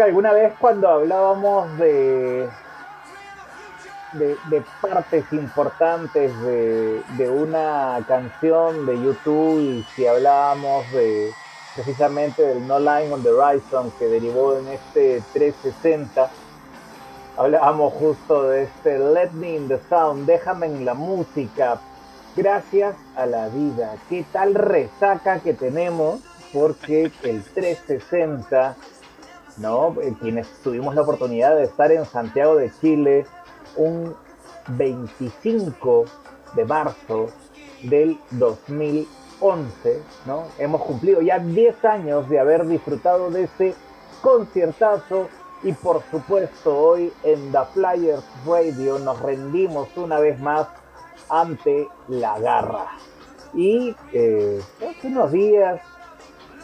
[0.00, 2.48] Que alguna vez cuando hablábamos de,
[4.14, 11.30] de, partes importantes de, de, una canción de YouTube y si hablábamos de
[11.74, 16.30] precisamente del No Line on the Horizon que derivó en este 360,
[17.36, 21.78] hablábamos justo de este Let Me in the Sound, déjame en la música,
[22.34, 23.96] gracias a la vida.
[24.08, 26.20] ¿Qué tal resaca que tenemos?
[26.54, 28.76] Porque el 360,
[29.60, 29.94] ¿no?
[30.20, 33.26] Quienes tuvimos la oportunidad de estar en Santiago de Chile,
[33.76, 34.14] un
[34.68, 36.04] 25
[36.54, 37.26] de marzo
[37.82, 40.44] del 2011, ¿no?
[40.58, 43.74] Hemos cumplido ya 10 años de haber disfrutado de ese
[44.22, 45.28] conciertazo
[45.62, 50.68] y por supuesto hoy en The Flyers Radio nos rendimos una vez más
[51.28, 52.86] ante la garra.
[53.52, 55.80] Y eh, hace unos días,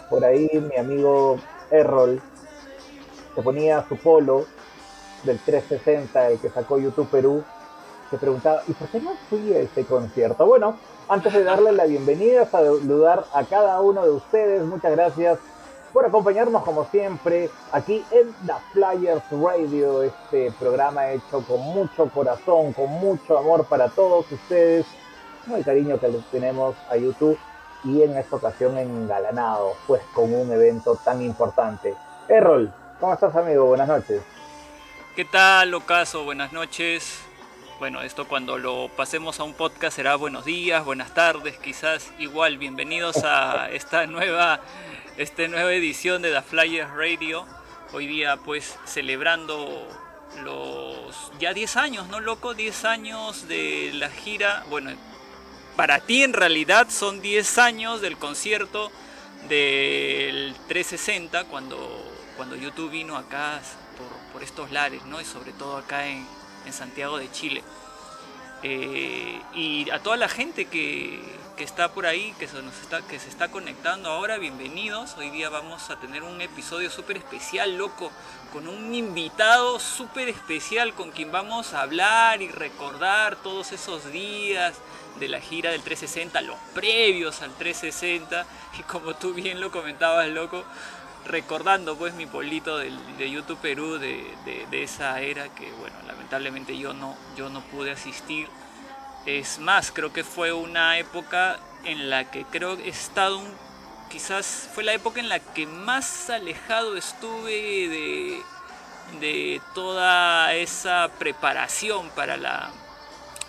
[0.09, 1.37] por ahí mi amigo
[1.71, 2.23] Errol
[3.37, 4.47] se ponía su polo
[5.23, 7.45] del 360, el que sacó YouTube Perú,
[8.11, 10.47] se preguntaba, ¿y por qué no fui a ese concierto?
[10.47, 15.39] Bueno, antes de darle la bienvenida, saludar a cada uno de ustedes, muchas gracias
[15.93, 22.73] por acompañarnos como siempre aquí en The Flyers Radio, este programa hecho con mucho corazón,
[22.73, 24.87] con mucho amor para todos ustedes,
[25.45, 27.39] con el cariño que les tenemos a YouTube
[27.85, 31.95] y en esta ocasión engalanado, pues con un evento tan importante.
[32.29, 33.67] Errol, ¿cómo estás amigo?
[33.67, 34.23] Buenas noches.
[35.15, 36.25] ¿Qué tal, Ocaso?
[36.25, 37.21] Buenas noches.
[37.79, 42.59] Bueno, esto cuando lo pasemos a un podcast será buenos días, buenas tardes, quizás igual.
[42.59, 44.61] Bienvenidos a esta nueva
[45.19, 47.47] esta nueva edición de The Flyers Radio.
[47.93, 49.87] Hoy día pues celebrando
[50.43, 52.55] los ya 10 años, ¿no, loco?
[52.55, 54.65] 10 años de la gira.
[54.69, 54.91] Bueno,
[55.77, 58.91] para ti en realidad son 10 años del concierto
[59.49, 61.77] del 360 cuando,
[62.37, 63.61] cuando YouTube vino acá
[64.33, 65.21] por, estos lares, ¿no?
[65.21, 66.27] Y sobre todo acá en,
[66.71, 67.63] Santiago de Chile.
[68.63, 71.21] Eh, y a toda la gente que,
[71.59, 75.17] está por ahí, que se, está, que se está conectando ahora, bienvenidos.
[75.17, 78.11] Hoy día vamos a tener un episodio súper especial, loco,
[78.53, 84.75] con un invitado súper especial con quien vamos a hablar y recordar todos esos días
[85.19, 88.47] de la gira del 360, los previos al 360.
[88.79, 90.63] Y como tú bien lo comentabas, loco,
[91.27, 92.91] recordando pues mi polito de,
[93.31, 98.49] YouTube Perú de, esa era que bueno lamentablemente yo no yo no pude asistir.
[99.27, 103.41] Es más creo que fue una época en la que creo he estado
[104.09, 108.43] quizás fue la época en la que más alejado estuve de
[109.21, 112.71] de toda esa preparación para la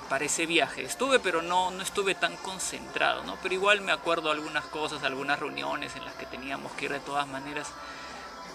[0.09, 0.83] para ese viaje.
[0.83, 3.38] Estuve, pero no, no estuve tan concentrado, ¿no?
[3.42, 7.00] Pero igual me acuerdo algunas cosas, algunas reuniones en las que teníamos que ir de
[7.00, 7.69] todas maneras,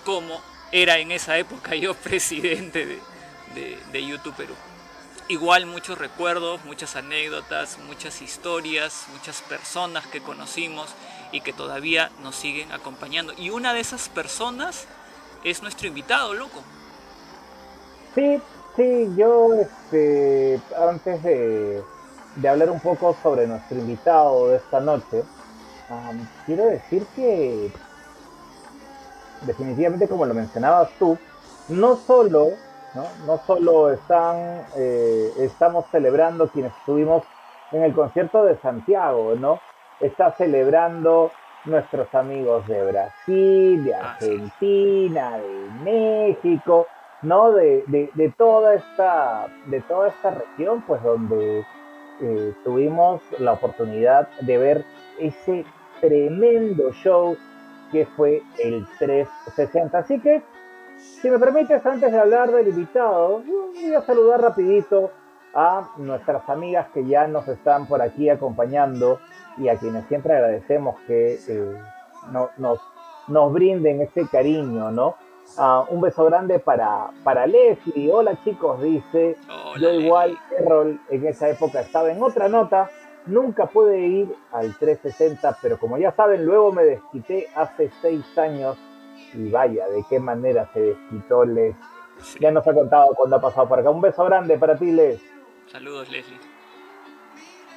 [0.04, 0.40] como
[0.72, 2.86] era en esa época yo presidente
[3.54, 4.54] de, de, YouTube Perú.
[5.28, 10.90] Igual muchos recuerdos, muchas anécdotas, muchas historias, muchas personas que conocimos
[11.30, 13.32] y que todavía nos siguen acompañando.
[13.36, 14.86] Y una de esas personas
[15.44, 16.62] es nuestro invitado, loco.
[18.14, 18.40] Sí,
[18.76, 21.82] Sí, yo este, antes de,
[22.48, 25.24] hablar un poco sobre nuestro invitado de esta noche,
[26.46, 27.70] quiero decir que
[29.42, 31.18] definitivamente como lo mencionabas tú,
[31.68, 32.48] no solo,
[32.94, 37.24] no, no solo están, eh, estamos celebrando quienes estuvimos
[37.72, 39.60] en el concierto de Santiago, ¿no?
[40.00, 41.30] Está celebrando
[41.66, 46.86] nuestros amigos de Brasil, de Argentina, de México,
[47.22, 47.52] ¿no?
[47.52, 51.64] De, de, toda esta, de toda esta región, pues donde
[52.20, 54.84] eh, tuvimos la oportunidad de ver
[55.18, 55.64] ese
[56.00, 57.36] tremendo show
[57.90, 59.98] que fue el 360.
[59.98, 60.42] Así que,
[60.96, 65.10] si me permites, antes de hablar del invitado, voy a saludar rapidito
[65.54, 69.20] a nuestras amigas que ya nos están por aquí acompañando
[69.58, 71.82] y a quienes siempre agradecemos que eh,
[72.56, 72.80] nos,
[73.28, 75.16] nos brinden ese cariño, ¿no?
[75.58, 78.10] Ah, un beso grande para, para Leslie.
[78.10, 79.36] Hola chicos, dice.
[79.78, 82.90] Yo igual, Errol, en esa época estaba en otra nota.
[83.26, 88.76] Nunca pude ir al 360, pero como ya saben, luego me desquité hace seis años.
[89.34, 91.76] Y vaya, de qué manera se desquitó Les.
[92.40, 93.90] Ya nos ha contado cuando ha pasado por acá.
[93.90, 95.20] Un beso grande para ti, Les.
[95.70, 96.52] Saludos, Leslie.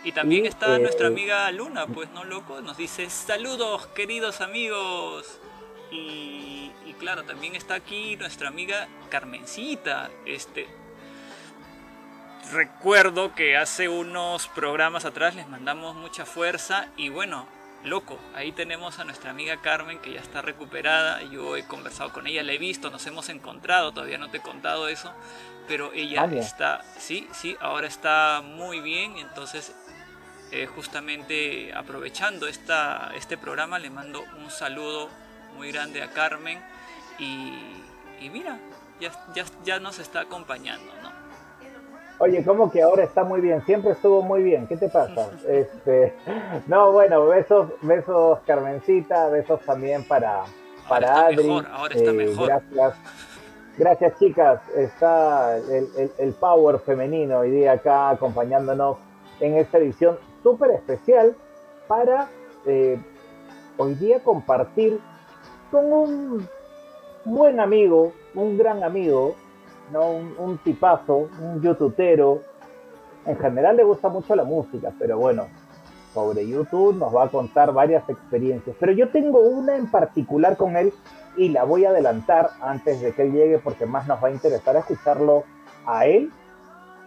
[0.03, 5.41] Y también está nuestra eh, amiga Luna, pues no loco, nos dice saludos queridos amigos.
[5.95, 10.09] Y, claro, también está aquí nuestra amiga Carmencita.
[10.25, 10.67] Este,
[12.51, 17.47] recuerdo que hace unos programas atrás les mandamos mucha fuerza y bueno,
[17.83, 22.27] loco, ahí tenemos a nuestra amiga Carmen que ya está recuperada, yo he conversado con
[22.27, 25.11] ella, la he visto, nos hemos encontrado, todavía no te he contado eso,
[25.67, 29.73] pero ella está, sí, sí, ahora está muy bien, entonces
[30.51, 35.09] eh, justamente aprovechando esta, este programa le mando un saludo
[35.55, 36.59] muy grande a Carmen
[37.19, 37.57] y,
[38.21, 38.57] y mira,
[38.99, 41.15] ya, ya, ya nos está acompañando, ¿no?
[42.17, 43.61] Oye, ¿cómo que ahora está muy bien?
[43.65, 44.67] Siempre estuvo muy bien.
[44.67, 45.29] ¿Qué te pasa?
[45.47, 46.13] Este,
[46.67, 50.43] no, bueno, besos, besos Carmencita, besos también para,
[50.87, 51.43] para Adri.
[51.43, 52.47] mejor, ahora está Eh, mejor.
[52.47, 52.93] Gracias.
[53.77, 58.95] Gracias chicas, está el, el- el power femenino hoy día acá acompañándonos
[59.41, 61.35] en esta edición súper especial
[61.85, 62.29] para
[62.65, 62.97] eh,
[63.75, 65.01] hoy día compartir
[65.71, 66.47] con un
[67.25, 69.35] buen amigo, un gran amigo,
[69.91, 70.09] ¿no?
[70.11, 72.41] un, tipazo, un youtubero.
[73.25, 75.47] En general le gusta mucho la música, pero bueno,
[76.13, 78.75] sobre YouTube nos va a contar varias experiencias.
[78.79, 80.93] Pero yo tengo una en particular con él
[81.37, 84.31] y la voy a adelantar antes de que él llegue porque más nos va a
[84.31, 85.43] interesar escucharlo
[85.85, 86.31] a él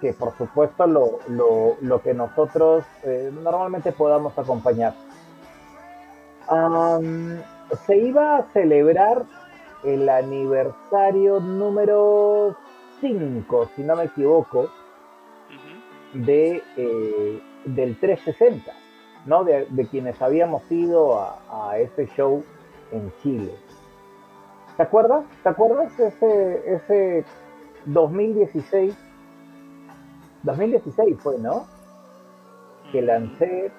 [0.00, 4.94] que por supuesto lo, lo, lo que nosotros eh, normalmente podamos acompañar.
[7.86, 9.24] Se iba a celebrar
[9.84, 12.56] el aniversario número
[13.00, 14.70] 5, si no me equivoco,
[16.14, 18.72] de, eh, del 360,
[19.26, 19.44] ¿no?
[19.44, 22.42] De, de quienes habíamos ido a, a ese show
[22.92, 23.54] en Chile.
[24.76, 25.24] ¿Te acuerdas?
[25.42, 27.24] ¿Te acuerdas ese, ese
[27.86, 28.96] 2016?
[30.42, 31.66] 2016 fue, ¿no?
[32.92, 33.72] Que lancé.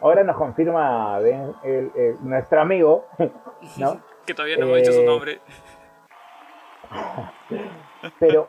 [0.00, 3.06] Ahora nos confirma Ben, el- el- nuestro amigo,
[3.76, 4.00] ¿no?
[4.26, 5.40] Que todavía no hemos dicho su Eh, nombre,
[8.18, 8.48] Pero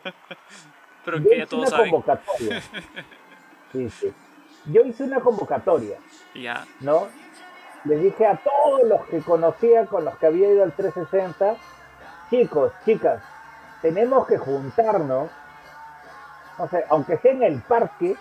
[1.06, 1.92] pero que ya todos una saben.
[1.92, 2.62] convocatoria.
[3.72, 4.12] Sí, sí.
[4.66, 6.00] Yo hice una convocatoria.
[6.34, 7.08] Ya, ¿no?
[7.86, 11.56] Les dije a todos los que conocía, con los que había ido al 360,
[12.32, 13.22] chicos, chicas,
[13.84, 15.30] tenemos que juntarnos,
[16.58, 18.16] no sé, aunque sea en el parque,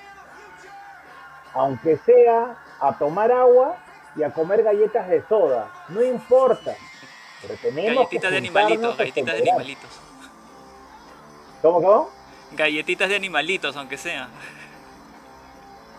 [1.54, 3.76] aunque sea a tomar agua
[4.16, 6.74] y a comer galletas de soda, no importa,
[7.42, 9.90] pero tenemos galletitas que de animalitos, a galletitas de animalitos.
[11.62, 12.10] ¿Cómo, cómo?
[12.52, 14.28] Galletitas de animalitos, aunque sea.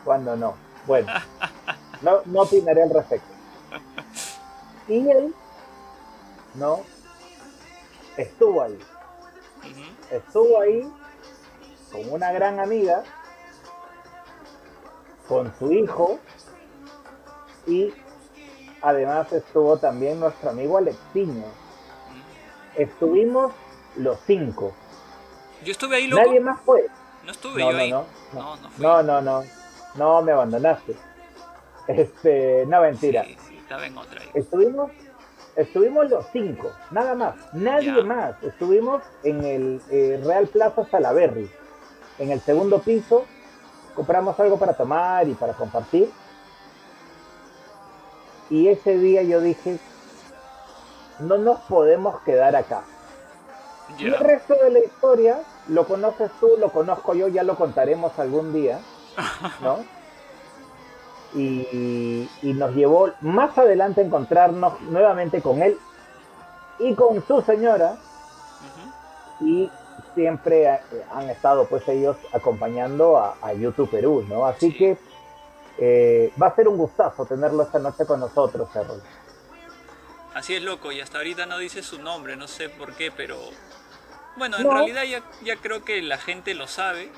[0.04, 0.56] Cuando no.
[0.86, 1.12] Bueno,
[2.02, 3.28] no, no opinaré al respecto.
[4.88, 5.36] Y él,
[6.56, 6.82] ¿no?
[8.18, 8.80] Estuvo ahí.
[10.10, 10.92] Estuvo ahí
[11.92, 13.04] con una gran amiga,
[15.28, 16.20] con su hijo,
[17.68, 17.94] y
[18.82, 21.46] además estuvo también nuestro amigo Alexiño.
[22.76, 23.54] Estuvimos
[23.98, 24.74] los cinco.
[25.64, 26.24] Yo estuve ahí, loco.
[26.26, 26.86] Nadie más fue.
[27.26, 27.92] No estuve No, yo no, ahí.
[27.92, 28.06] no.
[28.34, 28.70] No, no.
[28.78, 29.44] No, no, no.
[29.96, 30.96] No me abandonaste.
[31.88, 33.24] Este, no mentira.
[33.26, 34.30] Sí, sí, estaba en otra ahí.
[34.36, 34.92] Estuvimos,
[35.56, 38.04] estuvimos los cinco, nada más, nadie Ya.
[38.04, 38.42] más.
[38.44, 41.50] Estuvimos en el eh, Real Plaza Salaberry,
[42.20, 43.26] en el segundo piso.
[43.96, 46.10] Compramos algo para tomar y para compartir.
[48.50, 49.78] Y ese día yo dije,
[51.20, 52.82] no nos podemos quedar acá.
[53.98, 58.18] Y el resto de la historia lo conoces tú, lo conozco yo, ya lo contaremos
[58.20, 58.80] algún día,
[59.62, 59.80] ¿no?
[61.36, 65.78] Y, y nos llevó más adelante a encontrarnos nuevamente con él
[66.80, 67.98] y con su señora
[69.42, 69.70] y
[70.16, 70.80] siempre eh,
[71.14, 74.46] han estado pues ellos acompañando a, a YouTube Perú, ¿no?
[74.46, 74.78] Así Sí.
[74.78, 74.98] que
[75.80, 79.02] eh, va a ser un gustazo tenerlo esta noche con nosotros, Errol.
[80.34, 80.92] Así es, loco.
[80.92, 83.38] Y hasta ahorita no dice su nombre, no sé por qué, pero.
[84.38, 84.72] Bueno, en No.
[84.74, 87.12] realidad ya, ya creo que la gente lo sabe.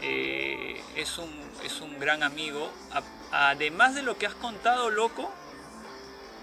[0.00, 1.30] Eh, es, un,
[1.64, 2.70] es un gran amigo.
[2.92, 5.30] A- además de lo que has contado, loco,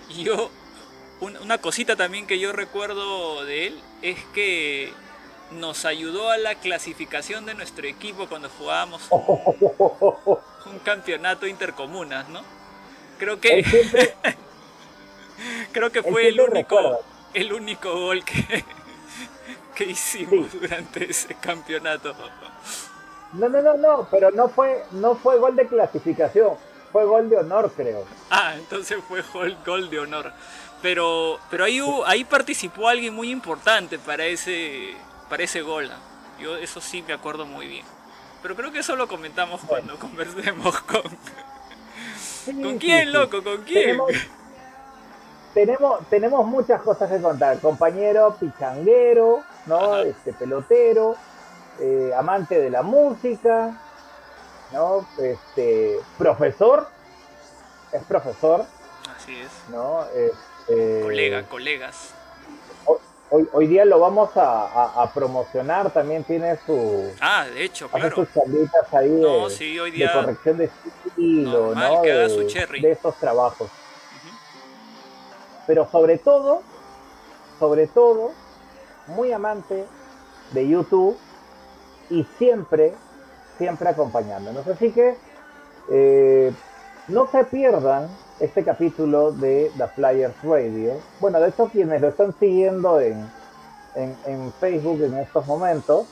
[0.17, 0.49] yo.
[1.19, 4.91] un- una cosita también que yo recuerdo de él es que
[5.53, 12.41] nos ayudó a la clasificación de nuestro equipo cuando jugábamos un campeonato intercomunas, ¿no?
[13.19, 14.15] Creo que siempre,
[15.71, 16.97] Creo que fue el único, recuerda.
[17.33, 18.63] el único gol que,
[19.75, 22.13] que hicimos durante ese campeonato.
[23.33, 26.55] no, no, no, no, pero no fue, no fue gol de clasificación,
[26.91, 28.05] fue gol de honor, creo.
[28.29, 30.31] Ah, entonces fue gol, gol de honor.
[30.81, 34.95] Pero, pero ahí, hubo- ahí participó alguien muy importante para ese,
[35.31, 35.89] para ese gol.
[35.89, 35.97] ¿ah?
[36.41, 37.85] Yo eso sí me acuerdo muy bien.
[38.41, 41.03] Pero creo que eso lo comentamos cuando conversemos con...
[42.61, 43.41] ¿Con quién, loco?
[43.41, 43.97] ¿Con quién?
[43.97, 44.11] Tenemos,
[45.53, 47.59] tenemos, tenemos muchas cosas que contar.
[47.59, 49.93] Compañero pichanguero, ¿no?
[49.93, 50.01] Ajá.
[50.01, 51.15] Este pelotero,
[51.79, 53.79] eh, amante de la música,
[54.73, 55.07] ¿no?
[55.17, 56.89] Este profesor,
[57.93, 58.65] es profesor.
[59.15, 59.51] Así es.
[59.69, 60.03] ¿no?
[60.13, 62.15] Este, Colega, colegas.
[63.33, 67.13] Hoy, hoy día lo vamos a, promocionar, también tiene su...
[67.21, 68.13] Ah, de hecho, claro.
[68.13, 70.11] sus charlitas ahí no, de, sí, hoy día...
[70.11, 70.69] corrección de
[71.05, 72.01] estilo, ¿no?
[72.01, 72.81] Que haga de, su cherry.
[72.81, 73.69] de estos trabajos.
[75.65, 76.61] Pero sobre todo,
[77.57, 78.31] sobre todo,
[79.07, 79.85] muy amante
[80.51, 81.17] de YouTube
[82.09, 82.93] y siempre,
[83.57, 84.67] siempre acompañándonos.
[84.67, 85.15] Así que
[85.89, 86.51] eh,
[87.07, 88.09] no se pierdan
[88.41, 90.93] este capítulo de The Flyers Radio.
[91.19, 93.29] Bueno, de hecho, quienes lo están siguiendo en,
[93.95, 96.07] en, Facebook en estos momentos,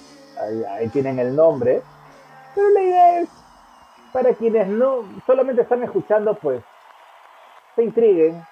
[0.69, 1.81] ahí, tienen el nombre.
[2.53, 3.29] Pero la idea es,
[4.13, 6.63] para quienes no solamente están escuchando, pues
[7.75, 8.43] se intriguen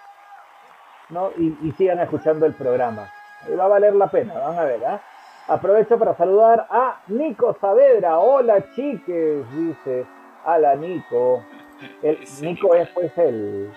[1.09, 1.29] ¿no?
[1.37, 3.11] y, sigan escuchando el programa.
[3.57, 4.83] Va a valer la pena, van a ver.
[4.85, 5.01] ¿ah?
[5.47, 8.17] Aprovecho para saludar a Nico Saavedra.
[8.19, 10.05] Hola chiques, dice.
[10.45, 11.43] Hola Nico.
[12.01, 13.71] El, Nico es pues el,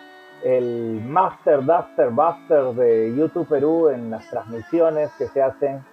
[0.44, 5.84] el Master Duster Buster de YouTube Perú en las transmisiones que se hacen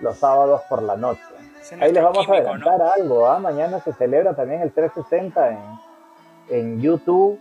[0.00, 1.22] los sábados por la noche.
[1.80, 3.38] Ahí les vamos a adelantar algo, ¿ah?
[3.38, 5.58] mañana se celebra también el 360 en,
[6.48, 7.40] en YouTube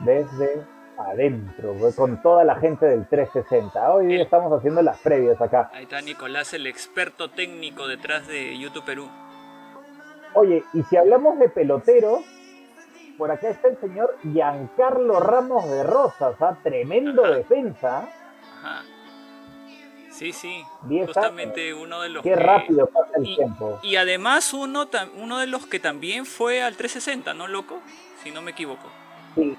[0.00, 0.64] desde
[0.98, 3.92] adentro, con toda la gente del 360.
[3.92, 5.70] Hoy estamos haciendo las previas acá.
[5.72, 9.08] Ahí está Nicolás, el experto técnico detrás de YouTube Perú.
[10.34, 12.24] Oye, y si hablamos de peloteros,
[13.16, 16.56] por acá está el señor Giancarlo Ramos de Rosas, ¿ah?
[16.62, 18.08] tremendo defensa.
[18.58, 18.82] Ajá.
[20.16, 20.64] Sí, sí.
[21.04, 23.78] Justamente uno de los Qué rápido pasa el y, tiempo.
[23.82, 27.80] Y además uno, uno de los que también fue al 360, ¿no, loco?
[28.22, 28.88] Si no me equivoco.
[29.34, 29.54] Sí.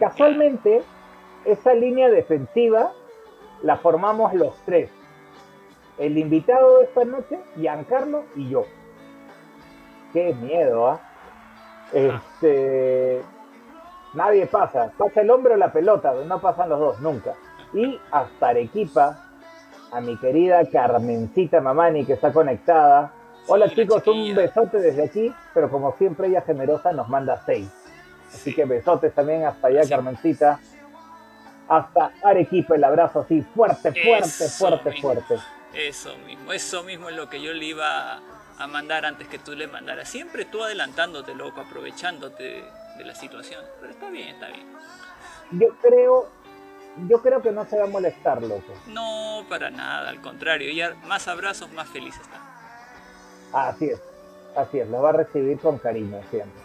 [0.00, 0.82] Casualmente,
[1.44, 2.92] esa línea defensiva
[3.62, 4.90] la formamos los tres.
[5.98, 8.66] El invitado de esta noche, Giancarlo y yo.
[10.12, 11.05] Qué miedo, ¿ah?
[11.92, 13.22] Este,
[14.14, 17.34] nadie pasa, pasa el hombre o la pelota, no pasan los dos, nunca.
[17.72, 19.24] Y hasta Arequipa,
[19.92, 23.12] a mi querida Carmencita Mamani que está conectada.
[23.48, 27.68] Hola chicos, un besote desde aquí, pero como siempre ella generosa nos manda seis.
[28.28, 30.58] Así que besotes también hasta allá, Carmencita.
[31.68, 35.34] Hasta Arequipa el abrazo así, fuerte, fuerte, fuerte, fuerte.
[35.74, 38.20] Eso mismo, eso mismo es lo que yo le iba a
[38.66, 40.08] mandar antes que tú le mandaras.
[40.08, 42.64] Siempre tú adelantándote, loco, aprovechándote
[42.96, 43.62] de la situación.
[43.80, 44.66] Pero está bien, está bien.
[45.52, 46.28] Yo creo,
[47.08, 48.72] yo creo que no se va a molestar, loco.
[48.86, 50.72] No, para nada, al contrario.
[50.72, 52.40] Ya más abrazos, más feliz está.
[53.52, 54.00] Así es,
[54.56, 56.60] así es, lo va a recibir con cariño siempre.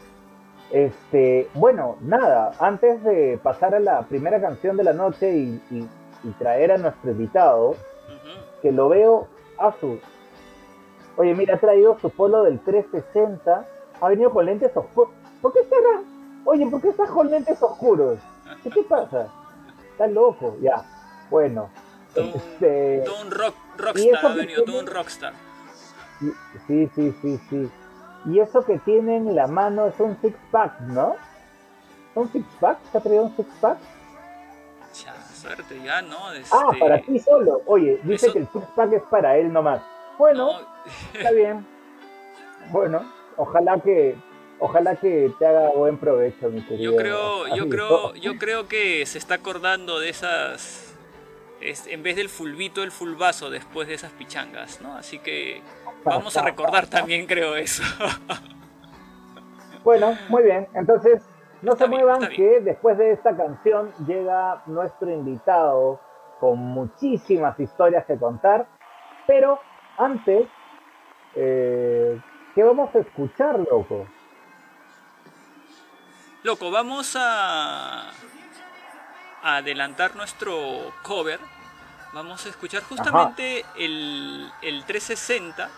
[0.71, 5.87] Este, bueno, nada, antes de pasar a la primera canción de la noche y,
[6.37, 7.75] traer a nuestro invitado,
[8.61, 9.99] que lo veo a su
[11.17, 13.65] Oye, mira, ha traído su polo del 360.
[13.99, 15.13] Ha venido con lentes oscuros.
[15.41, 16.01] ¿Por qué estará?
[16.45, 18.19] Oye, ¿por qué estás con lentes oscuros?
[18.63, 19.27] ¿Qué te pasa?
[19.91, 20.83] Estás loco, ya.
[21.29, 21.69] Bueno.
[22.13, 23.03] Todo, este...
[23.21, 25.33] un rock, rockstar ha venido, todo un rockstar.
[26.67, 27.71] Sí, sí, sí, sí.
[28.25, 31.15] Y eso que tiene en la mano es un six pack, ¿no?
[32.15, 32.79] ¿Un six pack?
[32.91, 33.77] ¿Se ha traído un six pack?
[35.03, 36.17] Ya, suerte ya, ¿no?
[36.27, 37.61] Ah, este, para ti solo.
[37.65, 39.81] Oye, dice que el six pack es para él nomás.
[40.21, 40.51] Bueno,
[41.15, 41.65] está bien.
[42.69, 44.15] Bueno, ojalá que
[44.59, 46.91] ojalá que te haga buen provecho, mi querido.
[46.91, 50.95] Yo creo, yo creo, yo creo que se está acordando de esas
[51.59, 54.95] en vez del fulbito, el fulbazo después de esas pichangas, ¿no?
[54.95, 55.63] Así que
[56.03, 57.81] vamos a recordar también, creo eso.
[59.83, 60.67] bueno, muy bien.
[60.75, 61.23] Entonces,
[61.63, 65.99] no se muevan que después de esta canción llega nuestro invitado
[66.39, 68.67] con muchísimas historias que contar,
[69.25, 69.59] pero
[69.97, 70.47] antes,
[71.35, 72.19] eh,
[72.55, 74.07] ¿qué vamos a escuchar, loco?
[76.43, 78.11] Loco, vamos a,
[79.43, 81.39] adelantar nuestro cover.
[82.13, 85.69] Vamos a escuchar justamente el, el 360.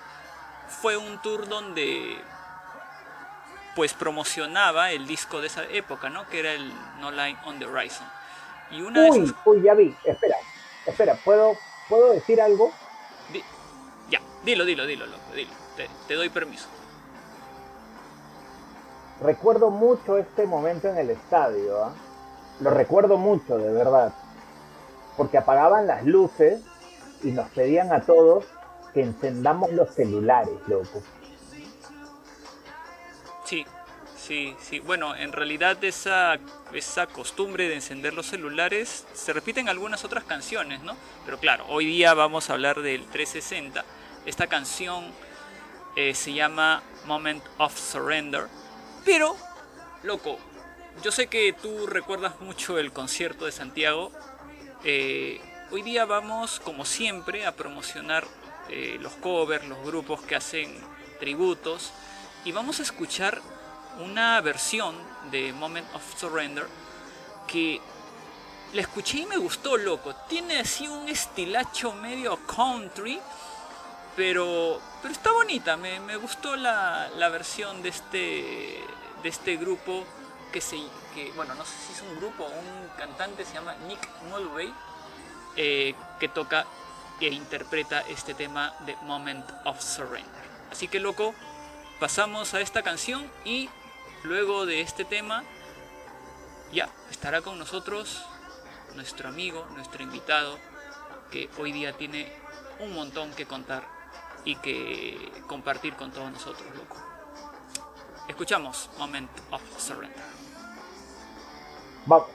[0.67, 2.17] Fue un tour donde
[3.75, 6.27] pues promocionaba el disco de esa época, ¿no?
[6.29, 8.07] Que era el No Line on the Horizon.
[8.71, 9.95] Y una uy, uy, ya vi.
[10.03, 10.35] Espera,
[10.85, 11.53] espera, ¿puedo,
[11.89, 12.71] ¿puedo decir algo?
[13.33, 13.41] Ya,
[14.43, 15.51] dilo, dilo, dilo, loco, dilo.
[16.07, 16.67] Te, doy permiso.
[19.21, 21.83] Recuerdo mucho este momento en el estadio.
[21.83, 21.93] ¿ah?
[22.59, 24.13] Lo recuerdo mucho, de verdad.
[25.17, 26.61] Porque apagaban las luces
[27.23, 28.45] y nos pedían a todos
[28.93, 31.01] que encendamos los celulares, loco.
[33.45, 33.65] Sí,
[34.15, 34.79] sí, sí.
[34.79, 36.37] Bueno, en realidad esa,
[36.73, 40.95] esa costumbre de encender los celulares se repite en algunas otras canciones, ¿no?
[41.25, 43.83] Pero claro, hoy día vamos a hablar del 360
[44.25, 45.11] esta canción
[45.95, 48.47] eh, se llama Moment of Surrender.
[49.05, 49.35] Pero,
[50.03, 50.37] loco,
[51.03, 54.11] yo sé que tú recuerdas mucho el concierto de Santiago.
[54.83, 58.25] Eh, hoy día vamos, como siempre, a promocionar
[58.69, 60.73] eh, los covers, los grupos que hacen
[61.19, 61.91] tributos.
[62.45, 63.41] Y vamos a escuchar
[63.99, 64.95] una versión
[65.31, 66.65] de Moment of Surrender
[67.47, 67.79] que
[68.73, 70.15] la escuché y me gustó, loco.
[70.27, 73.19] Tiene así un estilacho medio country,
[74.15, 75.77] pero, pero está bonita.
[75.77, 78.83] Me, gustó la, versión de este,
[79.23, 80.05] de este grupo
[80.51, 80.77] que se,
[81.15, 84.73] que, bueno, no sé si es un grupo o un cantante, se llama Nick Mulvey,
[85.55, 86.65] eh, que toca
[87.23, 90.43] e interpreta este tema de Moment of Surrender.
[90.71, 91.33] Así que, loco,
[91.99, 93.69] pasamos a esta canción y
[94.23, 95.43] luego de este tema
[96.73, 98.25] ya estará con nosotros
[98.95, 100.59] nuestro amigo, nuestro invitado,
[101.31, 102.29] que hoy día tiene
[102.79, 103.87] un montón que contar
[104.45, 106.97] y que compartir con todos nosotros, loco.
[108.27, 110.23] Escuchamos Moment of Surrender.
[112.05, 112.27] Vamos.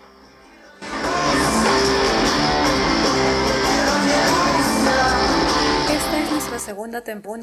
[5.90, 7.03] Esta es nuestra segunda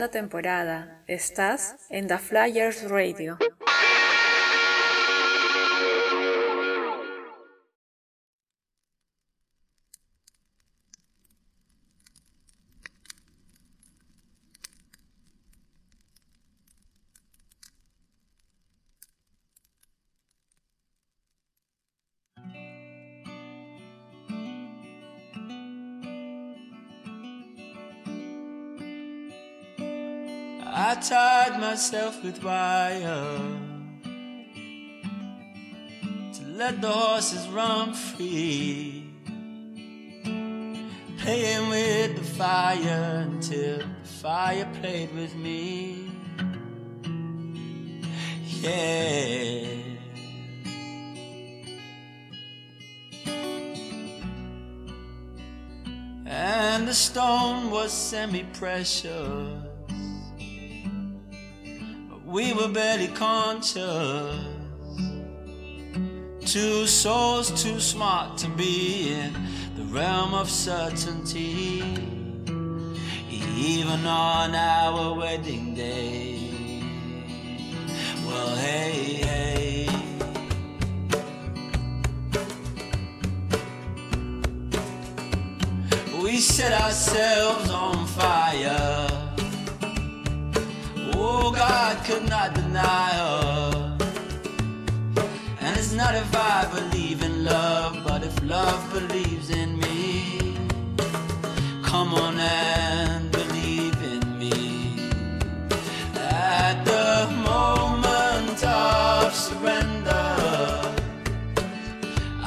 [0.10, 1.04] temporada.
[1.08, 3.38] Estás en The Flyers Radio.
[30.95, 33.38] I tied myself with wire
[36.34, 39.03] to let the horses run free.
[41.17, 46.10] Playing with the fire until the fire played with me.
[48.62, 49.67] Yeah.
[56.25, 59.64] And the stone was semi precious
[62.35, 64.45] we were barely conscious.
[66.41, 69.31] Two souls too smart to be in
[69.77, 71.81] the realm of certainty.
[73.31, 76.83] Even on our wedding day.
[78.27, 79.89] Well, hey, hey.
[86.21, 89.04] We set ourselves on fire
[91.47, 93.97] Oh, God could not deny her.
[95.62, 100.58] And it's not if I believe in love, but if love believes in me.
[101.84, 104.99] Come on and believe in me.
[106.17, 110.25] At the moment of surrender,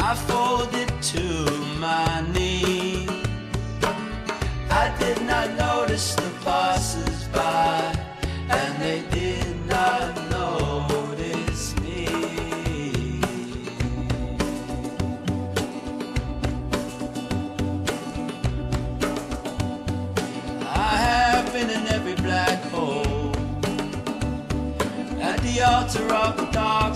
[0.09, 1.25] I folded to
[1.79, 2.28] my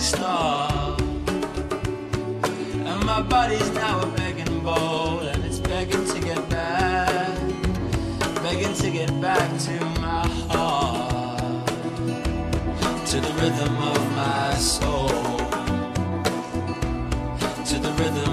[0.02, 7.38] star, and my body's now a begging bowl, and it's begging to get back,
[8.42, 11.66] begging to get back to my heart
[13.06, 15.08] to the rhythm of my soul,
[17.64, 18.31] to the rhythm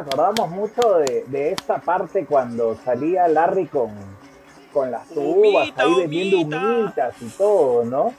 [0.00, 3.90] acordamos mucho de, de esta parte cuando salía Larry con,
[4.72, 8.14] con las uvas, ahí vendiendo humitas y todo, ¿no?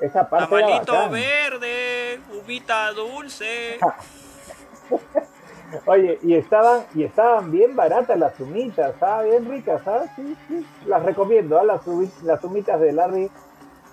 [0.00, 3.78] Esa parte Tamalito verde, humita dulce.
[5.86, 9.22] Oye, y estaban, y estaban bien baratas las humitas, ¿ah?
[9.22, 10.10] Bien ricas, ¿sabes?
[10.14, 10.66] Sí, sí.
[10.86, 11.64] Las recomiendo, ¿ah?
[11.64, 11.80] las,
[12.22, 13.30] las humitas de Larry.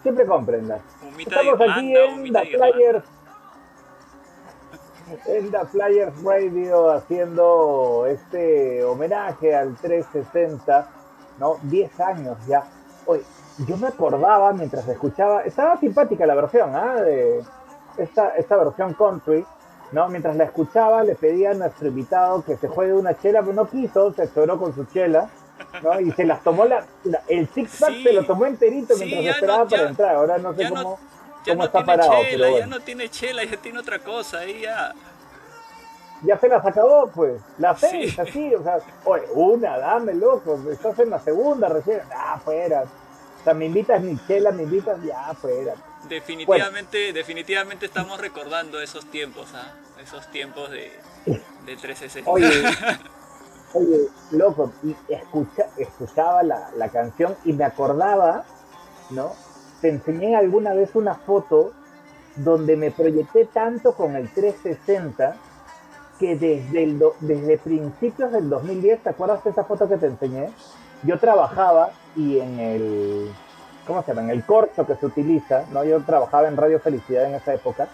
[0.04, 0.82] Siempre comprenlas.
[1.18, 3.06] Estamos de aquí en The Players
[5.22, 10.88] 70 Flyers Radio haciendo este homenaje al 360,
[11.40, 11.58] ¿no?
[11.64, 12.64] 10 años ya.
[13.06, 13.24] Oye,
[13.68, 16.96] yo me acordaba mientras escuchaba, estaba simpática la versión, ¿ah?
[17.06, 17.42] ¿eh?
[17.98, 19.46] Esta, esta versión country,
[19.92, 20.10] ¿no?
[20.10, 23.68] Mientras la escuchaba, le pedía a nuestro invitado que se juegue una chela, pero no
[23.68, 25.30] quiso, se atoró con su chela.
[25.82, 26.00] ¿no?
[26.00, 26.84] Y se las tomó la,
[27.28, 30.16] el six pack se lo tomó enterito mientras esperaba para entrar.
[30.16, 30.98] Ahora no sé cómo.
[31.46, 34.00] Ya cómo no está tiene parado, chela, pero ya no tiene chela, ya tiene otra
[34.00, 34.94] cosa ahí ya.
[36.24, 37.42] Ya se las acabó, pues.
[37.58, 38.22] Las seis, Sí.
[38.22, 42.84] así, o sea, oye, una, dame, loco, estás en la segunda recién, ah, fuera.
[42.84, 45.74] O sea, me invitas mi chela, me invitas, ya, fuera.
[46.08, 49.74] Definitivamente, definitivamente estamos recordando esos tiempos, ¿ah?
[50.02, 52.30] Esos tiempos de, de 360.
[52.32, 52.48] Oye,
[53.74, 58.46] oye, loco, y escucha, escuchaba la, la canción y me acordaba,
[59.10, 59.34] ¿no?
[59.84, 61.74] Te enseñé alguna vez una foto
[62.38, 65.36] donde me proyecté tanto con el 360
[66.20, 70.06] que desde, el do- desde principios del 2010, ¿te acuerdas de esa foto que te
[70.06, 70.50] enseñé?
[71.04, 73.30] Yo trabajaba y en el,
[73.86, 74.22] ¿cómo se llama?
[74.22, 75.84] En el corcho que se utiliza, ¿no?
[75.84, 77.90] Yo trabajaba en Radio Felicidad en esa época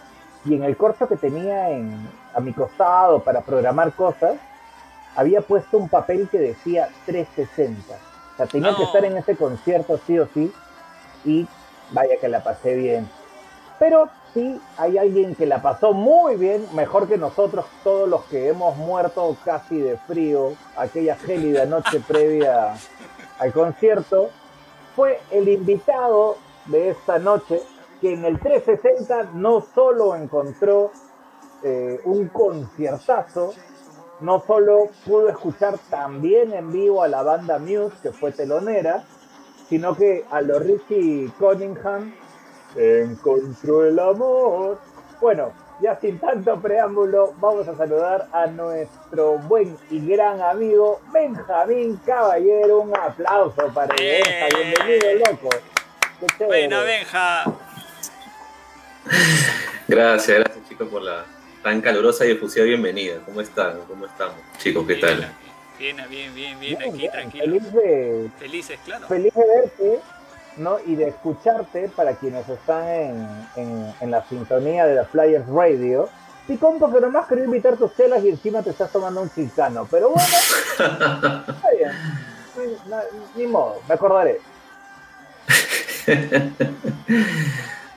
[0.46, 4.36] y en el corcho que tenía en, a mi costado para programar cosas,
[5.16, 7.96] había puesto un papel que decía 360.
[7.96, 10.54] O sea, tenía que estar en ese concierto sí o sí
[11.26, 11.48] y
[11.92, 13.10] vaya que la pasé bien.
[13.80, 18.50] Pero sí hay alguien que la pasó muy bien, mejor que nosotros, todos los que
[18.50, 22.76] hemos muerto casi de frío aquella gélida noche previa
[23.40, 24.30] al concierto,
[24.96, 27.62] fue el invitado de esta noche
[28.02, 30.92] que en el 360 no solo encontró
[31.64, 33.54] eh, un conciertazo,
[34.22, 39.06] no solo pudo escuchar también en vivo a la banda Muse, que fue telonera,
[39.70, 42.12] sino que a los Richie Cunningham
[42.76, 44.80] encontró el amor.
[45.22, 52.00] Bueno, ya sin tanto preámbulo, vamos a saludar a nuestro buen y gran amigo Benjamín
[52.06, 52.82] Caballero.
[52.82, 54.22] Un aplauso para Eh.
[54.26, 55.50] Benja, bienvenido, loco.
[56.48, 57.44] Buena, Benja.
[59.88, 61.26] Gracias, gracias chicos por la
[61.64, 63.20] tan calurosa y efusiva bienvenida.
[63.26, 63.80] ¿Cómo están?
[63.88, 64.36] ¿Cómo estamos?
[64.58, 65.34] Chicos, ¿qué tal?
[65.80, 67.46] Bien, bien, bien, bien, Bien, aquí, bien, tranquilo.
[67.46, 69.08] Feliz de, Felices, claro.
[69.08, 70.00] feliz de verte
[70.58, 70.78] ¿no?
[70.86, 76.10] y de escucharte para quienes están en, en, en la sintonía de la Flyers Radio.
[76.50, 79.88] Y compa que nomás quería invitar tus chelas y encima te estás tomando un chilcano.
[79.90, 80.28] Pero bueno,
[80.80, 81.92] está bien.
[83.36, 84.42] Ni, modo, me acordaré.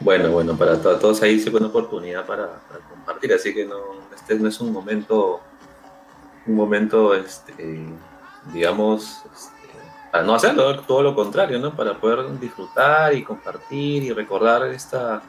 [0.01, 3.65] Bueno, bueno, para to- todos ahí sí fue una oportunidad para, para compartir, así que
[3.65, 3.77] no,
[4.13, 5.41] este no es un momento,
[6.47, 7.87] un momento, este,
[8.53, 9.53] digamos, este,
[10.11, 11.75] para no hacerlo, todo lo contrario, ¿no?
[11.75, 15.23] Para poder disfrutar y compartir y recordar esta,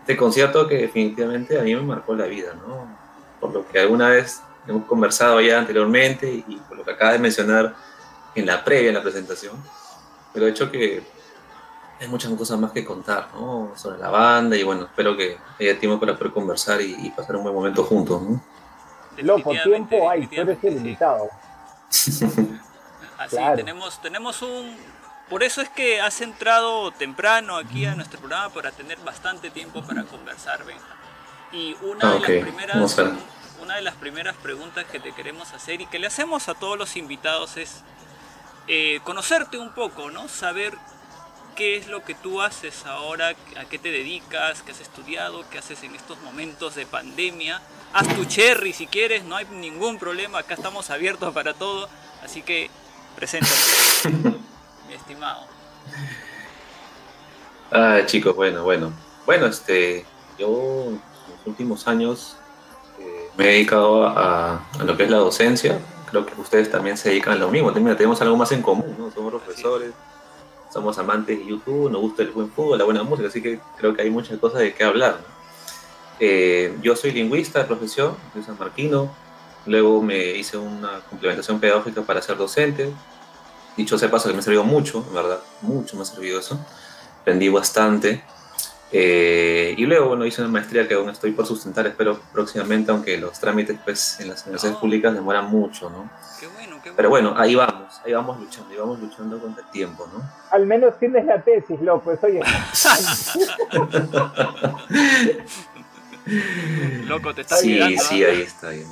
[0.00, 2.86] este concierto que definitivamente a mí me marcó la vida, ¿no?
[3.40, 7.18] Por lo que alguna vez hemos conversado ya anteriormente y por lo que acaba de
[7.18, 7.74] mencionar
[8.34, 9.56] en la previa, en la presentación,
[10.32, 11.02] pero de hecho que
[12.00, 13.72] hay muchas cosas más que contar, ¿no?
[13.76, 17.36] Sobre la banda y bueno, espero que haya tiempo para poder conversar y, y pasar
[17.36, 18.42] un buen momento juntos, ¿no?
[19.22, 20.76] Loco, tiempo hay, tú eres el definitivamente, sí.
[20.76, 21.30] invitado.
[23.18, 23.56] Así, Claro.
[23.56, 24.76] tenemos, tenemos un...
[25.30, 29.82] Por eso es que has entrado temprano aquí a nuestro programa para tener bastante tiempo
[29.82, 30.84] para conversar, Benja.
[31.52, 32.28] Y una, Ah, de ok.
[32.28, 32.98] las primeras,
[33.62, 36.78] una de las primeras preguntas que te queremos hacer y que le hacemos a todos
[36.78, 37.82] los invitados es
[38.68, 40.28] eh, conocerte un poco, ¿no?
[40.28, 40.74] Saber
[41.56, 45.58] qué es lo que tú haces ahora, a qué te dedicas, qué has estudiado, qué
[45.58, 47.60] haces en estos momentos de pandemia.
[47.92, 51.88] Haz tu cherry si quieres, no hay ningún problema, acá estamos abiertos para todo,
[52.22, 52.70] así que
[53.16, 53.54] preséntate,
[54.86, 55.46] mi estimado.
[57.72, 58.92] Ah, chicos, bueno, bueno.
[59.24, 60.04] Bueno, este,
[60.38, 62.36] yo en los últimos años
[63.00, 65.80] eh, me he dedicado a, a lo que es la docencia.
[66.10, 67.72] Creo que ustedes también se dedican a lo mismo.
[67.72, 69.10] También tenemos algo más en común, ¿no?
[69.10, 69.90] Somos profesores,
[70.76, 73.94] somos amantes de YouTube, nos gusta el buen fútbol, la buena música, así que creo
[73.94, 75.18] que hay muchas cosas de qué hablar.
[75.20, 75.36] ¿no?
[76.20, 79.10] Eh, yo soy lingüista de profesión, soy sanmarquino.
[79.66, 82.92] Luego me hice una complementación pedagógica para ser docente.
[83.76, 86.58] Dicho sea paso que me servido mucho, en verdad, mucho me ha servido eso
[87.26, 88.22] aprendí bastante.
[88.92, 93.18] Eh, y luego, bueno, hice una maestría que aún estoy por sustentar, espero próximamente, aunque
[93.18, 94.80] los trámites pues, en las universidades Oh.
[94.80, 96.08] públicas demoran mucho, ¿no?
[96.38, 96.46] Qué.
[96.94, 100.22] Pero bueno, ahí vamos, ahí vamos luchando, ahí vamos luchando contra el tiempo, ¿no?
[100.50, 102.12] Al menos tienes la tesis, loco.
[102.12, 102.40] Eso oye,
[107.06, 108.02] Loco, te está Sí, llegando.
[108.02, 108.28] sí, ¿ah?
[108.28, 108.86] ahí está bien.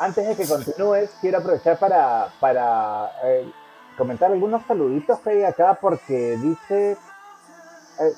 [0.00, 3.50] antes de que continúes, quiero aprovechar para, para eh,
[3.96, 8.12] comentar algunos saluditos que hay acá porque dice, eh,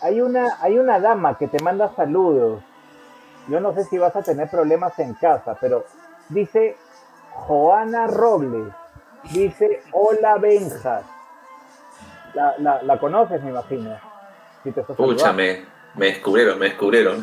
[0.00, 2.62] hay, una, hay una dama que te manda saludos.
[3.48, 5.84] Yo no sé si vas a tener problemas en casa, pero
[6.28, 6.76] dice
[7.34, 8.72] Joana Robles.
[9.32, 11.04] Dice, hola Benjas.
[12.34, 13.98] La, la, la conoces, me imagino.
[14.64, 14.82] Si te
[15.94, 17.22] me descubrieron, me descubrieron.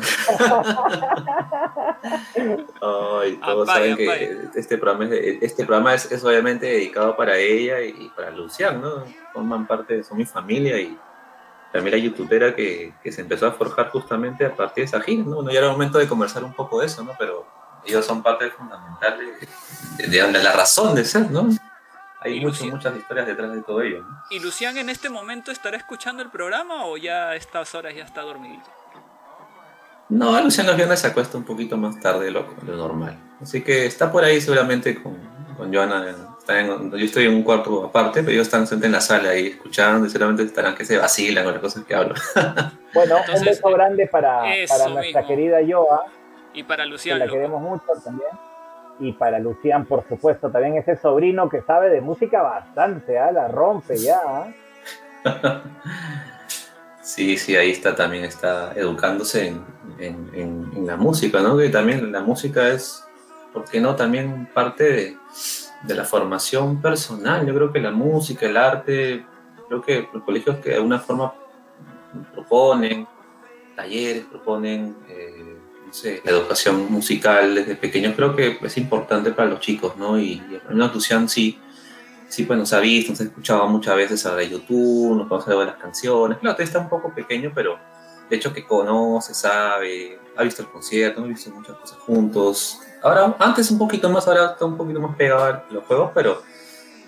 [2.80, 7.36] Ay, todos Apague, saben que este programa, es, este programa es, es obviamente dedicado para
[7.36, 9.04] ella y, y para Lucián, ¿no?
[9.32, 10.96] Forman parte, son mi familia y
[11.72, 15.24] también la youtubera que, que se empezó a forjar justamente a partir de esa gira,
[15.24, 15.36] ¿no?
[15.36, 17.12] Bueno, ya era momento de conversar un poco de eso, ¿no?
[17.18, 17.44] Pero
[17.84, 19.18] ellos son parte fundamental
[19.98, 21.48] de, de- de la razón de ser, ¿no?
[22.22, 24.22] Hay Y muchas, Lucián- muchas historias detrás de todo ello, ¿no?
[24.30, 28.04] ¿Y Lucián en este momento estará escuchando el programa o ya a estas horas ya
[28.04, 28.68] está dormidito?
[30.10, 33.16] No, Luciano los viernes se acuesta un poquito más tarde de lo, normal.
[33.40, 35.16] Así que está por ahí seguramente con,
[35.56, 36.04] con Joana.
[36.38, 39.30] Está en- yo estoy en un cuarto aparte, pero ellos están sentados en la sala
[39.30, 42.14] ahí escuchando y seguramente estarán que se vacilan con las cosas que hablo.
[42.92, 44.88] Bueno, Entonces, un beso grande para, nuestra
[45.20, 45.26] mismo.
[45.28, 46.06] querida Joa.
[46.54, 48.30] Y para que Lucián, la queremos mucho también.
[48.98, 53.32] Y para Lucián, por supuesto, también ese sobrino que sabe de música bastante, ¿ah?
[53.32, 54.18] la rompe ya.
[54.26, 54.52] ¿ah?
[57.02, 59.64] Sí, sí, ahí está también, está educándose en,
[59.98, 61.56] en- en- en la música, ¿no?
[61.56, 63.04] Que también la música es,
[63.52, 63.96] ¿por qué no?
[63.96, 65.16] También parte de,
[65.82, 67.44] de la formación personal.
[67.46, 69.24] Yo creo que la música, el arte,
[69.66, 71.32] creo que los colegios que de alguna forma
[72.32, 73.08] proponen
[73.74, 75.29] talleres, proponen, eh,
[75.92, 80.18] sé, la educación musical desde pequeños, creo que es importante para los chicos, ¿no?
[80.18, 81.58] Y, y menos Lucián sí,
[82.28, 85.64] sí, pues nos ha visto, nos ha escuchado muchas veces a YouTube, nos conoce de
[85.64, 86.38] las canciones.
[86.38, 87.78] Claro, todavía está un poco pequeño, pero
[88.28, 92.78] de hecho que conoce, sabe, ha visto el concierto, hemos visto muchas cosas juntos.
[93.02, 96.42] Ahora, antes un poquito más, ahora está un poquito más pegado a los juegos, pero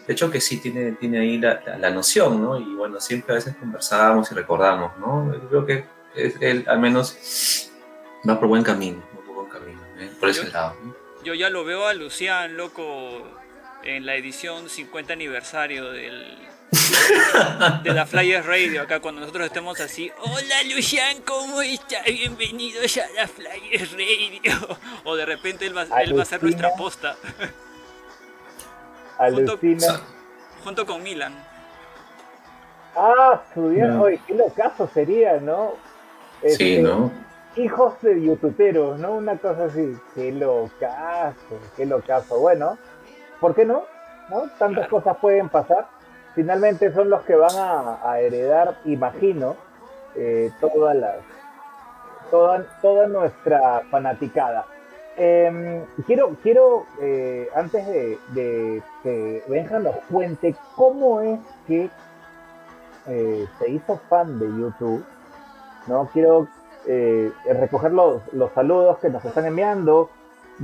[0.06, 2.58] de hecho que sí tiene, tiene ahí la, la- la noción, ¿no?
[2.58, 5.32] Y bueno, siempre a veces conversamos y recordamos, ¿no?
[5.32, 5.84] Yo creo que
[6.40, 7.70] él al menos
[8.28, 10.10] va por buen camino, va por buen camino, ¿eh?
[10.18, 10.76] por ese Yo- lado.
[11.24, 13.22] Yo ya lo veo a Lucián, loco,
[13.84, 16.36] en la edición 50 aniversario del,
[17.84, 22.04] de la Flyers Radio, acá cuando nosotros estemos así, hola Lucián, ¿cómo estás?
[22.06, 24.76] Bienvenidos a la Flyers Radio.
[25.04, 27.16] O de repente él va, él va a ser nuestra posta,
[29.18, 30.00] Alucina.
[30.64, 31.34] junto con Milan.
[32.96, 34.04] Ah, su Dios, No.
[34.26, 35.74] qué locazo sería, ¿no?
[36.42, 37.12] Sí, Este, ¿no?
[37.56, 39.12] Hijos de youtuberos, ¿no?
[39.12, 39.94] Una cosa así.
[40.14, 42.38] Qué locazo, qué locazo.
[42.40, 42.78] Bueno,
[43.40, 43.82] ¿por qué no?
[44.30, 44.44] ¿No?
[44.58, 45.86] Tantas cosas pueden pasar.
[46.34, 49.56] Finalmente son los que van a, a heredar, imagino,
[50.14, 51.16] eh, todas las,
[52.30, 54.64] toda, toda nuestra fanaticada.
[55.18, 61.90] Eh, quiero, quiero eh, antes de, de que Benja nos cuente cómo es que
[63.08, 65.04] eh, se hizo fan de YouTube,
[65.86, 66.08] ¿no?
[66.14, 66.48] Quiero
[66.86, 70.10] eh, recoger los, los saludos que nos están enviando.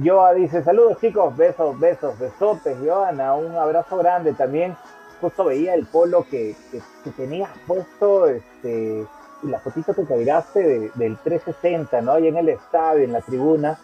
[0.03, 4.77] Joa dice, saludos chicos, besos, besos, besotes, Joana, un abrazo grande también.
[5.21, 9.05] Justo veía el polo que, que, tenías puesto, este,
[9.43, 12.13] la fotito que cargaste de- del 360, ¿no?
[12.13, 13.79] Ahí en el estadio, en la tribuna.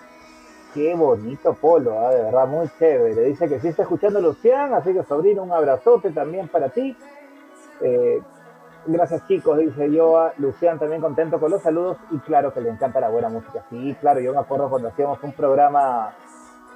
[0.75, 2.11] Qué bonito polo, ¿ah?
[2.11, 3.23] de verdad, muy chévere.
[3.23, 6.97] Dice que sí está escuchando Lucián, así que sobrino, un abrazote también para ti.
[7.81, 8.21] Eh,
[8.87, 12.71] gracias chicos, dice yo a Lucián, también contento con los saludos y claro que le
[12.71, 13.65] encanta la buena música.
[13.71, 16.15] Sí, claro, yo me acuerdo cuando hacíamos un programa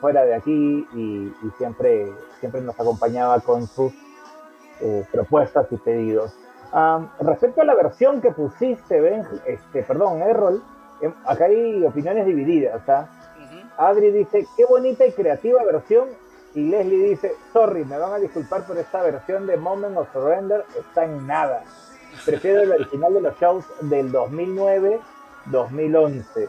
[0.01, 3.93] fuera de aquí y, y siempre, siempre nos acompañaba con sus
[4.81, 6.35] eh, propuestas y pedidos.
[7.21, 10.63] Respecto a la versión que pusiste, Ben, este, perdón, Errol,
[11.01, 12.89] em, acá hay opiniones divididas.
[12.89, 13.09] ¿ah?
[13.77, 16.09] Adri dice, qué bonita y creativa versión.
[16.55, 20.65] Y Leslie dice, sorry, me van a disculpar, pero esta versión de Moment of Surrender
[20.79, 21.63] está en nada.
[22.29, 26.49] Prefiero el original de los shows del 2009-2011.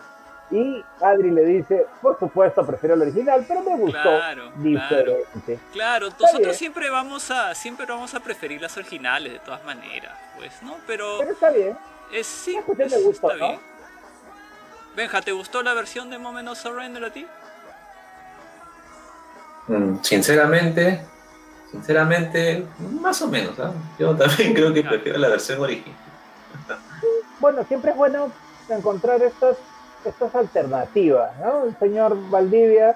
[0.52, 5.60] Y Adri le dice, por supuesto, prefiero el original, pero me gustó Claro, diferente.
[5.72, 10.52] Claro, nosotros siempre vamos a siempre vamos a preferir las originales de todas maneras, pues,
[10.64, 10.78] ¿no?
[10.88, 11.78] Pero Pero está bien.
[12.12, 13.50] es sí, Es cuestión de es- gusto, está ¿no?
[13.50, 13.60] bien.
[14.96, 17.28] Benja, ¿te gustó la versión de Moment of Surrender a ti?
[19.68, 21.06] Mm, Sinceramente,
[21.72, 22.66] sinceramente,
[23.02, 23.60] más o menos.
[23.60, 23.72] ¿ah?
[23.98, 25.98] Yo también creo que prefiero la versión original.
[27.40, 28.32] Bueno, siempre es bueno
[28.70, 29.58] encontrar estas,
[30.06, 31.66] estas alternativas, ¿no?
[31.66, 32.96] El señor Valdivia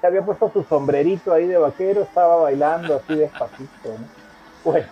[0.00, 4.06] se había puesto su sombrerito ahí de vaquero, estaba bailando así despacito, ¿no?
[4.64, 4.86] Bueno,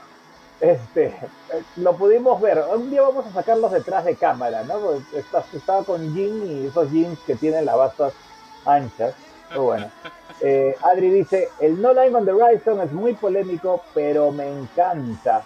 [0.61, 1.15] este,
[1.77, 2.63] lo pudimos ver.
[2.75, 4.79] Un día vamos a sacarlos detrás de cámara, ¿no?
[4.79, 8.13] Porque estaba con jean y esos jeans que tienen las bastas
[8.65, 9.15] anchas.
[9.57, 9.90] Bueno.
[10.40, 15.42] Eh, Adri dice, el No Line on the Horizon es muy polémico, pero me encanta.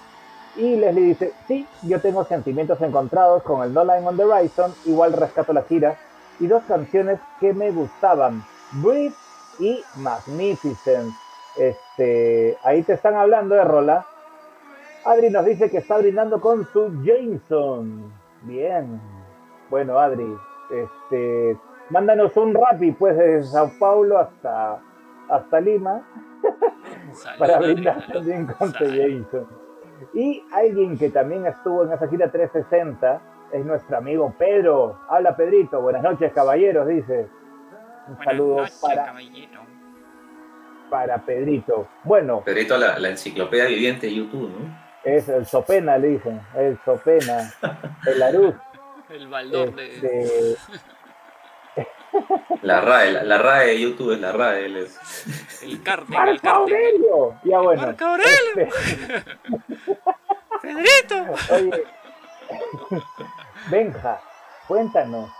[0.56, 4.72] Y Leslie dice, sí, yo tengo sentimientos encontrados con el No Line on the Horizon,
[4.84, 5.96] igual rescato la gira,
[6.38, 9.14] y dos canciones que me gustaban, Breathe
[9.58, 11.12] y Magnificent.
[11.56, 14.06] Este, ahí te están hablando de Rola.
[15.04, 18.12] Adri nos dice que está brindando con su Jameson.
[18.42, 19.00] Bien.
[19.70, 20.26] Bueno, Adri,
[20.70, 21.56] este,
[21.94, 24.82] mándanos un rapi pues de Sao Paulo hasta,
[25.28, 26.04] hasta Lima
[27.38, 28.72] para brindar también con.
[28.72, 29.46] Jameson.
[30.12, 33.22] Y alguien que también estuvo en esa gira 360
[33.52, 34.98] es nuestro amigo Pedro.
[35.08, 37.28] Habla Pedrito, buenas noches caballeros, dice.
[38.08, 39.60] Un Buenas saludo noches, para, caballero.
[40.90, 41.86] para Pedrito.
[42.02, 44.84] Bueno, Pedrito, la, la enciclopedia viviente de YouTube, ¿no?
[45.04, 46.40] es el Sopena, le dicen.
[46.56, 47.52] El Sopena.
[48.04, 48.54] El Aruz.
[49.10, 50.56] El baldón de Este,
[52.62, 54.66] La RAE, la, la RAE de YouTube es la RAE.
[54.66, 56.60] él es- el carne, el ¡Marco carne.
[56.62, 57.40] Aurelio!
[57.44, 57.82] Ya bueno.
[57.82, 58.30] Marco Aurelio.
[58.56, 59.24] este,
[60.62, 61.24] Pedrito.
[61.54, 61.84] Oye,
[63.70, 64.20] Benja,
[64.68, 65.30] cuéntanos,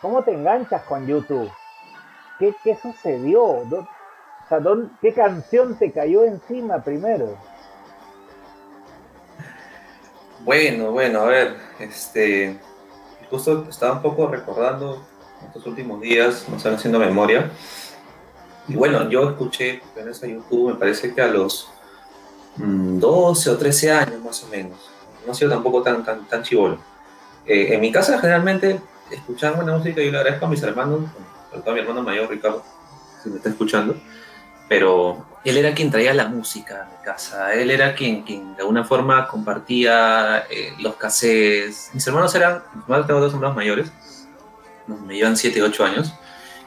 [0.00, 1.50] ¿cómo te enganchas con YouTube?
[2.38, 3.64] ¿Qué, qué sucedió?
[3.66, 3.80] ¿Dó-
[4.44, 4.58] o sea,
[5.00, 7.36] ¿Qué canción te cayó encima primero?
[10.40, 12.58] Bueno, bueno, a ver, este,
[13.28, 15.04] justo estaba un poco recordando
[15.46, 17.50] estos últimos días, no están haciendo memoria.
[18.68, 21.68] Y bueno, yo escuché en esa YouTube, me parece que a los
[22.56, 24.78] mm, 12 o 13 años más o menos.
[25.26, 26.78] No ha sido tampoco tan, tan, tan chivolo.
[27.46, 28.80] Eh, en mi casa generalmente
[29.10, 31.00] escuchaban buena música y yo le agradezco a mis hermanos,
[31.50, 32.62] sobre todo a mi hermano mayor Ricardo,
[33.22, 33.96] si me está escuchando,
[34.68, 38.60] pero él era quien traía la música a mi casa, él era quien, quien de
[38.60, 41.90] alguna forma compartía eh, los cassettes.
[41.92, 44.09] Mis hermanos eran, mis hermanos tengo dos hermanos mayores, nos-
[44.86, 46.14] me llevan 7, 8 años,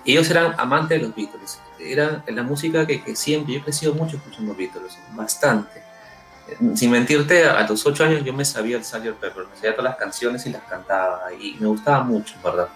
[0.04, 1.60] y ellos eran amantes de los Beatles.
[1.80, 5.82] Era la música que, que siempre, yo he crecido mucho escuchando Beatles, bastante.
[6.48, 9.20] Eh, Sin mentirte, a los 8 años yo me sabía el Sgt.
[9.20, 12.70] Pepper, me sabía todas las canciones y las cantaba, y me gustaba mucho, verdad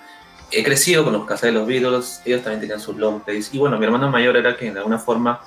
[0.52, 3.54] he crecido con los cassettes de los Beatles, ellos también tenían sus long plays.
[3.54, 5.42] Y bueno, mi hermano mayor era quien de alguna forma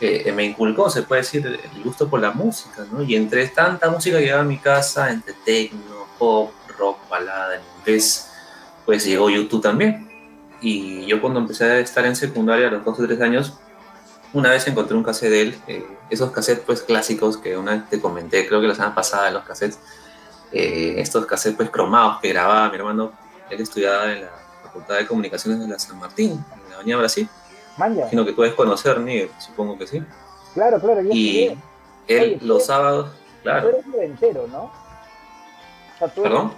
[0.00, 3.02] eh, me inculcó, se puede decir, el gusto por la música, ¿no?
[3.02, 7.62] Y entre tanta música que llegaba a mi casa, entre techno, pop, rock, balada, en
[7.78, 8.29] inglés,
[8.86, 10.08] pues llegó YouTube también.
[10.60, 13.54] Y yo cuando empecé a estar en secundaria a los 12 o 13 años,
[14.32, 17.88] una vez encontré un cassette de él, eh, esos cassettes pues clásicos que una vez
[17.88, 19.78] te comenté, creo que la semana pasada en los cassettes,
[20.52, 23.12] eh, estos cassettes pues cromados que grababa mi hermano
[23.48, 24.30] él estudiaba en la
[24.62, 27.28] Facultad de Comunicaciones de la San Martín, en la Avenida Brasil.
[27.76, 30.02] Manja, Imagino que tú debes conocer, Níger, supongo que sí.
[30.54, 31.58] claro, claro, yo Y estudié.
[32.06, 34.64] él Oye, los tú- sábados, Tú claro, eres noventero, ¿no?
[34.64, 34.72] O
[35.98, 36.52] sea, tú eres, perdón.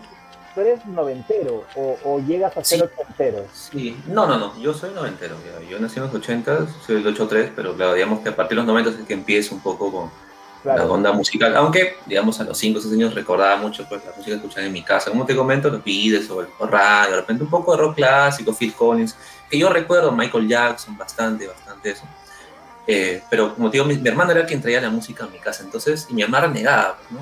[0.55, 2.85] Tú eres noventero o, o llegas a ser Sí.
[2.85, 3.47] ochentero.
[3.53, 5.37] Sí, no, no, no, yo soy noventero.
[5.45, 5.69] ya.
[5.69, 8.65] Yo nací en los 80, soy del 83, pero claro, digamos que a partir de
[8.65, 10.11] los 90 es que empiezo un poco con
[10.65, 11.57] la Claro, onda musical.
[11.57, 14.65] Aunque, digamos, a los 5 o 6 años recordaba mucho pues, la música que escuchaba
[14.65, 15.11] en mi casa.
[15.11, 18.55] Como te comento, los Beatles o el radio, de repente un poco de rock clásico,
[18.55, 19.17] Phil Collins,
[19.51, 22.05] que yo recuerdo Michael Jackson, bastante, bastante eso.
[22.87, 25.39] Eh, pero como te digo, mi, mi hermano era quien traía la música a mi
[25.39, 27.19] casa, entonces, y mi mamá renegaba, ¿no?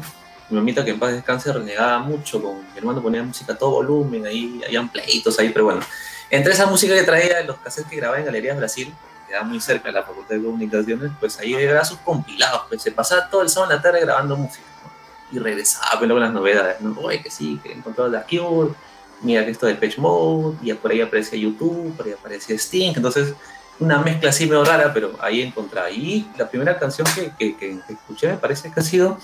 [0.51, 3.71] Mi mamita que en paz descanse renegaba mucho, con mi hermano ponía música a todo
[3.71, 5.81] volumen, ahí habían pleitos ahí, pero bueno.
[6.29, 9.61] entre esa música que traía, los cassettes que grababa en Galerías Brasil, que quedaba muy
[9.61, 13.43] cerca de la Facultad de Comunicaciones, pues ahí era sus compilados, pues se pasaba todo
[13.43, 15.37] el sábado en la tarde grabando música, ¿no?
[15.37, 16.99] Y regresaba pues, luego las novedades, ¿no?
[17.01, 18.75] Oye, que sí, que encontró la Cure,
[19.23, 22.95] mira que esto de Patch Mode, y por ahí aparecía YouTube, por ahí aparecía Sting,
[22.97, 23.35] entonces
[23.79, 25.81] una mezcla así medio rara, pero ahí encontré.
[25.93, 29.19] Y la primera canción que, que, que escuché me parece que ha sido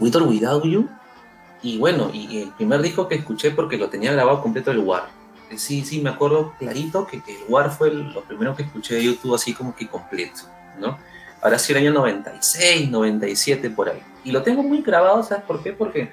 [0.00, 0.88] With Without You,
[1.62, 5.08] y bueno, y el primer disco que escuché porque lo tenía grabado completo el War.
[5.50, 8.62] Eh, Sí, sí, me acuerdo clarito que, que el War fue el- lo primero que
[8.62, 10.42] escuché de YouTube así como que completo,
[10.78, 10.96] ¿no?
[11.42, 14.02] Ahora sí, el año 96, 97 por ahí.
[14.24, 15.72] Y lo tengo muy grabado, ¿sabes por qué?
[15.72, 16.12] Porque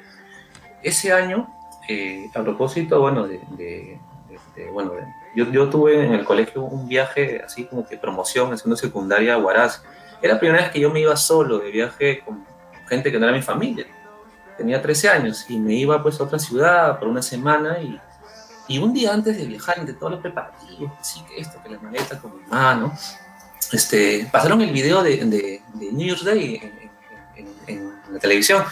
[0.83, 1.47] ese año,
[1.87, 4.91] eh, a propósito, bueno, de, de- de- de- bueno,
[5.35, 9.37] yo, yo tuve en el colegio un viaje así como que promoción, haciendo secundaria a
[9.37, 9.83] Huaraz.
[10.21, 12.43] Era la primera vez que yo me iba solo de viaje con
[12.87, 13.85] gente que no era mi familia
[14.57, 17.99] tenía 13 años y me iba pues a otra ciudad por una semana y,
[18.67, 21.77] y un día antes de viajar, entre todos los preparativos, sí, que esto, que la
[21.79, 22.91] maleta con mi mano,
[23.71, 26.55] este, pasaron el video de, de, de New Year's Day
[27.35, 28.63] en, en- en- la televisión.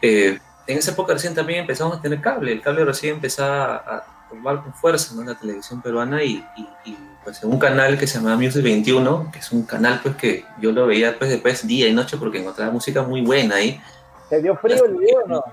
[0.00, 0.38] Eh,
[0.68, 4.62] en esa época recién también empezamos a tener cable, el cable recién empezaba a tomar
[4.62, 5.22] con fuerza ¿no?
[5.22, 8.62] en la televisión peruana y, y- y, pues en un canal que se llamaba Music
[8.62, 12.16] 21, que es un canal pues que yo lo veía pues después día y noche
[12.16, 13.80] porque encontraba música muy buena ahí.
[14.28, 15.44] ¿Te dio frío el video no?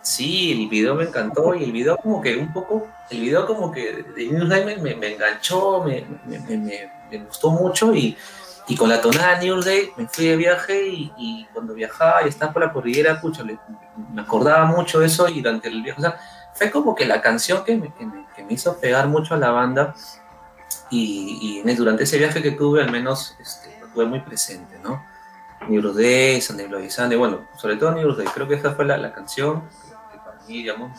[0.00, 3.70] Sí, el video me encantó y el video como que un poco, el video como
[3.70, 7.94] que de News Day me, me, me enganchó, me, me, me, me- me gustó mucho
[7.94, 8.16] y,
[8.66, 12.24] y con la tonada de News Day me fui de viaje y, y cuando viajaba
[12.24, 13.58] y estaba por la cordillera, pucha, le-
[14.12, 16.18] me acordaba mucho de eso y durante el viaje, o sea,
[16.54, 19.36] fue como que la canción que me, que me, que me hizo pegar mucho a
[19.38, 19.94] la banda
[20.92, 25.02] y, y durante ese viaje que tuve al menos este, lo tuve muy presente, ¿no?
[25.68, 28.96] New Day, Sunday Bloody Sunday, bueno, sobre todo New Day, creo que esa fue la,
[28.96, 29.62] la canción
[30.12, 30.90] que para mí, digamos,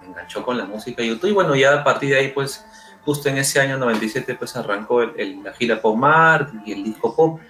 [0.00, 2.64] me enganchó con la música de YouTube y bueno, ya a partir de ahí, pues,
[3.04, 6.84] justo en ese año 97, pues arrancó el- el- la gira Pop Mart y el
[6.84, 7.40] disco pop,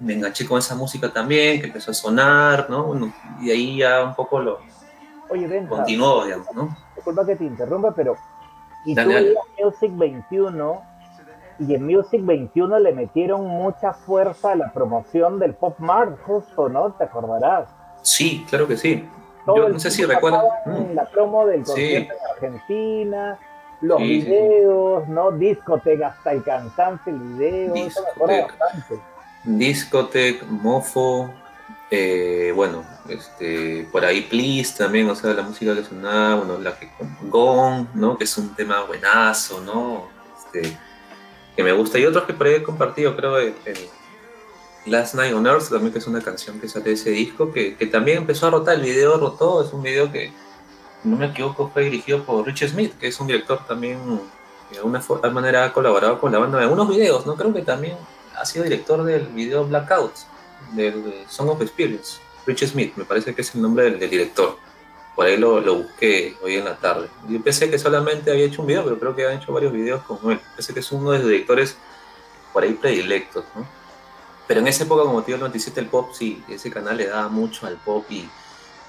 [0.00, 2.84] me enganché con esa música también, que empezó a sonar, ¿no?
[2.84, 4.58] Bueno, y de ahí ya un poco lo
[5.30, 6.76] Oye, Benja, continuó, digamos, ¿no?
[6.94, 8.16] disculpa que te interrumpa, pero...
[8.84, 9.34] Y Dale, tú dale.
[9.64, 10.82] Music 21
[11.58, 16.68] y en Music 21 le metieron mucha fuerza a la promoción del Pop Mart, justo,
[16.68, 16.92] ¿no?
[16.92, 17.68] Te acordarás.
[18.02, 19.08] Sí, claro que sí.
[19.46, 20.42] Todo Yo no sé si recuerdan.
[20.66, 20.94] Mm.
[20.94, 21.72] La promo del Sí.
[21.72, 23.38] concierto en Argentina,
[23.80, 25.30] los Sí, videos, ¿no?
[25.32, 28.54] Discoteca hasta el cansancio, el video, Discoteca.
[29.44, 31.30] Discotech, Mofo,
[31.90, 36.74] eh, bueno, este, por ahí Please también, o sea, la música que sonaba, bueno, la
[36.78, 38.16] que con Gong, ¿no?
[38.16, 40.04] Que es un tema buenazo, ¿no?
[40.38, 40.76] Este,
[41.56, 41.98] que me gusta.
[41.98, 43.54] Y otros que por ahí he compartido, creo, el,
[44.86, 47.74] Last Night on Earth, también que es una canción que sale de ese disco, que,
[47.74, 50.30] que también empezó a rotar, el video rotó, es un video que,
[51.04, 53.98] no me equivoco, fue dirigido por Rich Smith, que es un director también
[54.68, 57.36] que de alguna manera ha colaborado con la banda en algunos videos, ¿no?
[57.36, 57.96] Creo que también
[58.36, 60.12] ha sido director del video Blackout,
[60.72, 62.18] del de Song of Experience.
[62.46, 64.56] Rich Smith, me parece que es el nombre del director.
[65.14, 67.08] Por ahí lo, busqué hoy en la tarde.
[67.28, 70.02] Yo pensé que solamente había hecho un video, pero creo que ha hecho varios videos
[70.02, 70.40] con él.
[70.56, 71.76] Pensé que es uno de los directores
[72.52, 73.66] por ahí predilectos, ¿no?
[74.46, 77.06] Pero en esa época, como te digo, el 97 el pop, sí, ese canal le
[77.06, 78.28] daba mucho al pop y,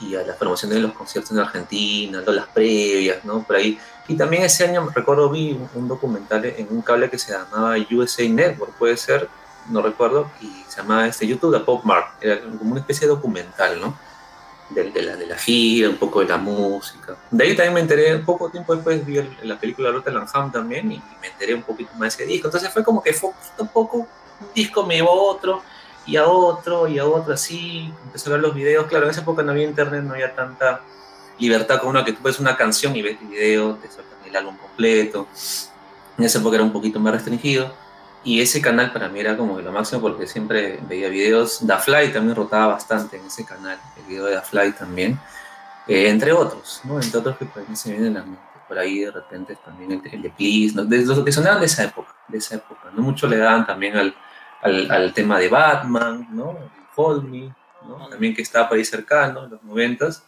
[0.01, 3.43] y a las promociones de los conciertos en Argentina, las previas, ¿no?
[3.43, 3.79] Por ahí.
[4.07, 8.27] Y también ese año, recuerdo, vi un, documental en un cable que se llamaba USA
[8.27, 9.29] Network, puede ser,
[9.69, 12.21] no recuerdo, y se llamaba este YouTube de Pop Mart.
[12.21, 13.97] Era como una especie de documental, ¿no?
[14.69, 17.15] De, la, de la gira, un poco de la música.
[17.29, 21.01] De ahí también me enteré, poco tiempo después vi la película Rotterdam Ham también y,
[21.21, 22.47] me enteré un poquito más de ese disco.
[22.47, 24.07] Entonces fue como que fue poquito a poco, un
[24.55, 25.61] disco me llevó a otro,
[26.05, 27.91] y a otro, y a otro así.
[28.05, 28.85] Empecé a ver los videos.
[28.87, 30.81] Claro, en esa época no había internet, no había tanta
[31.37, 34.35] libertad como una que tú ves una canción y ves el video, te sueltan el
[34.35, 35.27] álbum completo.
[36.17, 37.73] En esa época era un poquito más restringido.
[38.25, 41.65] Y ese canal para mí era como que lo máximo porque siempre veía videos.
[41.65, 45.19] Da Fly también rotaba bastante en ese canal, el video de Da Fly también.
[45.87, 46.99] Eh, entre otros, ¿no?
[46.99, 48.41] Entre otros que por ahí se vienen a la mente.
[48.67, 50.83] Por ahí de repente también el, el de Please, ¿no?
[50.85, 52.89] De los que sonaban de esa época, de esa época.
[52.95, 54.15] No mucho le daban también al,
[54.63, 56.57] al, al tema de Batman, ¿no?
[56.95, 57.53] Hold Me,
[57.87, 58.07] ¿no?
[58.09, 60.23] También que estaba por ahí cercano, en los noventas.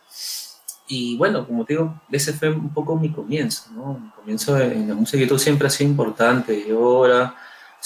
[0.88, 4.00] Y bueno, como te digo, ese fue un poco mi comienzo, ¿no?
[4.00, 7.36] Mi comienzo en la música de YouTube siempre ha sido importante y ahora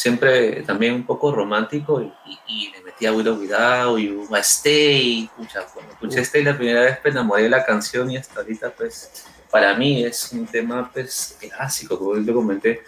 [0.01, 4.39] siempre también un poco romántico y, y, y le metí a Willow Without You, a
[4.39, 8.17] Stay, pucha, cuando escuché Stay la primera vez pues, me enamoré de la canción y
[8.17, 12.81] hasta ahorita pues para mí es un tema pues clásico, como yo te comenté,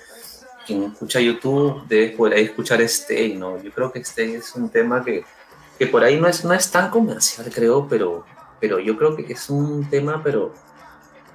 [0.66, 3.62] quien escucha YouTube debe por ahí escuchar Stay, ¿no?
[3.62, 5.24] Yo creo que Stay es un tema que,
[5.78, 8.26] que por ahí no es, no es tan comercial, creo, pero,
[8.60, 10.52] pero yo creo que es un tema, pero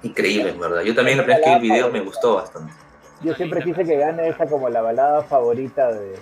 [0.03, 0.83] increíble, en verdad.
[0.83, 2.88] Yo también la primera vez que vi el video me gustó bastante.
[3.22, 6.18] Yo siempre quise que gane esa como la balada favorita de,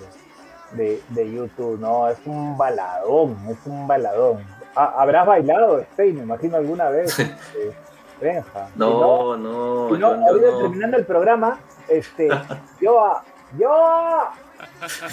[0.73, 2.09] de, de YouTube, ¿no?
[2.09, 4.45] Es un baladón, es un baladón.
[4.75, 7.19] ¿Habrás bailado, Stey, me imagino, alguna vez?
[7.19, 7.73] Este,
[8.21, 8.69] Benja.
[8.77, 10.59] No, no, si no, yo- yo ahorita no.
[10.59, 12.29] terminando el programa, este,
[12.81, 13.21] yo,
[13.59, 13.71] yo,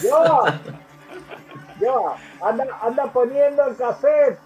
[0.02, 0.46] yo,
[1.82, 4.40] yo, anda, anda poniendo el cassette.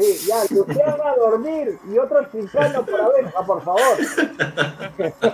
[0.00, 3.98] Sí, ya, Luciano a dormir y otro chicano por Benja, por favor.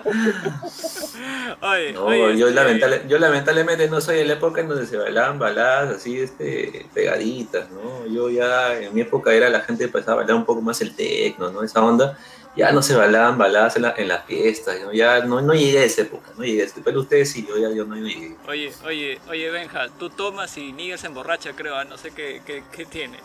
[1.63, 4.87] Oye, No, oye, yo, este, lamentable- yo lamentablemente no soy de la época en donde
[4.87, 8.07] se bailaban baladas así este, pegaditas, ¿no?
[8.07, 10.95] Yo ya en mi época era la gente empezaba a bailar un poco más el
[10.95, 11.63] tecno, ¿no?
[11.63, 12.19] Esa onda.
[12.57, 14.93] Ya no se bailaban baladas en, la- en las fiestas, ¿no?
[14.93, 17.57] Ya no, no llegué a esa época, no llegué a esa Pero ustedes sí, yo
[17.59, 18.35] ya yo no llegué.
[18.49, 22.41] Oye, oye, oye, Benja, tú tomas y Nigel se emborracha, creo, ah, no sé qué,
[22.47, 23.19] qué, qué tiene.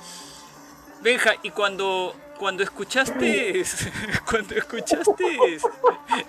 [1.02, 3.64] Benja, y cuando, cuando escuchaste,
[4.30, 5.58] cuando escuchaste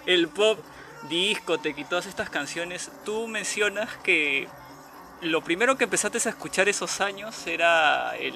[0.07, 0.59] el pop,
[1.09, 4.49] discotec y todas estas canciones, tú mencionas que
[5.21, 8.33] lo primero que empezaste a escuchar esos años era el,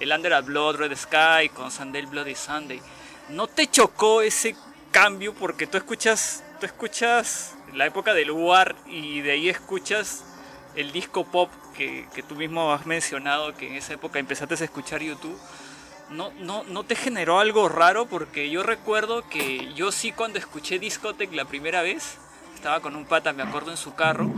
[0.00, 2.82] Under a Blood Red Sky con Sunday Bloody Sunday.
[3.30, 4.54] ¿No te chocó ese
[4.90, 10.24] cambio porque tú escuchas, tú escuchas la época del War y de ahí escuchas
[10.74, 14.64] el disco pop que, que tú mismo has mencionado que en esa época empezaste a
[14.64, 15.38] escuchar YouTube?
[16.10, 18.06] ¿No, no, ¿No te generó algo raro?
[18.06, 22.18] Porque yo recuerdo que yo sí cuando escuché Discotech la primera vez,
[22.54, 24.30] estaba con un pata, me acuerdo, en su carro,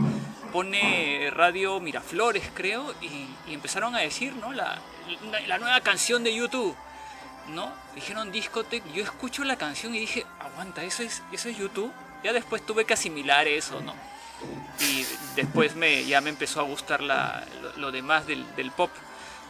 [0.53, 4.53] pone radio Miraflores, creo, y, empezaron a decir, ¿no?
[4.53, 4.79] La,
[5.47, 6.75] la, nueva canción de YouTube,
[7.49, 7.73] ¿no?
[7.93, 11.91] Dijeron Discotech, yo escucho la canción y dije, aguanta, ¿eso es, eso es YouTube?
[12.23, 13.93] Ya después tuve que asimilar eso, ¿no?
[14.79, 15.05] Y
[15.35, 18.91] después me, ya me empezó a gustar la, lo, lo demás del, del pop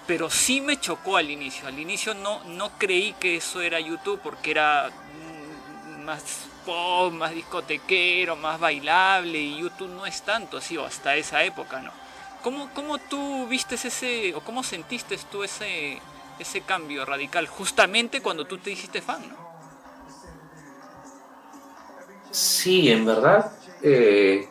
[0.08, 1.68] pero sí me chocó al inicio.
[1.68, 6.24] Al inicio no, no creí que eso era YouTube porque era mm, más
[6.66, 11.82] pop, más discotequero, más bailable y YouTube no es tanto así, o hasta esa época,
[11.82, 11.92] ¿no?
[12.44, 16.00] ¿Cómo, cómo tú vistes ese, o cómo sentiste tú ese,
[16.38, 19.24] ese cambio radical justamente cuando tú te hiciste fan.
[22.30, 24.48] Sí, en verdad, eh,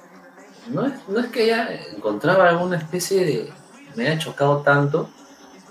[0.68, 3.52] no, es, no es que ya encontraba alguna especie de...
[3.94, 5.08] me haya chocado tanto,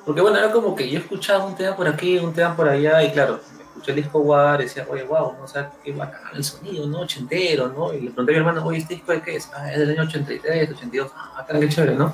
[0.05, 3.03] porque bueno, era como que yo escuchaba un tema por aquí, un tema por allá,
[3.03, 5.43] y claro, escuché el disco War y decía, oye, wow, ¿no?
[5.43, 7.01] o sea, qué bacán el sonido, ¿no?
[7.01, 7.93] Ochentero, ¿no?
[7.93, 9.49] Y le pregunté a mi hermano, oye, ¿este disco de qué es?
[9.55, 12.13] Ah, es del año 83, 82, ah, tan qué chévere, ¿no?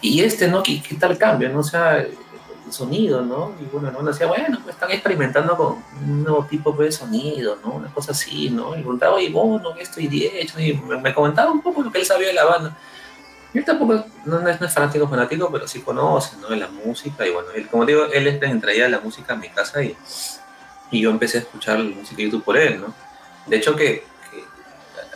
[0.00, 0.62] Y este, ¿no?
[0.62, 1.60] ¿Qué, qué tal cambio, no?
[1.60, 2.04] O sea,
[2.72, 3.52] sonido, ¿no?
[3.60, 7.58] Y bueno, no decía, bueno, pues están experimentando con un nuevo tipo pues, de sonido,
[7.64, 7.72] ¿no?
[7.72, 8.70] Una cosa así, ¿no?
[8.76, 9.74] Y preguntaba, oye, vos, ¿no?
[9.76, 12.44] Esto y diez, y me, me comentaba un poco lo que él sabía de la
[12.44, 12.76] banda.
[13.54, 16.48] Yo tampoco, no, no es, no es fanático fanático, pero sí conoce, ¿no?
[16.48, 19.48] De la música, y bueno, él, como digo, él es traía la música a mi
[19.50, 19.94] casa y,
[20.90, 22.94] y yo empecé a escuchar la música de YouTube por él, ¿no?
[23.46, 24.44] De hecho que, que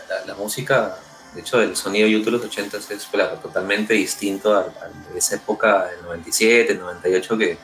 [0.08, 0.96] la, la- la música,
[1.36, 4.72] de hecho el sonido YouTube de los 80 es claro, totalmente distinto al
[5.12, 7.58] de esa época del 97, el 98, que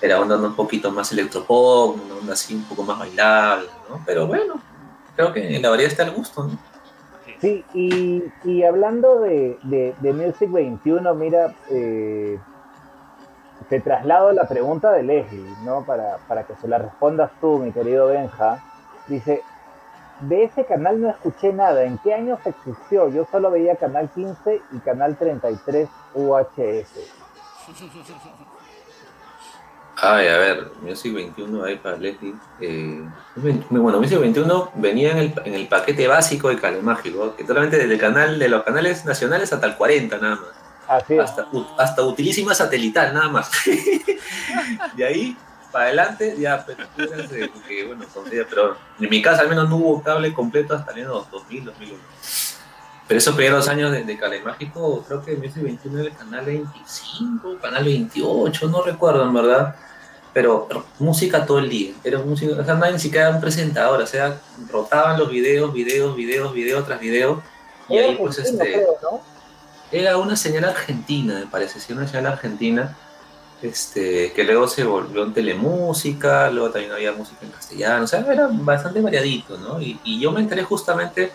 [0.00, 4.02] era onda un poquito más electropop, una onda así un poco más bailable, ¿no?
[4.04, 4.60] Pero bueno,
[5.14, 6.58] creo que la variedad está al gusto, ¿no?
[7.40, 12.38] Sí, y, y hablando de, de, de Music 21, mira, eh,
[13.68, 15.84] te traslado la pregunta de Leslie, ¿no?
[15.84, 18.64] Para, para que se la respondas tú, mi querido Benja.
[19.06, 19.42] Dice,
[20.22, 23.08] de ese canal no escuché nada, ¿en qué años existió?
[23.08, 26.96] Yo solo veía Canal 15 y Canal 33 UHF.
[29.96, 32.34] Ay, a ver, Music 21 ahí para Leslie.
[32.60, 33.04] Eh,
[33.70, 37.94] bueno, Music 21 venía en el, en el paquete básico de Calemágico, que solamente desde
[37.94, 40.50] el canal de los canales nacionales hasta el 40 nada más.
[40.88, 41.18] Así.
[41.18, 41.46] Hasta,
[41.78, 43.50] hasta utilísima satelital nada más.
[44.96, 45.36] de ahí
[45.72, 49.76] para adelante ya películas de- que, bueno, son- pero en mi casa al menos no
[49.76, 51.98] hubo cable completo hasta el año 2000, 2001.
[53.08, 57.58] Pero esos primeros años de, de Calemágico, creo que Music 21 era el canal 25,
[57.60, 59.74] canal 28, no recuerdo en verdad.
[60.34, 60.66] Pero
[60.98, 64.06] música todo el día, era música, o sea, no hay ni siquiera un presentador, o
[64.06, 67.42] sea, rotaban los videos, videos, videos, video tras video,
[67.86, 69.20] y Era ahí pues este, creo, ¿no?
[69.90, 72.96] era una señal argentina, me parece, sí, una señal argentina,
[73.62, 78.20] este, que luego se volvió en telemúsica, luego también había música en castellano, o sea,
[78.20, 79.80] era bastante variadito, ¿no?
[79.80, 81.32] Y, y yo me enteré justamente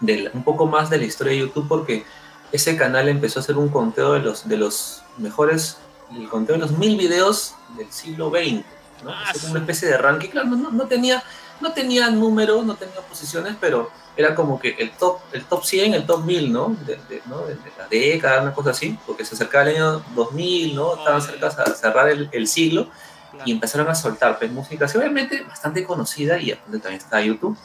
[0.00, 2.04] de un poco más de la historia de YouTube porque
[2.52, 5.78] ese canal empezó a hacer un conteo de los, de los mejores,
[6.16, 8.64] el conteo de los mil videos del siglo XX,
[9.02, 9.10] ¿no?
[9.10, 9.50] Ah, Hacer sí.
[9.50, 11.22] una especie de ranking, claro, no- no tenía,
[11.60, 15.94] no tenía números, no tenía posiciones, pero era como que el top, el top 100,
[15.94, 16.76] el top 1000, ¿no?
[16.86, 17.38] De, de- ¿no?
[17.42, 20.96] de, de la década, una cosa así, porque se acercaba el año 2000, ¿no?
[20.96, 22.88] Estaban cerca a cerrar el, el siglo
[23.30, 23.44] Claro.
[23.48, 27.58] y empezaron a soltar pues, música, sí, obviamente bastante conocida y donde también está YouTube,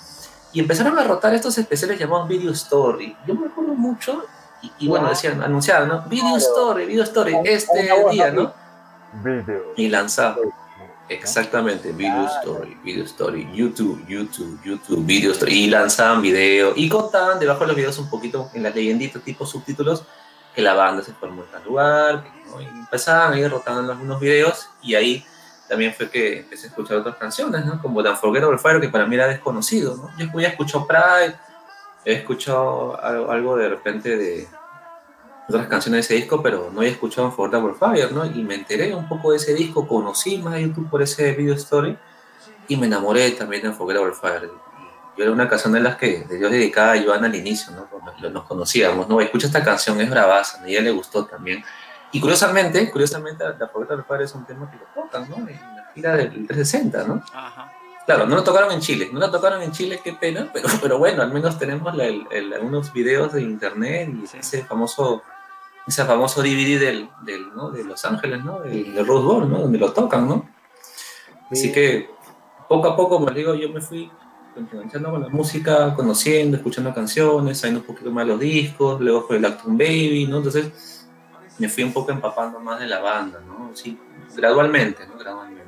[0.52, 3.16] y empezaron a rotar estos especiales llamados Video Story.
[3.28, 4.24] Yo me acuerdo mucho,
[4.64, 6.02] y, y bueno, decían, anunciaban, ¿no?
[6.10, 6.38] Video Claro.
[6.38, 8.32] Story, Video Story, este día.
[8.32, 8.52] ¿no?
[9.24, 9.74] Video.
[9.78, 10.40] Y lanzaban.
[11.10, 12.28] Exactamente, Video.
[12.42, 15.54] Story, Video Story, YouTube, YouTube, YouTube, Video Story.
[15.54, 19.46] Y lanzaban video y contaban debajo de los videos un poquito en las leyenditas, tipo
[19.46, 20.04] subtítulos,
[20.56, 22.24] que la banda se formó en tal lugar.
[22.48, 22.62] ¿no?
[22.62, 25.26] Y empezaban ahí rotando algunos videos y ahí
[25.68, 27.80] también fue que empecé a escuchar otras canciones, ¿no?
[27.82, 30.10] Como The Unforgettable Fire, que para mí era desconocido, ¿no?
[30.18, 31.36] Yo había escuchado Pride,
[32.06, 34.48] he escuchado algo, algo de repente de
[35.50, 38.26] otras canciones de ese disco, pero no había escuchado Unforgettable Fire, ¿no?
[38.26, 41.56] Y me enteré un poco de ese disco, conocí más a YouTube por ese video
[41.56, 41.98] story
[42.68, 44.50] y me enamoré también de Unforgettable Fire.
[45.18, 47.88] Y era una canción de las que de Dios dedicada a Joana al inicio, ¿no?
[47.90, 49.20] Cuando nos conocíamos, ¿no?
[49.20, 51.64] Escucha esta canción, es bravaza, a ella le gustó también.
[52.12, 55.36] Y curiosamente, curiosamente, la Unforgettable Fire es un tema que lo tocan, ¿no?
[55.38, 57.24] En la gira del 360, ¿no?
[57.34, 57.74] Ajá.
[58.06, 60.98] Claro, no lo tocaron en Chile, no lo tocaron en Chile, qué pena, pero, pero
[60.98, 64.38] bueno, al menos tenemos la- el- el- algunos videos de internet y Sí.
[64.40, 65.22] ese famoso
[65.90, 67.70] ese famoso DVD del, del, ¿no?
[67.72, 68.60] de Los Ángeles, ¿no?
[68.62, 69.60] Del, del Rose Bowl, ¿no?
[69.62, 70.50] Donde lo tocan, ¿no?
[71.52, 71.72] Así Sí.
[71.72, 72.10] que
[72.68, 74.10] poco a poco, me digo, yo me fui
[74.56, 79.38] enganchando con la música, conociendo, escuchando canciones, sabiendo un poquito más los discos, luego fue
[79.38, 80.38] el Acton Baby, ¿no?
[80.38, 81.08] Entonces
[81.58, 83.72] me fui un poco empapando más de la banda, ¿no?
[83.74, 83.98] Sí,
[84.36, 85.18] gradualmente, ¿no?
[85.18, 85.60] Gradualmente.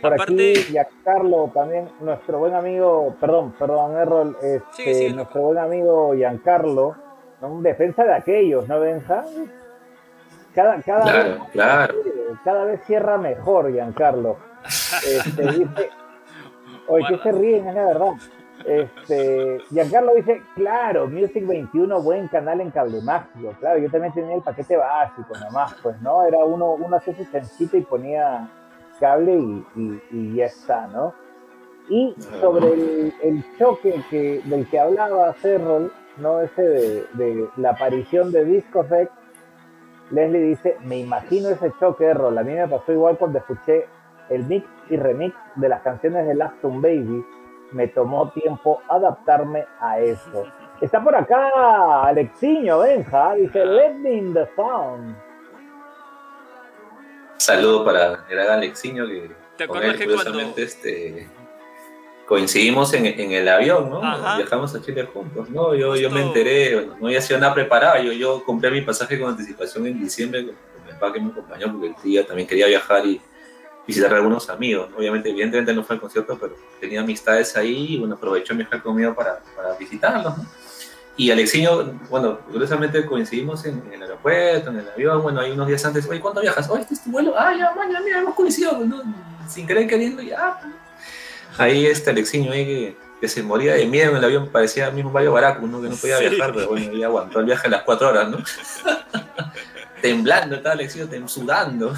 [0.00, 5.40] Por Aparte- aquí, Giancarlo también, nuestro buen amigo, perdón, perdón, Errol, este, Sigue, sigue, nuestro
[5.42, 6.96] buen amigo Giancarlo,
[7.48, 7.54] ¿no?
[7.54, 9.24] un defensa de aquellos, ¿no, Benja?
[10.54, 11.94] Cada, cada, Claro, vez, claro.
[12.44, 14.36] cada vez cierra mejor, Giancarlo.
[14.64, 15.90] Este, dice,
[16.88, 18.12] oye, que se ríen, es la verdad.
[18.64, 23.52] Este, Giancarlo dice, claro, Music 21, buen canal en cable mágico.
[23.58, 26.24] Claro, yo también tenía el paquete básico nomás, pues, ¿no?
[26.24, 28.48] Era uno, uno hacía su chanchita y ponía
[29.00, 31.12] cable y, y- y ya está, ¿no?
[31.88, 36.40] Y sobre el, el choque que, del que hablaba Cerrol, ¿no?
[36.40, 39.10] Ese de, de la aparición de Discotech,
[40.10, 42.36] Leslie dice, me imagino ese choque, Errol.
[42.38, 43.86] A mí me pasó igual cuando escuché
[44.28, 47.24] el mix y remix de las canciones de Laston Baby.
[47.72, 50.44] Me tomó tiempo adaptarme a eso.
[50.80, 55.16] Está por acá Alexiño, Benja, dice, let me in the sound.
[57.38, 61.26] Saludo para el gran Alexiño, que ¿Te con acuerdas él, que cuando- curiosamente, este,
[62.26, 64.02] coincidimos en, en el avión, ¿no?
[64.02, 64.36] Ajá.
[64.36, 65.74] Viajamos a Chile juntos, ¿no?
[65.74, 69.30] Yo, yo me enteré, no había sido nada preparado, yo, yo compré mi pasaje con
[69.30, 72.66] anticipación en diciembre con, con mi papá que me acompañó, porque el día también quería
[72.66, 73.20] viajar y
[73.86, 74.96] visitar a algunos amigos, ¿no?
[74.96, 79.14] Obviamente, evidentemente no fue al concierto, pero tenía amistades ahí y, bueno, aprovechó viajar conmigo
[79.14, 80.46] para, para visitarlos, ¿no?
[81.16, 85.68] Y Alexiño, bueno, curiosamente coincidimos en, en el aeropuerto, en el avión, bueno, ahí unos
[85.68, 86.68] días antes, oye, ¿cuándo viajas?
[86.68, 89.00] Oye, este es tu vuelo, ah, ya, mañana, mira, hemos coincidido, ¿no?
[89.48, 90.58] sin querer queriendo, ya.
[91.58, 95.10] Ahí este Alexiño ahí que, que se moría de miedo en el avión, parecía mismo
[95.10, 95.80] Mario Baracu, ¿no?
[95.80, 96.28] Que no podía Sí.
[96.28, 98.38] viajar, pero bueno, ahí aguantó el viaje a las cuatro horas, ¿no?
[100.02, 101.94] Temblando, estaba Alexiño tem- sudando.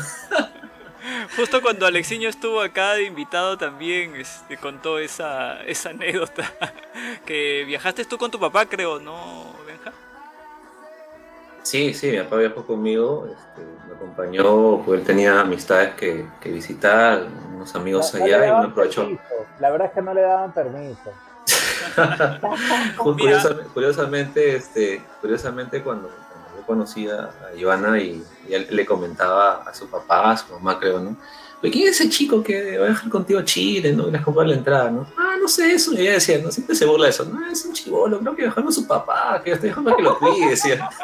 [1.37, 6.51] Justo cuando Alexiño estuvo acá de invitado también este, contó esa, esa anécdota.
[7.27, 9.93] Que viajaste tú con tu papá, creo, ¿no, Benja?
[11.63, 13.63] Sí, sí, mi papá viajó conmigo, este,
[13.97, 18.51] acompañó, pues él tenía amistades que, que visitar, unos amigos No- no le allá y
[18.51, 19.01] uno aprovechó.
[19.03, 19.23] permiso.
[19.61, 21.11] La verdad es que no le daban permiso.
[22.99, 27.31] Curiosa- curiosamente, este, curiosamente cuando, cuando yo conocí a, a
[27.61, 31.17] Joana y, y él le comentaba a su papá, a su mamá creo, ¿no?
[31.63, 34.07] ¿quién es ese chico que va a viajar contigo a Chile, no?
[34.07, 35.05] Y les compró la entrada, ¿no?
[35.19, 35.93] Ah, no sé eso.
[35.95, 37.25] Y ella decía, no, siempre se burla de eso.
[37.25, 40.17] No, es un chivolo, creo que viajó con su papá, que está dejando que lo
[40.17, 40.89] cuide, decía.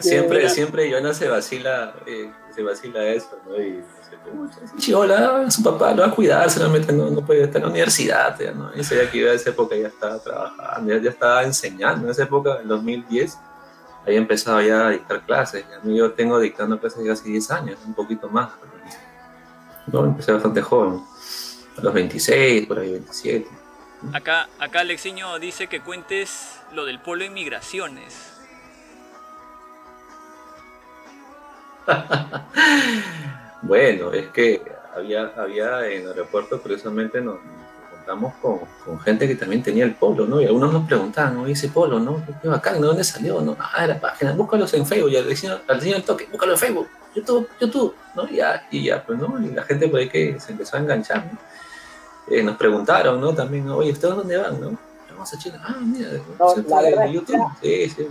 [0.00, 3.56] siempre, siempre Joana se vacila, eh, se vacila eso, ¿no?
[3.56, 7.42] Y dice, "Pucha, ese chivola, su papá lo va a cuidar, solamente no, no puede
[7.42, 8.70] estar en la universidad, ya, ¿no?
[8.74, 12.10] Y sabía que iba a esa época ya estaba trabajando, ya, ya estaba enseñando, en
[12.10, 13.38] esa época, en 2010,
[14.06, 17.28] había empezado ya a dictar clases, y a mí yo tengo dictando clases ya hace
[17.28, 18.50] 10 años, un poquito más,
[19.86, 20.04] ¿no?
[20.04, 21.00] Empecé bastante joven,
[21.76, 23.48] a los 26, por ahí 27.
[24.12, 28.32] Acá, acá Alexiño dice que cuentes lo del polo en migraciones.
[33.66, 34.60] Bueno, es que
[34.94, 37.54] había, había en el aeropuerto, curiosamente, nos nos
[38.04, 38.34] encontramos
[38.84, 40.40] con, gente que también tenía el polo, ¿no?
[40.40, 42.22] Y algunos nos preguntaban, oye, ese polo, ¿no?
[42.42, 42.70] ¿Qué?
[42.70, 43.40] ¿De dónde salió?
[43.40, 43.56] ¿no?
[43.58, 45.10] Ah, de la página, búscalos en Facebook.
[45.10, 48.28] Y al señor, al señor toque, búscalo en Facebook, YouTube, YouTube, ¿no?
[48.28, 49.40] Y ya, y ya, pues, ¿no?
[49.40, 51.38] Y la gente por ahí que se empezó a enganchar, ¿no?
[52.28, 53.34] Eh, nos preguntaron, ¿no?
[53.34, 53.78] También, ¿no?
[53.78, 54.78] oye, ¿ustedes dónde van, no?
[55.14, 55.58] Vamos a Chile.
[55.62, 56.08] Ah, mira,
[56.38, 57.46] No, se la fue verdad de YouTube.
[57.62, 58.08] Sí, sí.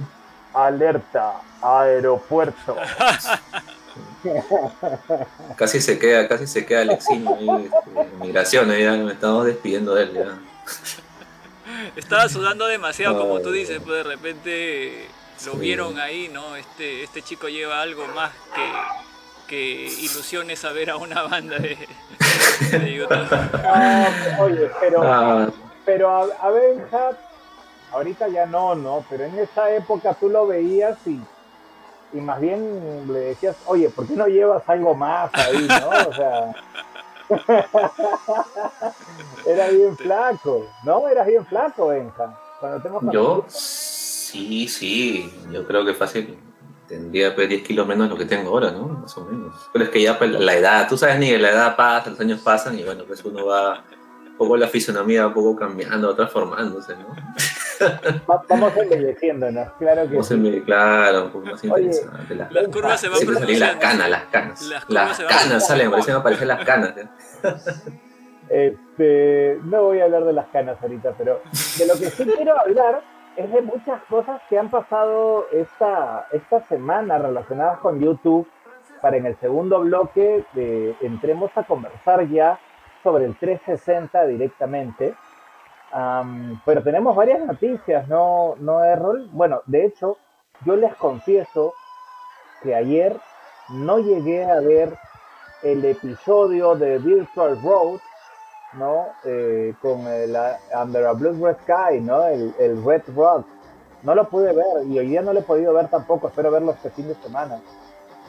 [0.54, 2.76] Alerta, aeropuerto.
[5.58, 9.94] Casi se queda, casi se queda Alexino ahí, este, migración, ahí ya me estamos despidiendo
[9.96, 10.38] de él ya.
[11.96, 15.08] Estaba sudando demasiado, como tú dices, pues de repente
[15.46, 15.58] lo Sí.
[15.60, 16.56] vieron ahí, ¿no?
[16.56, 18.72] Este, este chico lleva algo más que,
[19.48, 21.78] que ilusiones a ver a una banda de,
[22.72, 23.28] de YouTube.
[23.66, 24.08] Ah,
[24.40, 25.50] oye, pero, Ah,
[25.86, 27.12] pero a, a Benja,
[27.92, 29.06] ahorita ya no, ¿no?
[29.10, 31.20] Pero en esa época tú lo veías y,
[32.14, 36.10] y más bien le decías, oye, ¿por qué no llevas algo más ahí, no?
[36.10, 36.54] O sea,
[39.46, 41.08] era bien flaco, ¿no?
[41.08, 42.40] Eras bien flaco, Benja.
[42.60, 46.38] Cuando te yo, sí, sí, yo creo que fácil
[46.88, 48.88] tendría pues, 10 kilos menos de lo que tengo ahora, ¿no?
[48.88, 49.54] Más o menos.
[49.72, 52.42] Pero es que ya pues, la edad, tú sabes, ni la edad pasa, los años
[52.42, 53.84] pasan y bueno, pues uno va,
[54.44, 57.08] poco la fisonomía va un poco cambiando, transformándose, ¿no?
[58.30, 60.62] Va- vamos embelleciéndonos, claro que sí.
[60.66, 62.36] claro, un poco más interesante.
[62.36, 64.62] La, Las curvas se van salían las canas, las canas.
[64.62, 66.94] Las Las, curvas se van canas salen, parecen aparecer las canas.
[66.98, 67.08] ¿eh?
[68.50, 71.42] Este, no voy a hablar de las canas ahorita, pero
[71.78, 73.02] de lo que sí quiero hablar
[73.36, 78.48] es de muchas cosas que han pasado esta, esta semana relacionadas con YouTube
[79.02, 82.60] para en el segundo bloque de, entremos a conversar ya
[83.04, 85.14] sobre el 360 directamente.
[85.92, 89.30] Am, pero tenemos varias noticias, ¿no, no Errol?
[89.32, 90.18] Bueno, de hecho,
[90.66, 91.74] yo les confieso
[92.64, 93.16] que ayer
[93.70, 94.98] no llegué a ver
[95.62, 98.00] el episodio de Virtual Road,
[98.74, 99.08] ¿no?
[99.24, 102.26] Eh, con el ah, Under a Blue Red Sky, ¿no?
[102.26, 103.46] El, el Red Rock.
[104.02, 106.28] No lo pude ver y hoy día no lo he podido ver tampoco.
[106.28, 107.62] Espero verlo este fin de semana.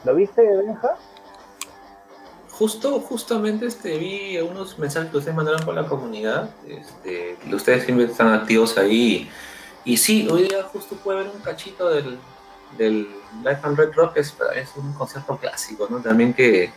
[0.04, 0.96] ¿Lo viste, Benja?
[2.58, 6.50] Justo, justamente este, vi unos mensajes que ustedes mandaron por la comunidad.
[6.68, 9.28] Este, ustedes siempre están activos ahí.
[9.84, 12.16] Y sí, hoy día justo pude ver un cachito del,
[12.78, 13.08] del
[13.42, 14.18] Life and Red Rock.
[14.18, 15.98] Es, es un concierto clásico, ¿no?
[15.98, 16.72] También que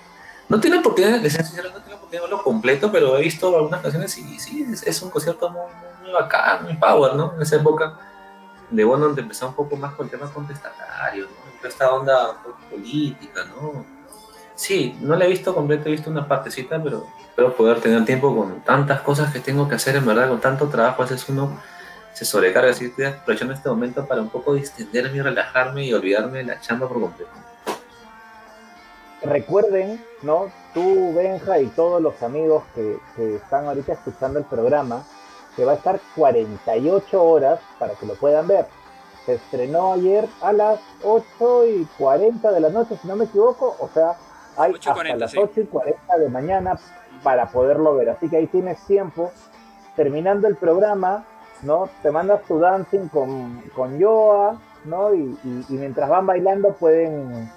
[0.49, 3.55] no tiene oportunidad, les soy sincero, no tengo oportunidad de verlo completo, pero he visto
[3.55, 5.61] algunas canciones y sí, es, un concierto muy,
[6.01, 7.33] muy, bacán, muy power, ¿no?
[7.35, 7.99] En esa época
[8.71, 11.67] de bueno, donde empezaba un poco más con temas contestatarios, ¿no?
[11.67, 13.96] Esta onda política, ¿no?
[14.57, 18.35] Sí, no la he visto completa, he visto una partecita, pero espero poder tener tiempo
[18.35, 21.59] con tantas cosas que tengo que hacer, en verdad, con tanto trabajo, a veces uno
[22.11, 26.45] se sobrecarga, así que aprovechando este momento para un poco distenderme relajarme y olvidarme de
[26.45, 27.31] la chamba por completo.
[29.21, 30.51] Recuerden, ¿no?
[30.73, 35.05] Tú, Benja y todos los amigos que, que están ahorita escuchando el programa,
[35.55, 38.65] que va a estar 48 horas para que lo puedan ver.
[39.27, 43.75] Se estrenó ayer a las 8 y 40 de la noche, si no me equivoco.
[43.79, 44.15] O sea,
[44.57, 45.37] hay 8 y hasta 40, las sí.
[45.41, 46.77] 8 y 40 de mañana
[47.23, 48.09] para poderlo ver.
[48.09, 49.31] Así que ahí tienes tiempo.
[49.95, 51.25] Terminando el programa,
[51.63, 51.89] ¿no?
[52.03, 55.13] Te mandas tu dancing con, con Yoa, ¿no?
[55.13, 57.49] Y, y- y mientras van bailando pueden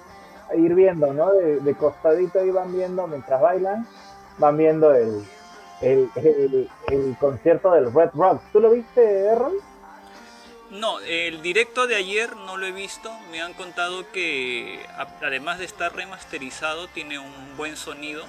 [0.55, 1.31] ir viendo, ¿no?
[1.33, 3.85] De, de costadito ahí van viendo, mientras bailan,
[4.39, 5.23] van viendo el,
[5.81, 8.41] el, el- el concierto del Red Rock.
[8.51, 9.53] ¿Tú lo viste, Errol?
[10.71, 13.11] No, el directo de ayer no lo he visto.
[13.29, 14.79] Me han contado que
[15.21, 18.25] además de estar remasterizado, tiene un buen sonido.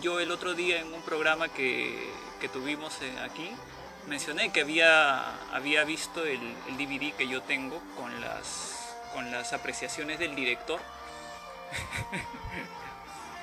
[0.00, 2.10] Yo el otro día en un programa que,
[2.40, 3.50] que tuvimos eh, aquí,
[4.06, 9.52] mencioné que había, había visto el, el DVD que yo tengo con las, con las
[9.52, 10.80] apreciaciones del director.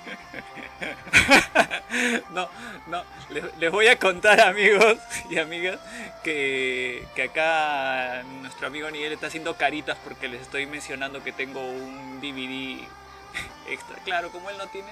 [2.32, 2.50] No,
[2.88, 4.98] no, les, voy a contar amigos
[5.30, 5.80] y amigas
[6.24, 11.62] que, que acá nuestro amigo Miguel está haciendo caritas porque les estoy mencionando que tengo
[11.62, 12.86] un DVD
[13.70, 13.98] extra.
[14.04, 14.90] Claro, como él no tiene,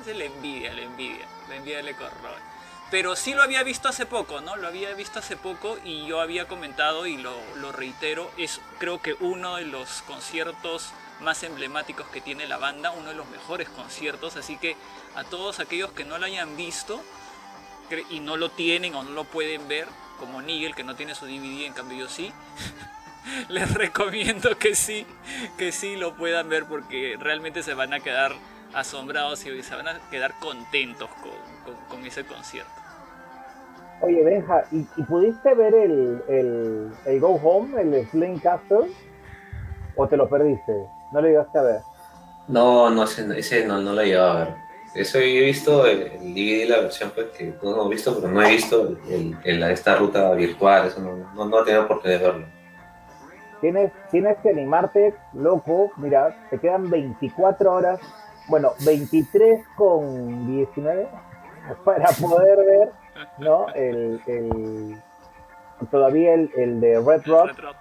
[0.00, 2.52] es la envidia, la envidia, la envidia le corroe.
[2.90, 4.56] Pero sí lo había visto hace poco, ¿no?
[4.56, 9.00] Lo había visto hace poco y yo había comentado y lo, lo reitero, es creo
[9.00, 10.92] que uno de los conciertos
[11.22, 14.76] más emblemáticos que tiene la banda, uno de los mejores conciertos, así que
[15.14, 17.00] a todos aquellos que no lo hayan visto
[18.10, 19.86] y no lo tienen o no lo pueden ver,
[20.18, 22.32] como Nigel que no tiene su DVD, en cambio yo sí,
[23.48, 25.06] les recomiendo que sí,
[25.58, 28.32] que sí lo puedan ver porque realmente se van a quedar
[28.74, 32.70] asombrados y se van a quedar contentos con, con- ese concierto.
[34.00, 36.20] Oye, Benja, ¿y, pudiste ver el,
[37.06, 38.90] el, Go Home, el Sling Castle?
[39.94, 40.72] ¿O te lo perdiste?
[41.12, 41.80] ¿No lo llegaste a ver?
[42.48, 44.54] No, no, ese, ese no, no lo llevaba a ver.
[44.94, 48.42] Eso he visto el, el DVD, la versión pues, que todos hemos visto, pero no
[48.42, 52.20] he visto el, el- el- esta ruta virtual, eso no, no, no he tenido oportunidad
[52.20, 52.46] de verlo.
[53.62, 55.92] Tienes, tienes que animarte, loco.
[55.96, 58.00] Mira, te quedan 24 horas,
[58.48, 61.08] bueno, 23 con 19
[61.84, 62.90] para poder ver,
[63.38, 63.68] ¿no?
[63.74, 65.02] El, el-
[65.90, 67.46] todavía el, el de Red Rock.
[67.46, 67.76] Red Rock.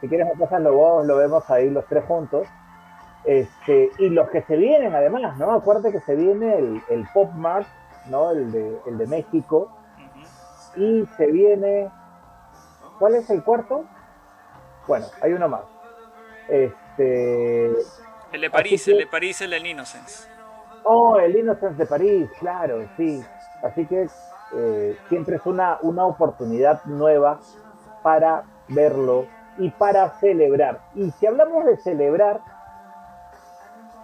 [0.00, 2.46] Si quieres me vos, lo vemos ahí los tres juntos.
[3.26, 5.50] Este, y los que se vienen además, ¿no?
[5.52, 7.66] Acuérdate que se viene el, el Pop Mart,
[8.08, 8.30] ¿no?
[8.30, 9.68] El de, el de México.
[10.76, 11.90] Y se viene.
[12.98, 13.84] ¿Cuál es el cuarto?
[14.86, 15.62] Bueno, hay uno más.
[16.48, 17.72] Este.
[18.32, 20.28] El de París, que- el de París, el del Innocence.
[20.84, 23.24] Oh, el Innocence de París, claro, sí.
[23.62, 24.06] Así que
[24.54, 27.40] eh, siempre es una, una oportunidad nueva
[28.02, 30.80] para verlo y para celebrar.
[30.94, 32.40] Y si hablamos de celebrar,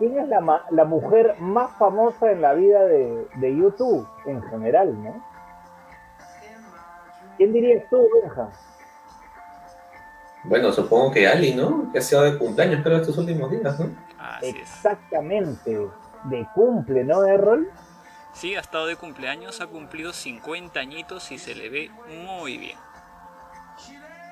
[0.02, 4.42] ¿quién es la, ma- la mujer más famosa en la vida de, de YouTube en
[4.42, 5.24] general, no?
[7.36, 8.48] ¿Quién dirías tú, Benja?
[10.44, 11.92] Bueno, supongo que Ali, ¿no?
[11.92, 13.90] Que ha sido de cumpleaños, pero estos últimos días, ¿no?
[14.18, 14.56] Así es.
[14.56, 15.88] Exactamente,
[16.24, 17.70] de cumple, ¿no, Errol?
[18.32, 21.90] Sí, ha estado de cumpleaños, ha cumplido 50 añitos y se le ve
[22.26, 22.76] muy bien.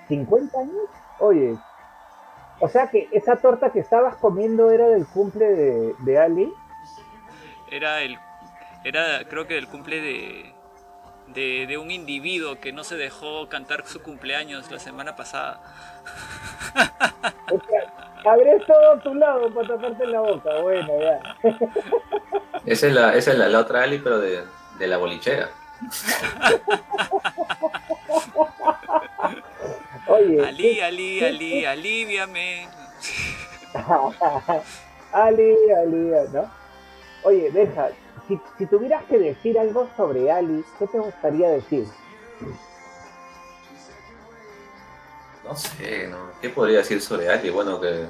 [0.08, 0.74] 50 años.
[1.20, 1.56] Oye,
[2.60, 6.52] o sea que esa torta que estabas comiendo era del cumple de, de Ali.
[7.70, 8.18] Era el.
[8.84, 10.54] Era, creo que el cumple de,
[11.28, 11.66] de.
[11.66, 15.60] de un individuo que no se dejó cantar su cumpleaños la semana pasada.
[17.50, 20.60] O sea, abres todo a tu lado para taparte la boca.
[20.60, 21.20] Bueno, ya.
[22.66, 24.44] Esa es la, esa es la, la otra Ali, pero de,
[24.78, 25.48] de la bolichera.
[30.10, 32.68] Oye, Ali, Ali, Ali, aliviame.
[35.12, 36.50] Ali, Ali, ¿no?
[37.22, 37.90] Oye, deja,
[38.26, 41.86] si, si tuvieras que decir algo sobre Ali, ¿qué te gustaría decir?
[45.44, 46.18] No sé, ¿no?
[46.40, 47.50] ¿Qué podría decir sobre Ali?
[47.50, 48.06] Bueno, que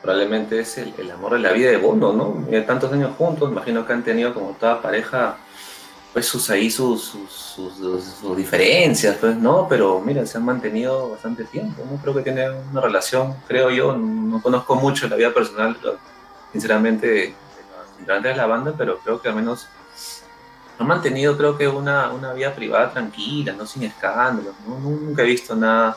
[0.00, 2.30] probablemente es el, el amor de la vida de Bono, ¿no?
[2.30, 5.36] Mira, tantos años juntos, imagino que han tenido como toda pareja,
[6.18, 9.68] pues sus ahí sus, sus, diferencias, pues, ¿no?
[9.68, 11.96] Pero mira, se han mantenido bastante tiempo, ¿no?
[12.02, 15.78] Creo que tienen una relación, creo yo, no conozco mucho la vida personal,
[16.50, 17.36] sinceramente,
[18.04, 19.68] de la banda, pero creo que al menos
[20.80, 23.64] han mantenido, creo que una, una vida privada tranquila, ¿no?
[23.64, 24.76] Sin escándalos, ¿no?
[24.80, 25.96] Nunca he visto nada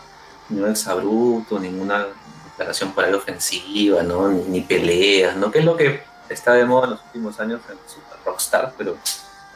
[0.49, 2.05] ningún exabrupto, ninguna
[2.45, 4.27] declaración por ahí ofensiva, ¿no?
[4.27, 5.49] Ni, ni peleas, ¿no?
[5.49, 7.77] Que es lo que está de moda en los últimos años en
[8.23, 8.97] rockstar, pero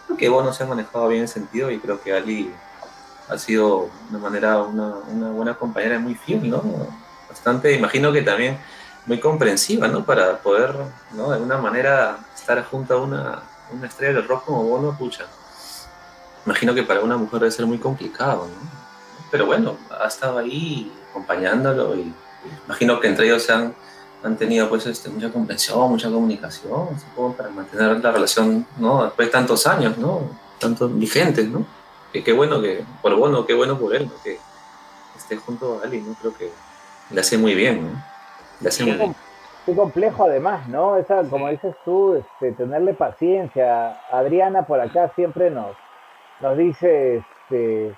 [0.05, 2.51] creo que Bono se ha manejado bien en sentido y creo que Ali
[3.27, 6.61] ha sido de manera una, una buena compañera muy fiel, ¿no?
[7.29, 8.57] Bastante, imagino que también
[9.05, 10.05] muy comprensiva, ¿no?
[10.05, 10.75] Para poder,
[11.13, 11.29] ¿no?
[11.29, 15.25] De alguna manera estar junto a una, una estrella del rock como Bono, pucha.
[16.45, 18.69] Imagino que para una mujer debe ser muy complicado, ¿no?
[19.31, 22.13] Pero bueno, ha estado ahí acompañándolo y
[22.65, 23.75] imagino que entre ellos se han,
[24.25, 29.03] han tenido pues este, mucha comprensión, mucha comunicación, supongo, para mantener la relación, ¿no?
[29.05, 30.21] Después de tantos años, ¿no?
[30.59, 31.65] Tantos vigentes, ¿no?
[32.11, 34.23] Que qué bueno que, por bueno, qué bueno por él, ¿no?
[34.23, 34.39] Que
[35.15, 36.15] esté junto a Ali, ¿no?
[36.15, 36.49] Creo que
[37.11, 38.03] le hace muy bien, ¿no?
[38.61, 39.15] Le hace Sí, muy bien.
[39.65, 40.97] Qué complejo además, ¿no?
[40.97, 43.99] Esa, como dices tú, este, tenerle paciencia.
[44.11, 45.75] Adriana por acá siempre nos,
[46.39, 47.95] nos dice, este,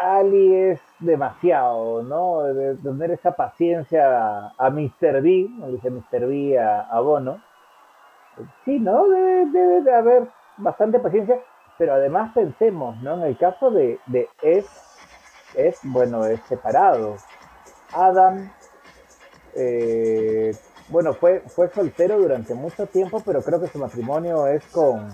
[0.00, 2.42] Ali es demasiado, ¿no?
[2.42, 5.22] De tener esa paciencia a Mr.
[5.22, 6.26] B, nos dice Mr.
[6.26, 7.42] B a, Bono.
[8.64, 9.08] Sí, ¿no?
[9.08, 11.40] Debe, debe de haber bastante paciencia,
[11.78, 13.14] pero además pensemos, ¿no?
[13.14, 14.66] En el caso de, de es,
[15.54, 17.16] es, bueno, es separado.
[17.92, 18.50] Adam
[19.54, 20.52] eh,
[20.88, 25.08] bueno, fue, fue soltero durante mucho tiempo, pero creo que su matrimonio es con,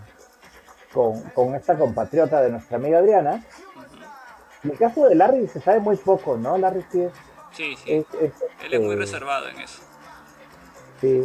[0.93, 3.45] con, con esta compatriota de nuestra amiga Adriana.
[4.67, 6.59] En el caso de Larry se sabe muy poco, ¿no?
[6.59, 7.13] Larry sí es...
[7.53, 7.93] Sí, sí.
[7.93, 8.33] es- es,
[8.65, 9.81] Él es muy eh, reservado en eso.
[11.01, 11.23] Sí,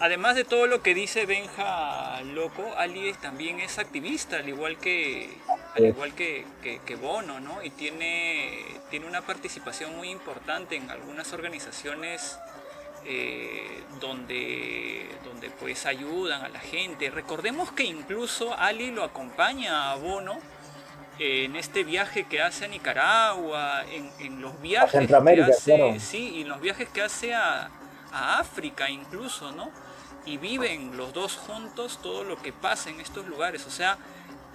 [0.00, 5.36] Además de todo lo que dice Benja Loco, Ali también es activista, al igual que
[5.76, 7.62] al igual que, que- que Bono, ¿no?
[7.62, 12.38] Y tiene, tiene una participación muy importante en algunas organizaciones
[13.06, 17.10] eh, donde, donde pues ayudan a la gente.
[17.10, 20.38] Recordemos que incluso Ali lo acompaña a Bono
[21.18, 26.00] en este viaje que hace a Nicaragua, en, en los viajes que Centroamérica, hace, claro.
[26.00, 27.70] sí, y en los viajes que hace a,
[28.12, 29.70] a África incluso, ¿no?
[30.26, 33.66] Y viven los dos juntos todo lo que pasa en estos lugares.
[33.66, 33.98] O sea,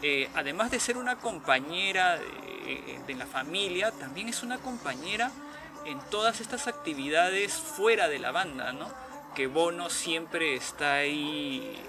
[0.02, 5.32] eh, además de ser una compañera de, de la familia, también es una compañera
[5.86, 8.90] en todas estas actividades fuera de la banda, ¿no?
[9.36, 11.80] Que Bono siempre está ahí, eh,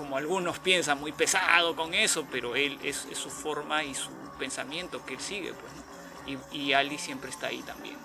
[0.00, 4.10] como algunos piensan, muy pesado con eso, pero él es, es su forma y su
[4.38, 6.48] pensamiento que él sigue, pues, ¿no?
[6.54, 7.98] Y, y Ali siempre está ahí también.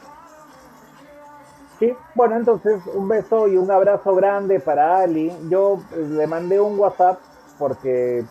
[1.80, 5.32] Sí, bueno, entonces un beso y un abrazo grande para Ali.
[5.50, 7.18] Yo eh, le mandé un WhatsApp
[7.58, 8.26] porque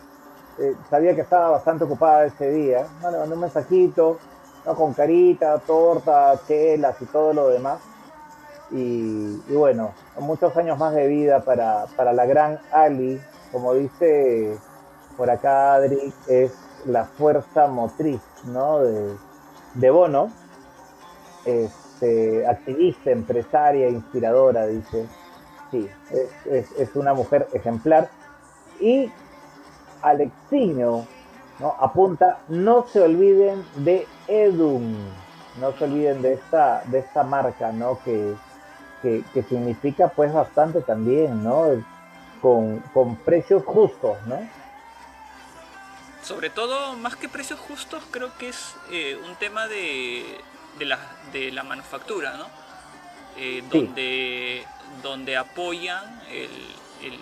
[0.59, 2.85] eh, sabía que estaba bastante ocupada ese día.
[3.01, 4.19] Le mandé un mensajito,
[4.63, 4.75] ¿no?
[4.75, 7.79] con carita, torta, chelas y todo lo demás.
[8.69, 13.19] Y, y bueno, muchos años más de vida para, para la gran Ali,
[13.51, 14.57] como dice
[15.17, 16.53] por acá Adri, es
[16.85, 18.79] la fuerza motriz ¿no?
[18.79, 19.15] de,
[19.75, 20.31] de Bono,
[21.45, 25.07] este, activista, empresaria, inspiradora, dice.
[25.71, 25.89] Sí,
[26.45, 28.09] es, es, una mujer ejemplar.
[28.79, 29.11] Y
[30.01, 31.05] Alexiño
[31.59, 31.75] ¿no?
[31.79, 34.95] apunta, no se olviden de Edum,
[35.59, 37.99] no se olviden de esta, de esta marca, ¿no?
[38.03, 38.35] Que,
[39.01, 41.67] que, que significa pues bastante también, ¿no?
[42.45, 44.37] Con, con precios justos, ¿no?
[46.21, 50.23] Sobre todo, más que precios justos, creo que es eh, un tema de,
[50.77, 50.99] de, la,
[51.33, 52.45] de la manufactura, ¿no?
[53.37, 53.79] Eh, Sí.
[53.79, 54.65] donde,
[55.01, 56.49] donde apoyan el,
[57.01, 57.19] el,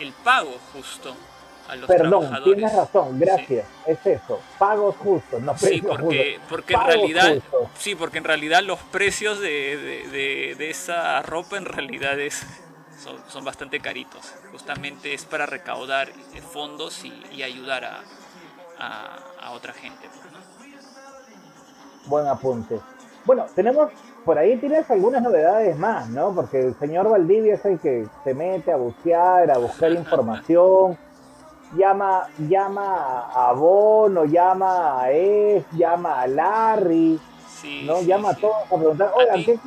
[0.00, 1.16] el pago justo
[1.68, 2.54] a los Perdón, trabajadores.
[2.56, 3.66] tienes razón, gracias.
[3.86, 6.46] Es eso, pagos justos, no Sí, precios porque, justos.
[6.50, 7.68] porque en realidad, justos.
[7.78, 12.46] sí, porque en realidad los precios de, de- de- de esa ropa en realidad es,
[12.98, 14.34] son, son bastante caritos.
[14.52, 18.00] Justamente es para recaudar eh, fondos y, y ayudar a,
[18.78, 20.08] a- a otra gente.
[22.06, 22.80] Buen apunte.
[23.24, 23.90] Bueno, tenemos,
[24.24, 26.34] por ahí tienes algunas novedades más, ¿no?
[26.34, 30.96] Porque el señor Valdivia es el que se mete a bucear, a buscar información,
[31.76, 37.20] llama, llama a Bono, llama a Es, llama a Larry,
[37.60, 37.96] Sí, ¿no?
[37.98, 38.40] sí, llama a sí.
[38.40, 39.58] todos a preguntar, oigan, qué,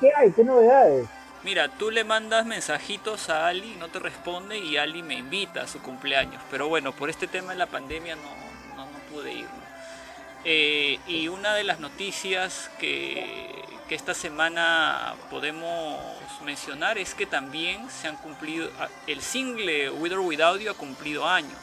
[0.00, 0.32] qué hay?
[0.32, 1.08] ¿Qué novedades?
[1.48, 5.66] Mira, tú le mandas mensajitos a Ali, no te responde y Ali me invita a
[5.66, 6.42] su cumpleaños.
[6.50, 9.44] Pero bueno, por este tema de la pandemia no, no, no pude ir.
[9.46, 9.62] ¿no?
[10.44, 15.98] Eh, y una de las noticias que, que esta semana podemos
[16.44, 20.74] mencionar es que también se han cumplido, ah, el single With or Without You ha
[20.74, 21.58] cumplido años.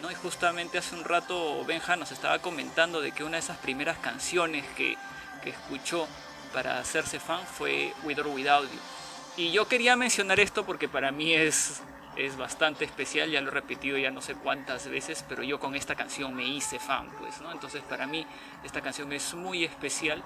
[0.00, 0.10] ¿no?
[0.10, 3.98] Y justamente hace un rato Benja nos estaba comentando de que una de esas primeras
[3.98, 4.96] canciones que,
[5.44, 6.08] que escuchó
[6.54, 8.95] para hacerse fan fue With or Without You.
[9.36, 11.82] Y yo quería mencionar esto porque para mí es,
[12.16, 15.74] es bastante especial, ya lo he repetido ya no sé cuántas veces, pero yo con
[15.74, 17.52] esta canción me hice fan, pues, ¿no?
[17.52, 18.26] Entonces para mí
[18.64, 20.22] esta canción es muy especial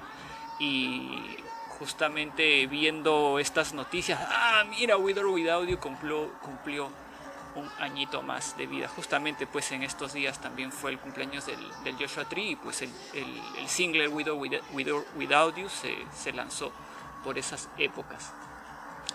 [0.61, 1.19] y
[1.81, 6.89] justamente viendo estas noticias, ah, mira, With Without You cumplió, cumplió
[7.57, 8.87] un añito más de vida.
[8.87, 12.83] Justamente pues en estos días también fue el cumpleaños del, del Joshua Tree y pues
[12.83, 16.71] el, el, el single With or Without You se, se lanzó
[17.25, 18.33] por esas épocas.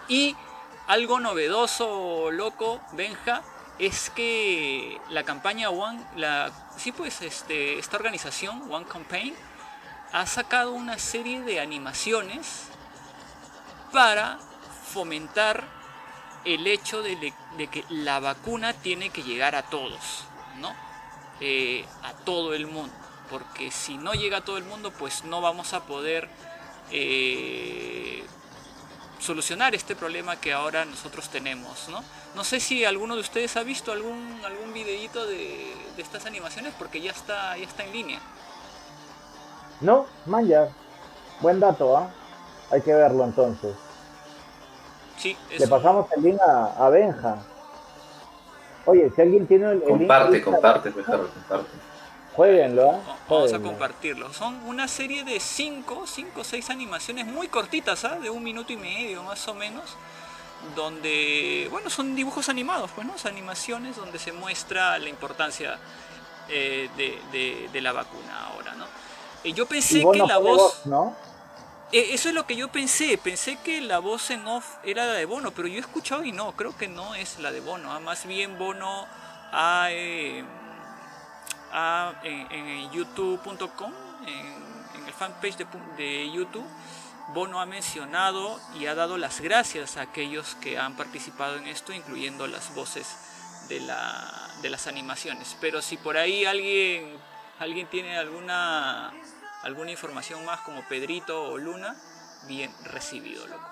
[0.08, 0.36] Y
[0.88, 3.42] algo novedoso, loco, Benja,
[3.80, 9.36] es que la campaña One, la, sí pues este, esta organización, One Campaign,
[10.12, 12.68] ha sacado una serie de animaciones
[13.92, 14.38] para
[14.94, 15.64] fomentar
[16.46, 17.34] el hecho de,
[17.72, 20.24] que la vacuna tiene que llegar a todos,
[20.60, 20.74] ¿no?
[21.42, 22.94] Eh, a todo el mundo.
[23.30, 26.30] Porque si no llega a todo el mundo, pues no vamos a poder
[26.92, 28.24] eh,
[29.20, 32.04] solucionar este problema que ahora nosotros tenemos, ¿no?
[32.36, 36.74] No sé si alguno de ustedes ha visto algún, algún videíto de, de estas animaciones
[36.78, 38.20] porque ya está, ya está en línea.
[39.82, 40.68] No, man, ya.
[41.42, 42.10] Buen dato, ¿ah?
[42.72, 43.76] Hay que verlo entonces.
[45.18, 47.38] Sí, Le pasamos el link a, a Benja.
[48.86, 51.70] Oye, si alguien tiene el, el link, Comparte, comparte, mejor, comparte.
[52.36, 53.18] Jueguenlo, ¿ah?
[53.30, 54.34] Vamos a compartirlo.
[54.34, 58.18] Son una serie de 5, 5 o 6 animaciones muy cortitas, ¿ah?
[58.20, 59.84] de un minuto y medio más o menos.
[60.76, 63.18] Donde, bueno, son dibujos animados, pues, ¿no?
[63.18, 65.78] Son animaciones donde se muestra la importancia
[66.50, 68.86] eh, de, de- de la vacuna ahora, ¿no?
[69.44, 70.86] Eh, yo pensé que no la pone voz.
[70.86, 71.16] ¿no?
[71.92, 73.18] Eh, eso es lo que yo pensé.
[73.20, 76.32] Pensé que la voz en off era la de Bono, pero yo he escuchado y
[76.32, 77.92] no, creo que no es la de Bono.
[77.94, 79.06] ah, Más bien Bono
[79.52, 79.90] ha,
[82.24, 83.92] en, youtube.com,
[84.28, 85.66] en, en el fanpage de,
[85.98, 86.66] de YouTube,
[87.34, 91.92] Bono ha mencionado y ha dado las gracias a aquellos que han participado en esto,
[91.92, 95.58] incluyendo las voces de, la, de las animaciones.
[95.60, 97.18] Pero si por ahí alguien,
[97.60, 99.12] alguien tiene alguna,
[99.64, 101.96] alguna información más como Pedrito o Luna,
[102.48, 103.70] bien recibido, loco.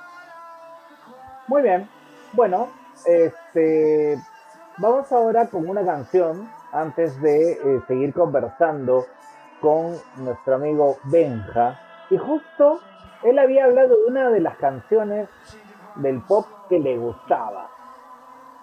[1.47, 1.87] Muy bien.
[2.31, 2.71] Bueno,
[3.05, 4.19] este,
[4.77, 9.05] vamos ahora con una canción antes de eh, seguir conversando
[9.61, 11.79] con nuestro amigo Benja.
[12.09, 12.81] Y justo
[13.23, 15.29] él había hablado de una de las canciones
[15.95, 17.69] del pop que le gustaba.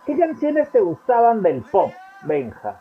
[0.05, 1.93] ¿Qué canciones te gustaban del pop,
[2.23, 2.81] Benja?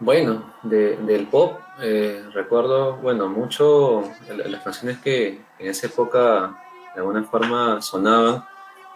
[0.00, 6.54] Bueno, de- del pop, eh, recuerdo, bueno, mucho la- las canciones que en esa época
[6.94, 8.44] de alguna forma sonaban,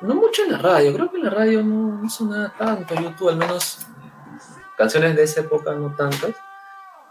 [0.03, 3.31] no mucho en la radio, creo que en la radio no, no sonaba tanto, YouTube,
[3.31, 3.87] al menos
[4.77, 6.35] canciones de esa época no tantas,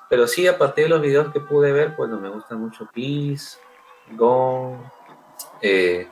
[0.09, 3.57] pero sí a partir de los videos que pude ver, bueno, me gusta mucho Kiss,
[4.17, 4.77] Gone,
[5.61, 6.07] Eh,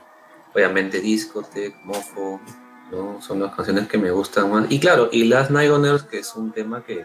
[0.54, 2.40] obviamente Discote, Mofo,
[2.90, 3.20] ¿no?
[3.20, 4.70] Son las canciones que me gustan más.
[4.70, 7.04] Y claro, y Last Night on Earth, que es un tema que,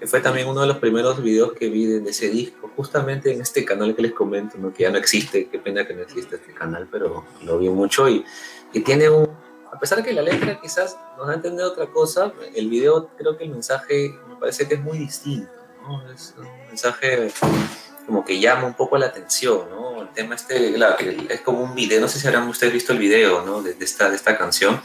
[0.00, 3.40] que fue también uno de los primeros videos que vi de, ese disco, justamente en
[3.40, 4.72] este canal que les comento, ¿no?
[4.72, 8.08] que ya no existe, qué pena que no existe este canal, pero lo vi mucho
[8.08, 8.24] y,
[8.72, 9.28] y tiene un,
[9.72, 13.10] a pesar de que la letra quizás nos da a entender otra cosa, el video
[13.16, 15.50] creo que el mensaje me parece que es muy distinto,
[15.82, 16.10] ¿no?
[16.10, 17.30] Es un mensaje
[18.06, 20.02] como que llama un poco la atención, ¿no?
[20.02, 22.98] El tema este, claro, es como un video, no sé si habrán ustedes visto el
[22.98, 23.62] video, ¿no?
[23.62, 24.80] De, de esta, de esta canción,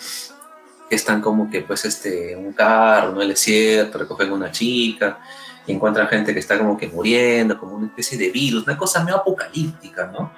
[0.89, 3.21] que están como que, pues, este, un carro, ¿no?
[3.21, 5.19] El desierto, recogen una chica,
[5.65, 9.03] y encuentran gente que está como que muriendo, como una especie de virus, una cosa
[9.03, 10.31] medio apocalíptica, ¿no?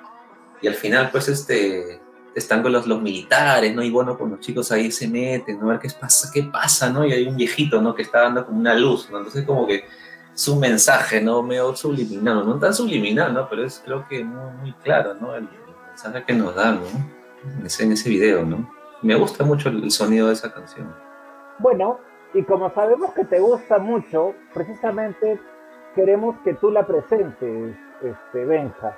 [0.62, 2.02] Y al final, pues, este,
[2.40, 3.84] están con los, los militares, ¿no?
[3.84, 5.68] Y bueno, con los chicos ahí se meten, ¿no?
[5.68, 7.06] A ver qué pasa, qué pasa, ¿no?
[7.06, 7.94] Y hay un viejito, ¿no?
[7.94, 9.18] Que está dando como una luz, ¿no?
[9.18, 9.84] Entonces como que
[10.34, 11.44] es un mensaje, ¿no?
[11.44, 13.50] Medio subliminal, no tan subliminal, ¿no?
[13.50, 15.36] Pero es creo que muy, muy claro, ¿no?
[15.36, 17.20] El, el mensaje que nos dan, ¿no?
[17.60, 18.70] En ese, video, ¿no?
[19.02, 20.94] Me gusta mucho el sonido de esa canción.
[21.60, 22.00] Bueno,
[22.34, 25.40] y como sabemos que te gusta mucho, precisamente
[25.96, 28.98] queremos que tú la presentes, este, Benja.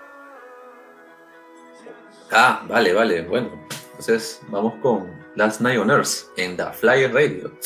[2.32, 3.50] Ah, vale, vale, bueno.
[3.92, 7.52] Entonces vamos con Last Night on Earth en The Flyer Radio.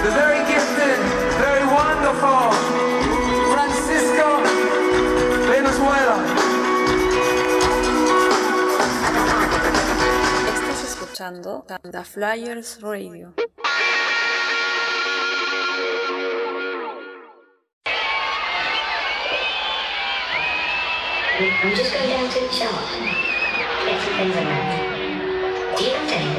[0.00, 0.96] The very gifted,
[1.40, 2.52] very wonderful
[3.52, 4.40] Francisco
[5.48, 6.24] Venezuela.
[10.54, 13.34] Estás escuchando The Flyers Radio.
[21.40, 22.90] I'm just going down to the shop.
[23.86, 25.76] Get some things around.
[25.76, 26.37] Do you want anything?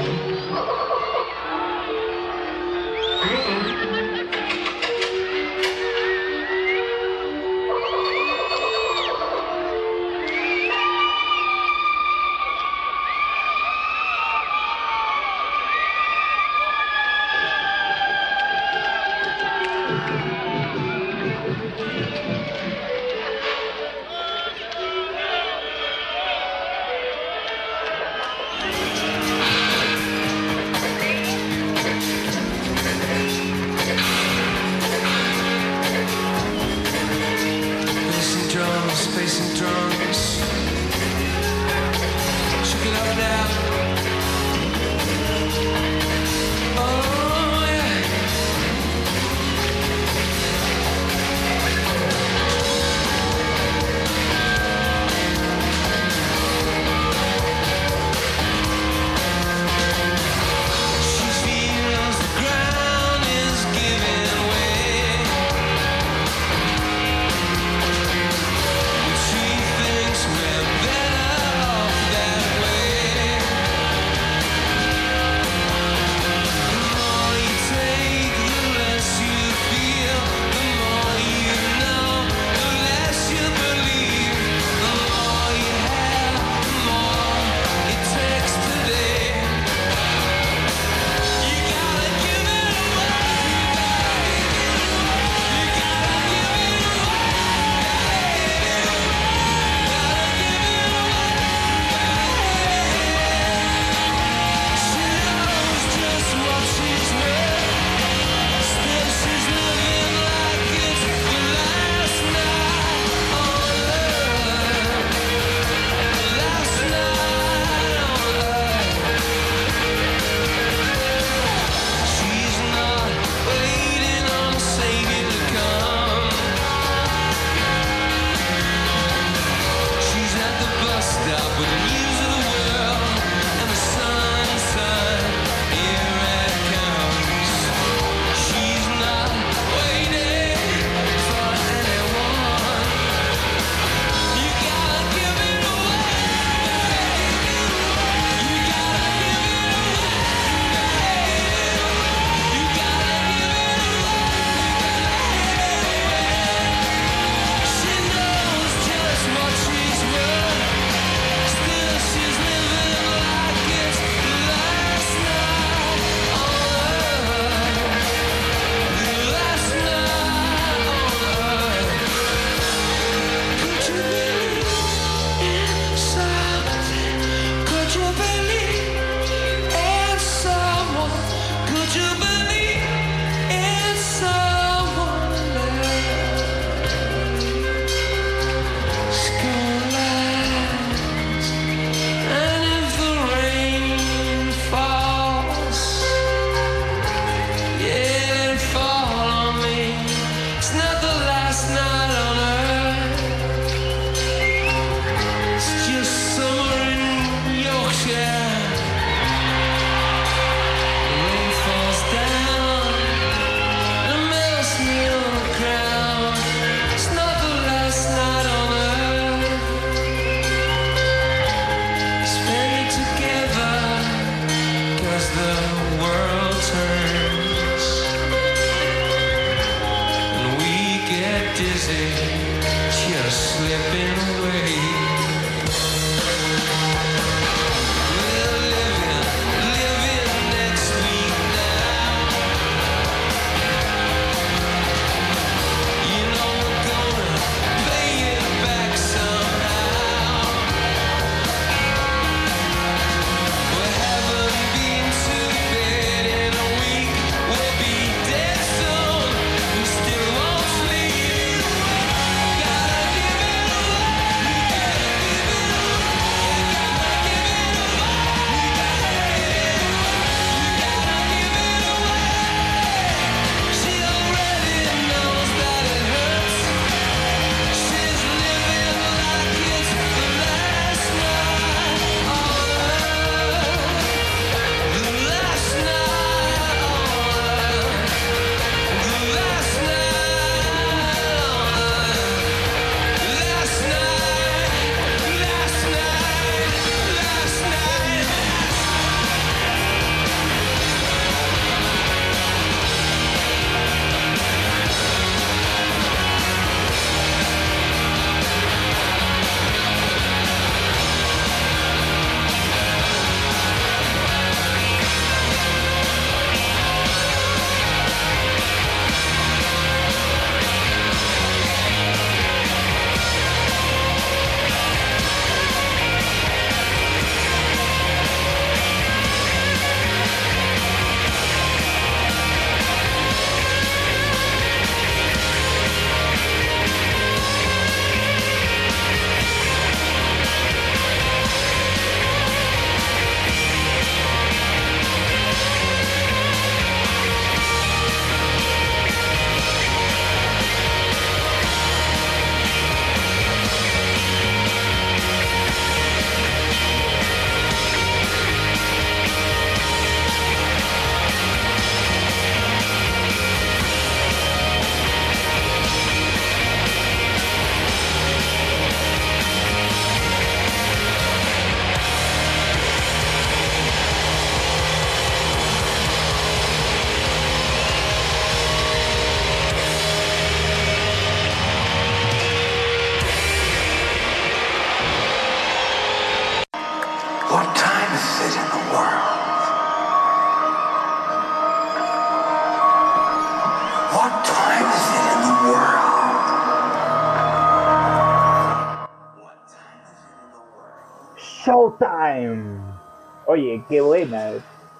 [403.60, 404.52] Oye, qué buena.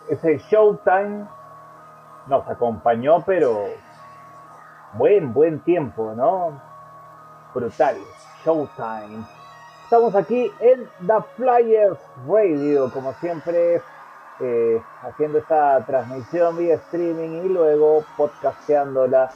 [0.10, 1.26] Ese Showtime
[2.28, 3.68] nos acompañó, pero
[4.96, 6.62] buen, buen tiempo, ¿no?
[7.56, 7.96] Brutal.
[8.44, 9.26] Showtime.
[9.86, 13.82] Estamos aquí en The Flyers Radio, como siempre,
[14.42, 19.30] eh, haciendo esta transmisión vía streaming y luego podcasteándola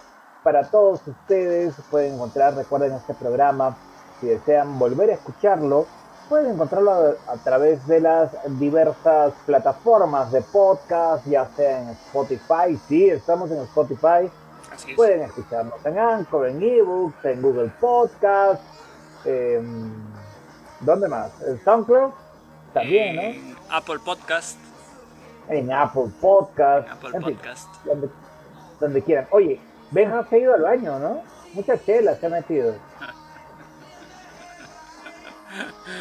[0.44, 1.76] para todos ustedes.
[1.90, 3.78] Pueden encontrar, recuerden este programa,
[4.20, 5.86] si desean volver a escucharlo,
[6.30, 12.80] pueden encontrarlo a, a través de las diversas plataformas de podcast, ya sea en Spotify,
[12.88, 14.30] sí, estamos en Spotify.
[14.72, 14.98] Así es.
[14.98, 18.62] Pueden escucharnos en Anchor, en eBooks, en Google Podcast.
[19.26, 19.91] em,
[20.80, 21.32] ¿Dónde más?
[21.44, 22.12] En SoundCloud
[22.74, 23.22] también, ¿no?
[23.22, 24.58] En Apple Podcast.
[25.48, 26.90] En Apple Podcast.
[26.90, 27.70] Apple en fin, Podcast.
[27.86, 28.10] donde,
[28.80, 29.28] donde quieran.
[29.32, 31.22] Oye, Benja se ha ido al baño, ¿no?
[31.54, 32.74] Muchas chelas se ha metido.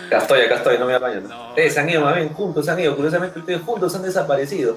[0.07, 1.21] Acá estoy, acá estoy, no me apaño.
[1.23, 1.57] No.
[1.57, 2.97] Eh, se han ido, más bien, juntos se han ido.
[2.97, 4.77] Curiosamente, ustedes juntos han desaparecido.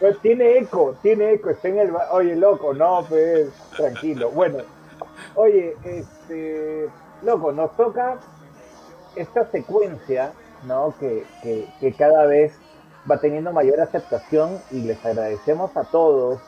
[0.00, 4.30] Pues tiene eco, tiene eco, está en el Oye, loco, no, pues, tranquilo.
[4.30, 4.58] Bueno,
[5.36, 6.88] oye, este,
[7.22, 8.18] loco, nos toca
[9.14, 10.32] esta secuencia,
[10.64, 10.94] ¿no?
[10.98, 12.52] Que, que, que cada vez
[13.08, 16.40] va teniendo mayor aceptación y les agradecemos a todos,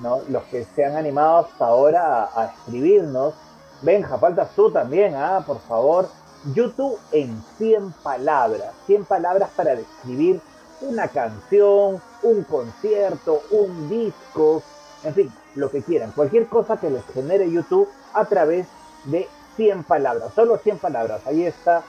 [0.00, 0.20] ¿no?
[0.28, 3.34] Los que se han animado hasta ahora a, a escribirnos.
[3.82, 5.44] Benja, faltas tú también, ¿ah?
[5.46, 6.08] Por favor.
[6.54, 10.40] YouTube en 100 palabras, 100 palabras para describir
[10.80, 14.62] una canción, un concierto, un disco,
[15.04, 18.66] en fin, lo que quieran, cualquier cosa que les genere YouTube a través
[19.04, 21.82] de 100 palabras, solo 100 palabras, ahí está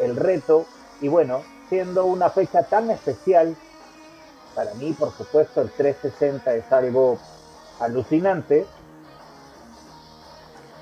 [0.00, 0.64] el reto.
[1.00, 3.56] Y bueno, siendo una fecha tan especial,
[4.54, 7.18] para mí por supuesto el 360 es algo
[7.80, 8.66] alucinante,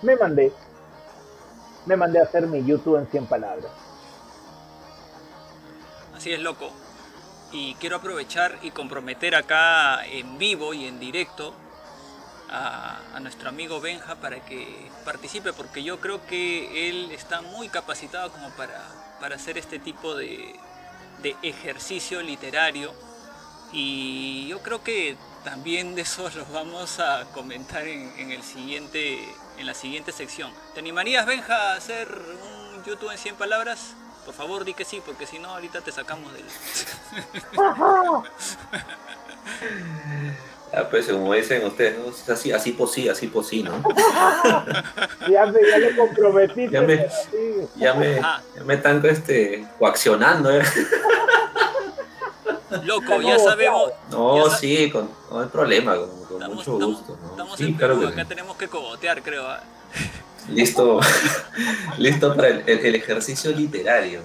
[0.03, 0.53] me mandé,
[1.87, 3.73] me mandé a hacer mi YouTube en 100 palabras.
[6.15, 6.71] Así es, loco.
[7.53, 11.55] Y quiero aprovechar y comprometer acá en vivo y en directo
[12.51, 18.31] a, nuestro amigo Benja para que participe, porque yo creo que él está muy capacitado
[18.31, 18.81] como para,
[19.21, 20.55] para hacer este tipo de,
[21.23, 22.93] de ejercicio literario.
[23.73, 29.19] Y yo creo que también de eso los vamos a comentar en, en el siguiente,
[29.59, 30.51] en la siguiente sección.
[30.75, 32.09] ¿Te animarías, Benja, a hacer
[32.77, 33.95] un YouTube en 100 palabras?
[34.25, 36.45] Por favor, di que sí, porque si no, ahorita te sacamos del...
[40.75, 42.11] Ah, pues como dicen ustedes, ¿no?
[42.11, 43.73] Es así, así posí, así posí, ¿no?
[45.31, 46.69] Ya me, ya me comprometí.
[46.69, 47.69] Ya me- sí.
[47.77, 48.43] Ya me, Ah.
[48.55, 50.63] ya me están este, coaccionando, ¿eh?
[52.83, 53.93] Loco, ya sabemos...
[54.11, 57.19] No, Ya sa- sí, con, no hay problema, con, con Estamos, mucho estamos- gusto.
[57.23, 57.31] ¿no?
[57.31, 58.29] estamos Sí, en claro Perú, que acá sí.
[58.29, 59.47] tenemos que cogotear, creo.
[59.49, 59.61] ¿ah?
[60.49, 61.01] Listo,
[61.99, 64.21] listo para el, ejercicio literario.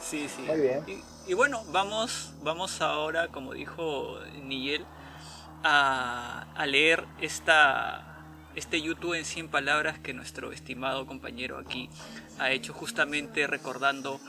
[0.00, 0.42] Sí, sí.
[0.42, 0.84] Muy bien.
[0.86, 4.84] Y, y bueno, vamos, vamos ahora, como dijo Nigel,
[5.64, 8.22] a, a leer esta,
[8.54, 11.90] este YouTube en 100 palabras que nuestro estimado compañero aquí
[12.38, 14.20] ha hecho justamente recordando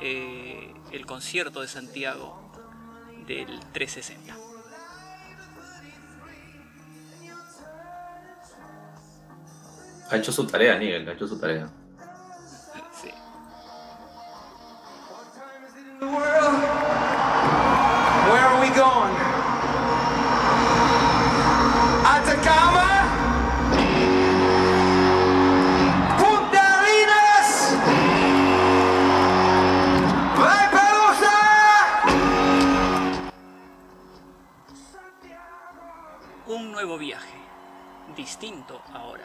[0.00, 2.40] eh, el concierto de Santiago
[3.26, 4.34] del 360.
[10.10, 11.68] Ha hecho su tarea, Nigel, ha hecho su tarea.
[13.00, 13.10] Sí.
[16.00, 16.62] the world.
[18.30, 19.14] Where are we going?
[22.04, 22.88] Atacama?
[26.18, 27.76] Punta Arenas?
[30.36, 31.30] Valparaiso?
[36.48, 37.38] Un nuevo viaje,
[38.16, 39.19] distinto ahora.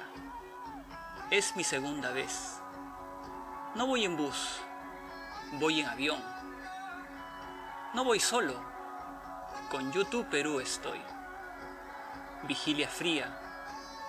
[1.35, 2.61] Es mi segunda vez.
[3.75, 4.61] No voy en bus,
[5.59, 6.23] voy en avión.
[7.93, 8.53] No voy solo,
[9.69, 11.01] con YouTube Perú estoy.
[12.43, 13.37] Vigilia fría,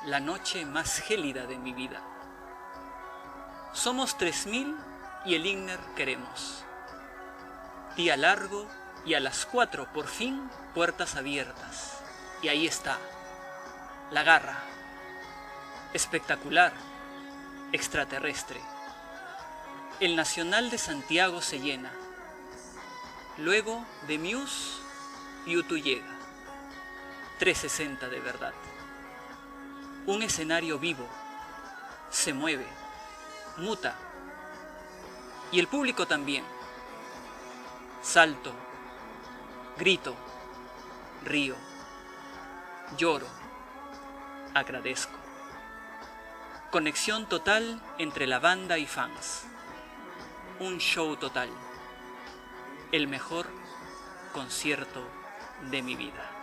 [0.04, 2.00] la noche más gélida de mi vida.
[3.72, 4.76] Somos 3000
[5.24, 6.64] y el Igner queremos.
[7.96, 8.68] Día largo
[9.04, 12.04] y a las 4 por fin puertas abiertas.
[12.40, 13.00] Y ahí está,
[14.12, 14.58] la garra.
[15.92, 16.72] Espectacular,
[17.72, 18.60] extraterrestre.
[20.00, 21.90] El Nacional de Santiago se llena.
[23.38, 24.80] Luego de Muse,
[25.46, 26.16] YouTube llega.
[27.38, 28.54] 360 de verdad.
[30.06, 31.06] Un escenario vivo.
[32.10, 32.66] Se mueve.
[33.58, 33.96] Muta.
[35.50, 36.44] Y el público también.
[38.02, 38.52] Salto.
[39.76, 40.14] Grito.
[41.24, 41.56] Río.
[42.96, 43.26] Lloro.
[44.54, 45.15] Agradezco.
[46.70, 49.44] Conexión total entre la banda y fans.
[50.58, 51.48] Un show total.
[52.90, 53.46] El mejor
[54.32, 55.06] concierto
[55.70, 56.35] de mi vida.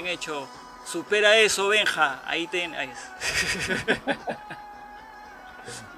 [0.00, 0.46] Bien hecho.
[0.82, 2.22] Supera eso, Benja.
[2.26, 2.74] Ahí ten.
[2.74, 3.96] ahí es.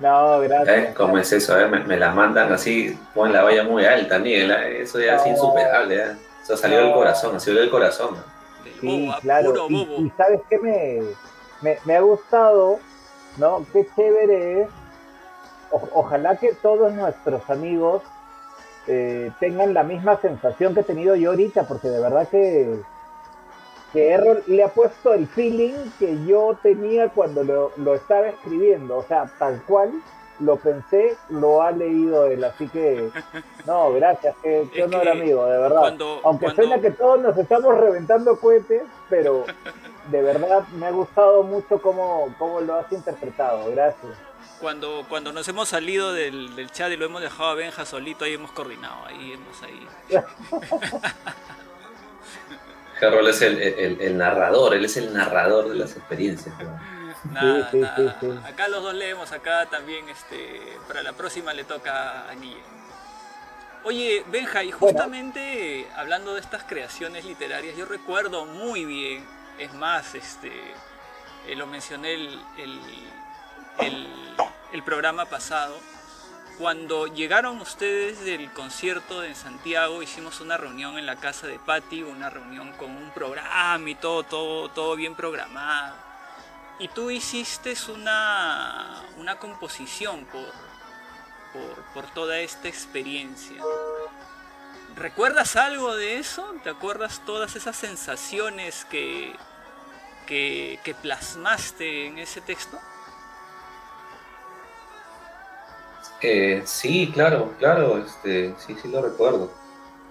[0.00, 0.76] No, gracias.
[0.76, 0.94] ¿Eh?
[0.96, 1.58] ¿Cómo es eso?
[1.58, 1.66] eh?
[1.68, 4.50] Me, me la mandan así, ponen la valla muy alta, Nigel.
[4.50, 4.82] ¿eh?
[4.82, 5.28] Eso ya es No.
[5.28, 5.96] insuperable.
[5.96, 6.16] ¿eh?
[6.42, 6.94] Eso salió del No.
[6.96, 8.16] corazón, salió del corazón.
[8.16, 8.64] ¿no?
[8.64, 9.50] Del Sí, bobo, a claro.
[9.50, 10.02] puro Y, bobo.
[10.04, 11.02] y sabes qué me,
[11.62, 12.80] me, me ha gustado,
[13.36, 13.64] ¿no?
[13.72, 14.68] Qué chévere es.
[15.70, 18.02] O- ojalá que todos nuestros amigos
[18.88, 22.80] eh, tengan la misma sensación que he tenido yo ahorita, porque de verdad que,
[23.92, 28.96] que Errol le ha puesto el feeling que yo tenía cuando lo, lo estaba escribiendo.
[28.98, 29.92] O sea, tal cual
[30.40, 32.42] lo pensé, lo ha leído él.
[32.42, 33.10] Así que,
[33.66, 35.80] no, gracias, qué, qué honor, que amigo, de verdad.
[35.80, 39.44] cuando- Aunque cuando- suena que todos nos estamos reventando cohetes, pero
[40.10, 43.70] de verdad me ha gustado mucho cómo, cómo lo has interpretado.
[43.70, 44.12] Gracias.
[44.60, 48.24] Cuando, cuando nos hemos salido del, del chat y lo hemos dejado a Benja solito,
[48.24, 49.04] ahí hemos coordinado.
[49.06, 49.86] Ahí hemos ahí.
[53.02, 56.54] Harold es el, el- el narrador, él es el narrador de las experiencias.
[56.58, 56.78] ¿no?
[57.32, 58.16] Nada, sí, nada.
[58.20, 58.38] sí, sí.
[58.44, 62.62] Acá los dos leemos, acá también este, para la próxima le toca a Guille.
[63.84, 69.26] Oye, Benja, y justamente hablando de estas creaciones literarias, yo recuerdo muy bien,
[69.58, 70.52] es más, este,
[71.48, 72.80] eh, lo mencioné el, el,
[73.80, 74.08] el-
[74.72, 75.76] el programa pasado,
[76.62, 82.04] cuando llegaron ustedes del concierto de Santiago, hicimos una reunión en la casa de Patti,
[82.04, 85.96] una reunión con un programa y todo, todo, todo bien programado.
[86.78, 90.52] Y tú hiciste una, una composición por,
[91.52, 93.60] por, por toda esta experiencia.
[94.94, 96.54] ¿Recuerdas algo de eso?
[96.62, 99.34] ¿Te acuerdas todas esas sensaciones que,
[100.28, 102.78] que, que plasmaste en ese texto?
[106.22, 109.50] Eh, sí, claro, claro, este, sí, sí lo recuerdo.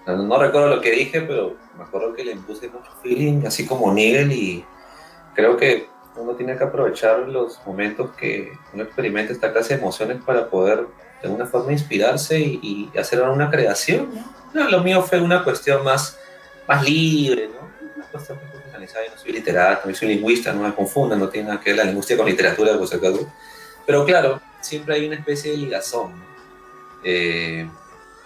[0.06, 3.66] No, no recuerdo lo que dije, pero me acuerdo que le impuse mucho feeling, así
[3.66, 4.64] como Nigel, y
[5.34, 10.22] creo que uno tiene que aprovechar los momentos que uno experimenta esta clase de emociones
[10.22, 10.86] para poder
[11.22, 14.10] de alguna forma inspirarse y, y hacer una creación.
[14.14, 14.42] ¿no?
[14.52, 16.18] No, lo mío fue una cuestión más,
[16.68, 17.70] más libre, ¿no?
[17.96, 19.06] Una cuestión más profesionalizada.
[19.06, 21.78] Yo no soy literato, yo soy lingüista, no me confundan, no tiene nada que ver
[21.78, 23.32] la lingüística con literatura, por si acaso.
[23.86, 26.12] Pero claro, siempre hay una especie de ligazón.
[27.04, 27.68] Eh,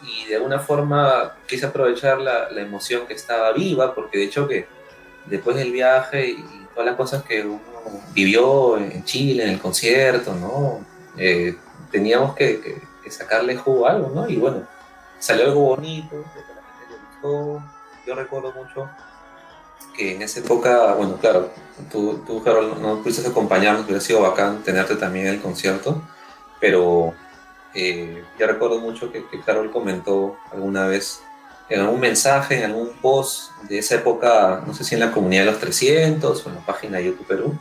[0.02, 4.66] y de alguna forma quise aprovechar la, emoción que estaba viva, porque de hecho que
[5.24, 7.60] después del viaje y todas las cosas que uno
[8.12, 10.84] vivió en Chile, en el concierto, ¿no?
[11.16, 11.56] Eh,
[11.90, 14.28] teníamos que, sacarle jugo a algo, ¿no?
[14.28, 14.66] Y bueno,
[15.18, 16.24] salió algo bonito,
[17.22, 17.62] gustó.
[18.06, 18.88] Yo recuerdo mucho
[19.96, 21.50] que en esa época, bueno, claro,
[21.90, 26.02] tú, tú Harold, no pudiste acompañarnos, hubiera sido bacán tenerte también en el concierto,
[26.61, 27.15] pero
[27.74, 31.23] eh, yo recuerdo mucho que, que Carol comentó alguna vez
[31.69, 35.45] en algún mensaje, en algún post de esa época, no sé si en la comunidad
[35.45, 37.59] de los 300 o en la página de YouTube Perú,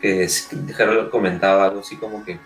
[0.00, 0.28] que
[0.76, 2.38] Carol comentaba algo así como que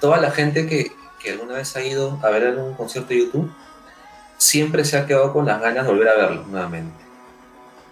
[0.00, 3.50] toda la gente que, que alguna vez ha ido a ver algún concierto de YouTube
[4.36, 6.94] siempre se ha quedado con las ganas de volver a verlo nuevamente.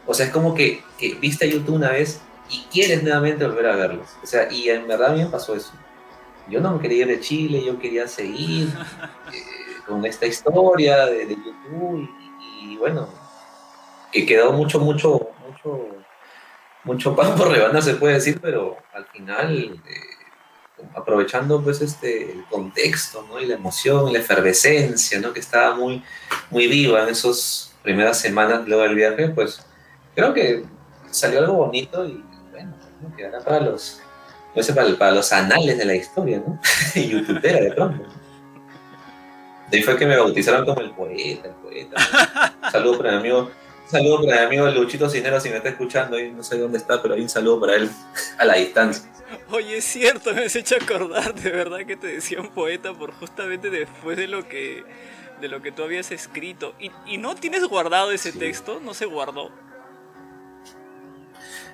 [0.07, 2.20] O sea, es como que, que viste a YouTube una vez
[2.51, 4.09] y quieres nuevamente volver a verlos.
[4.23, 5.73] O sea, y en verdad a mí me pasó eso
[6.48, 8.68] yo no quería ir de Chile, yo quería seguir
[9.32, 9.42] eh,
[9.86, 12.08] con esta historia de, YouTube
[12.60, 13.08] y, bueno,
[14.12, 15.86] que quedó mucho, mucho, mucho,
[16.84, 22.44] mucho pan por rebanar se puede decir, pero al final, eh, aprovechando pues este el
[22.44, 23.26] contexto.
[23.40, 25.32] Y la emoción, y la efervescencia, ¿no?
[25.32, 26.02] Que estaba muy,
[26.50, 29.64] muy viva en esas primeras semanas luego del viaje, pues
[30.14, 30.64] creo que
[31.10, 33.16] salió algo bonito y bueno, ¿no?
[33.16, 34.00] quedará para los
[34.59, 36.60] no sé, para, para, los anales de la historia, ¿no?
[37.01, 38.05] Youtubera de pronto.
[39.70, 41.97] De ahí fue que me bautizaron como el poeta, el poeta.
[42.64, 43.39] Un saludo para mi amigo,
[43.85, 46.78] un saludo para mi amigo Luchito Cinero si me está escuchando, ahí no sé dónde
[46.78, 47.89] está, pero hay un saludo para él
[48.36, 49.09] a la distancia.
[49.51, 53.12] Oye, es cierto, me has hecho acordar de verdad que te decía un poeta por
[53.12, 54.82] justamente después de lo que
[55.40, 56.74] de lo que tú habías escrito.
[56.80, 58.39] ¿Y, y no tienes guardado ese sí.
[58.40, 58.80] texto?
[58.82, 59.52] ¿No se guardó?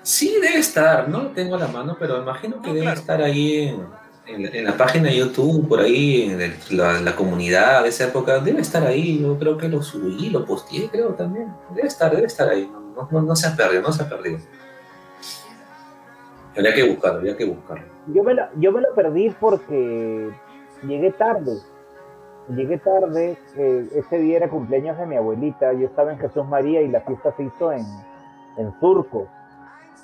[0.04, 3.00] Sí, debe estar, no lo tengo a la mano, pero imagino que no, debe claro.
[3.00, 3.86] estar ahí en,
[4.26, 8.04] en, en, la página de YouTube, por ahí, en el, la, la, comunidad de esa
[8.04, 9.22] época, debe estar ahí.
[9.22, 11.54] Yo creo que lo subí, lo posteé, creo también.
[11.74, 12.70] Debe estar, debe estar ahí.
[12.94, 14.40] No, no, no se ha perdido, no se ha perdido.
[16.54, 17.86] Habría que buscarlo, habría que buscarlo.
[18.08, 20.28] Yo me lo, yo me lo perdí porque
[20.86, 21.60] llegué tarde.
[22.54, 26.82] Llegué tarde, eh, ese día era cumpleaños de mi abuelita, yo estaba en Jesús María
[26.82, 27.86] y la fiesta se hizo en,
[28.58, 29.28] en Surco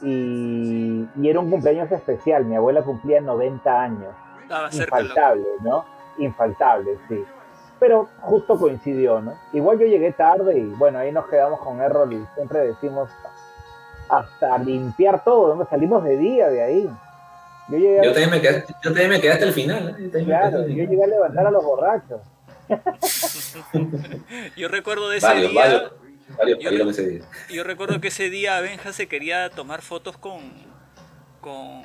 [0.02, 2.44] y, y, era un cumpleaños especial.
[2.44, 4.14] Mi abuela cumplía 90 años.
[4.51, 5.85] Ah, Infaltable, ¿no?
[6.18, 7.24] Infaltable, sí.
[7.78, 9.35] Pero justo coincidió, ¿no?
[9.52, 13.09] Igual yo llegué tarde y bueno, ahí nos quedamos con Errol y siempre decimos
[14.09, 15.66] hasta limpiar todo, ¿no?
[15.68, 16.90] Salimos de día de ahí.
[17.68, 19.97] Yo, llegué yo, también, me quedé, yo también me quedé hasta el final.
[19.98, 20.24] ¿eh?
[20.24, 22.20] Claro, yo llegué a levantar a los borrachos.
[24.56, 25.90] yo recuerdo de ese varios, día...
[26.61, 27.23] Yo, re ese día.
[27.51, 30.40] yo recuerdo que ese día Benja se quería tomar fotos con
[31.40, 31.82] con,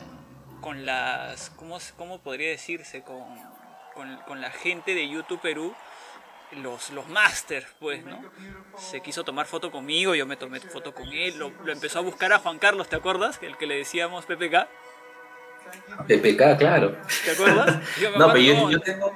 [0.61, 3.01] con las ¿cómo, cómo podría decirse?
[3.01, 3.23] Con,
[3.93, 5.73] con, con, la gente de YouTube Perú
[6.51, 8.21] los, los masters, pues, ¿no?
[8.77, 12.01] Se quiso tomar foto conmigo, yo me tomé foto con él, lo, lo empezó a
[12.01, 13.39] buscar a Juan Carlos, ¿te acuerdas?
[13.41, 14.67] El que le decíamos PPK.
[16.07, 16.97] PPK, claro.
[17.23, 17.81] ¿Te acuerdas?
[18.17, 19.11] no, pero yo, yo tengo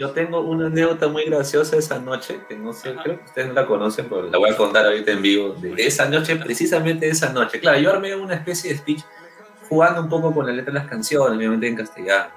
[0.00, 3.02] yo tengo una anécdota muy graciosa esa noche, que no sé, Ajá.
[3.02, 5.74] creo que ustedes no la conocen, pero la voy a contar ahorita en vivo, de
[5.76, 7.60] esa noche, precisamente esa noche.
[7.60, 9.02] Claro, yo armé una especie de speech
[9.68, 12.30] jugando un poco con la letra de las canciones, obviamente en castellano.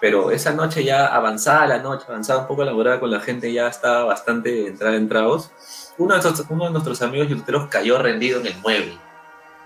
[0.00, 3.66] Pero esa noche ya avanzada la noche, avanzada un poco elaborada con la gente, ya
[3.66, 5.50] estaba bastante entrada en tragos.
[5.98, 8.96] Uno de, nuestros, uno de nuestros amigos youtuberos cayó rendido en el mueble.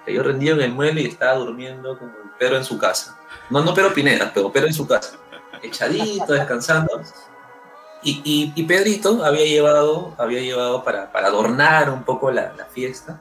[0.07, 3.19] Cayó rendido en el mueble y estaba durmiendo como Pedro en su casa.
[3.51, 5.22] No, no Pedro Pineda, pero Pedro en su casa
[5.63, 7.01] echadito, descansando.
[8.03, 12.65] Y, y, y, Pedrito había llevado, había llevado para, para adornar un poco la, la,
[12.65, 13.21] fiesta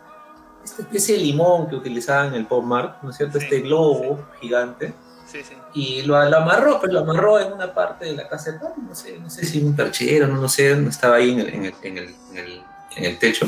[0.63, 3.39] esta especie de limón que utilizaban en el Pop Mart, ¿no es cierto?
[3.39, 4.47] Sí, este globo sí.
[4.47, 4.93] gigante.
[5.27, 5.39] Sí.
[5.73, 8.75] Y lo, lo, amarró, pues lo amarró en una parte de la casa de Pop,
[8.77, 11.65] no sé, no sé si un perchero, no, no sé, estaba ahí en el, en
[11.65, 12.63] el, en el, en el,
[12.97, 13.45] el techo.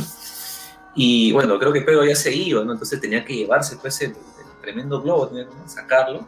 [0.95, 2.73] Y bueno, creo que Pedro ya se iba, ¿no?
[2.73, 6.25] Entonces tenía que llevarse pues, el, el tremendo globo, tenía que sacarlo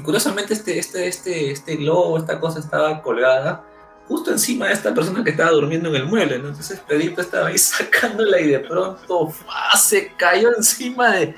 [0.00, 3.64] y curiosamente este, este, este, este globo, esta cosa estaba colgada
[4.08, 6.36] justo encima de esta persona que estaba durmiendo en el mueble.
[6.36, 9.32] Entonces Pedrito estaba ahí sacándola y de pronto
[9.78, 11.34] se cayó encima de,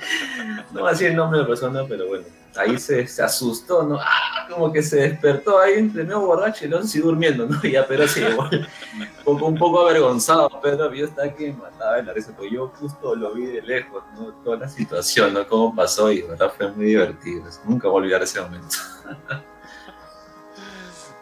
[0.72, 2.24] no así el nombre de la persona, pero bueno,
[2.56, 3.98] ahí se, se asustó, ¿no?
[4.00, 7.60] Ah, como que se despertó ahí entre nuevo borracho y luego siguió durmiendo, ¿no?
[7.72, 12.02] Ya, pero sí, igual, un poco, un poco avergonzado, pero yo estaba que mataba de
[12.04, 14.32] la risa, porque yo justo lo vi de lejos, ¿no?
[14.44, 15.46] Toda la situación, ¿no?
[15.46, 17.44] Cómo pasó y, de verdad, fue muy divertido.
[17.64, 18.76] Nunca voy a olvidar ese momento.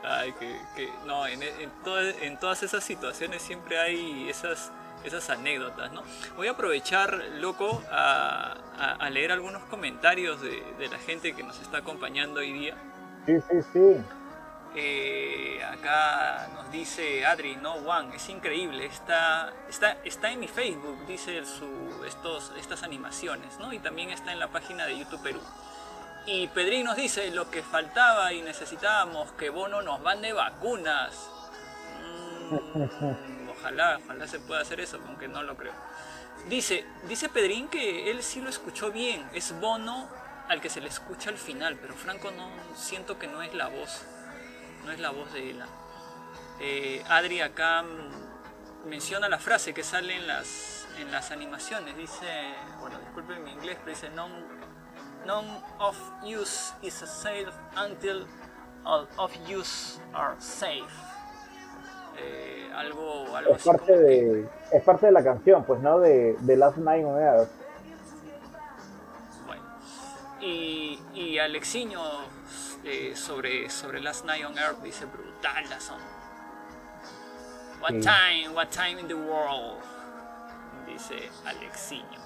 [0.03, 1.71] Ay, que, no, en, en,
[2.21, 4.73] en todas esas situaciones siempre hay esas,
[5.05, 6.03] esas anécdotas, ¿no?
[6.37, 11.43] Voy a aprovechar, loco, a, a- a leer algunos comentarios de, de la gente que
[11.43, 12.75] nos está acompañando hoy día.
[13.27, 14.05] Sí, sí, sí.
[14.77, 21.07] Eh, acá nos dice Adri, no Juan, es increíble, está, está, está en mi Facebook,
[21.09, 23.73] dice su, estos, estas animaciones, ¿no?
[23.73, 25.41] Y también está en la página de YouTube Perú.
[26.27, 31.29] Y Pedrín nos dice, lo que faltaba y necesitábamos, que Bono nos mande vacunas.
[32.01, 35.73] Mm, ojalá, ojalá se pueda hacer eso, aunque no lo creo.
[36.49, 40.09] Dice, dice Pedrín que él sí lo escuchó bien, es Bono
[40.49, 43.69] al que se le escucha al final, pero Franco no siento que no es la
[43.69, 44.05] voz
[44.85, 45.63] no es la voz de él.
[46.61, 47.85] Eh, Adri acá
[48.87, 51.97] menciona la frase que sale en las, en las animaciones.
[51.97, 54.35] Dice, bueno, disculpen mi inglés, pero dice, none,
[55.27, 58.27] none of use is safe until
[58.85, 61.10] all of use are safe.
[62.23, 65.99] Eh, algo, algo Es así parte que- de, es parte de la canción, pues, ¿no?
[66.01, 67.49] De, de Last Night on Earth.
[69.47, 69.63] Bueno,
[70.41, 72.01] y, y Alexiño
[72.85, 75.79] eh, sobre, sobre Last Night on Earth dice brutal la.
[77.81, 78.01] What Sí.
[78.03, 79.79] time, what time in the world,
[80.87, 82.21] dice Alexiño.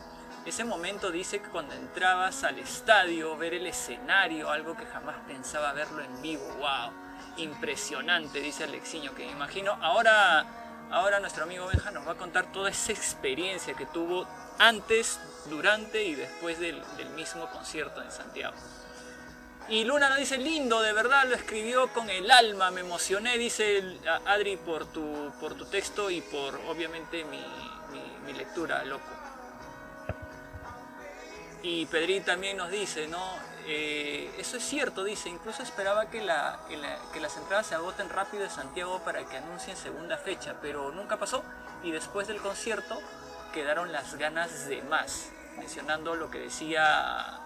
[0.45, 5.73] Ese momento dice que cuando entrabas al estadio, ver el escenario, algo que jamás pensaba
[5.73, 6.91] verlo en vivo, wow,
[7.37, 10.45] impresionante, dice Alexiño, que me imagino ahora,
[10.91, 14.27] ahora nuestro amigo Benja nos va a contar toda esa experiencia que tuvo
[14.59, 16.83] antes, durante y después del,
[17.17, 18.55] mismo concierto en Santiago.
[19.69, 23.99] Y Luna nos dice, lindo, de verdad lo escribió con el alma, me emocioné, dice
[24.27, 27.39] Adri, por tu, por tu texto y por, obviamente, mi,
[27.93, 29.05] mi- mi lectura, loco.
[31.63, 33.23] Y Pedrín también nos dice, ¿no?
[33.67, 37.75] Eh, eso es cierto, dice, incluso esperaba que, la- que la- que las entradas se
[37.75, 41.43] agoten rápido de Santiago para que anuncien segunda fecha, pero nunca pasó
[41.83, 43.01] y después del concierto
[43.55, 47.41] quedaron las ganas de más, mencionando lo que decía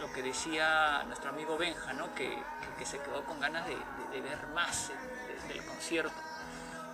[0.00, 2.12] lo que decía nuestro amigo Benja, ¿no?
[2.14, 2.36] que,
[2.84, 3.76] se quedó con ganas de,
[4.20, 4.92] ver más eh,
[5.46, 6.12] de- del concierto.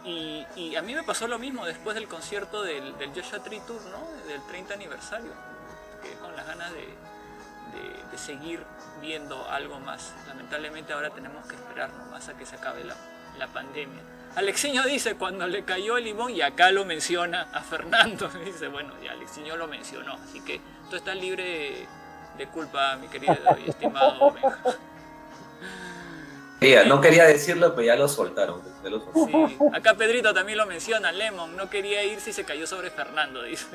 [0.04, 3.60] Y, y a mí me pasó lo mismo después del concierto del, del Joshua Tree
[3.60, 4.06] Tour, ¿no?
[4.26, 5.32] del 30 aniversario.
[6.02, 6.86] Quedé con las ganas de,
[7.72, 8.62] de- de seguir
[9.00, 10.12] viendo algo más.
[10.26, 12.94] Lamentablemente ahora tenemos que esperar nomás a que se acabe la,
[13.38, 14.00] la pandemia.
[14.36, 18.28] Alexiño dice cuando le cayó el limón y acá lo menciona a Fernando.
[18.44, 21.86] Dice, bueno, ya Alexiño lo mencionó, así que tú estás libre de,
[22.36, 23.34] de culpa, mi querido
[23.64, 24.34] y estimado.
[26.60, 28.60] Ella, no quería decirlo, pero ya lo soltaron.
[28.82, 29.48] ya lo soltaron.
[29.48, 33.42] Sí, acá Pedrito también lo menciona, Lemon no quería irse y se cayó sobre Fernando,
[33.44, 33.66] dice.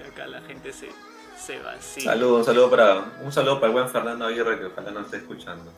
[0.00, 0.88] Y acá la gente se,
[1.44, 2.04] se vacía.
[2.12, 5.16] Saludo, un saludo para, un saludo para el buen Fernando Aguirre que ojalá nos esté
[5.18, 5.72] escuchando.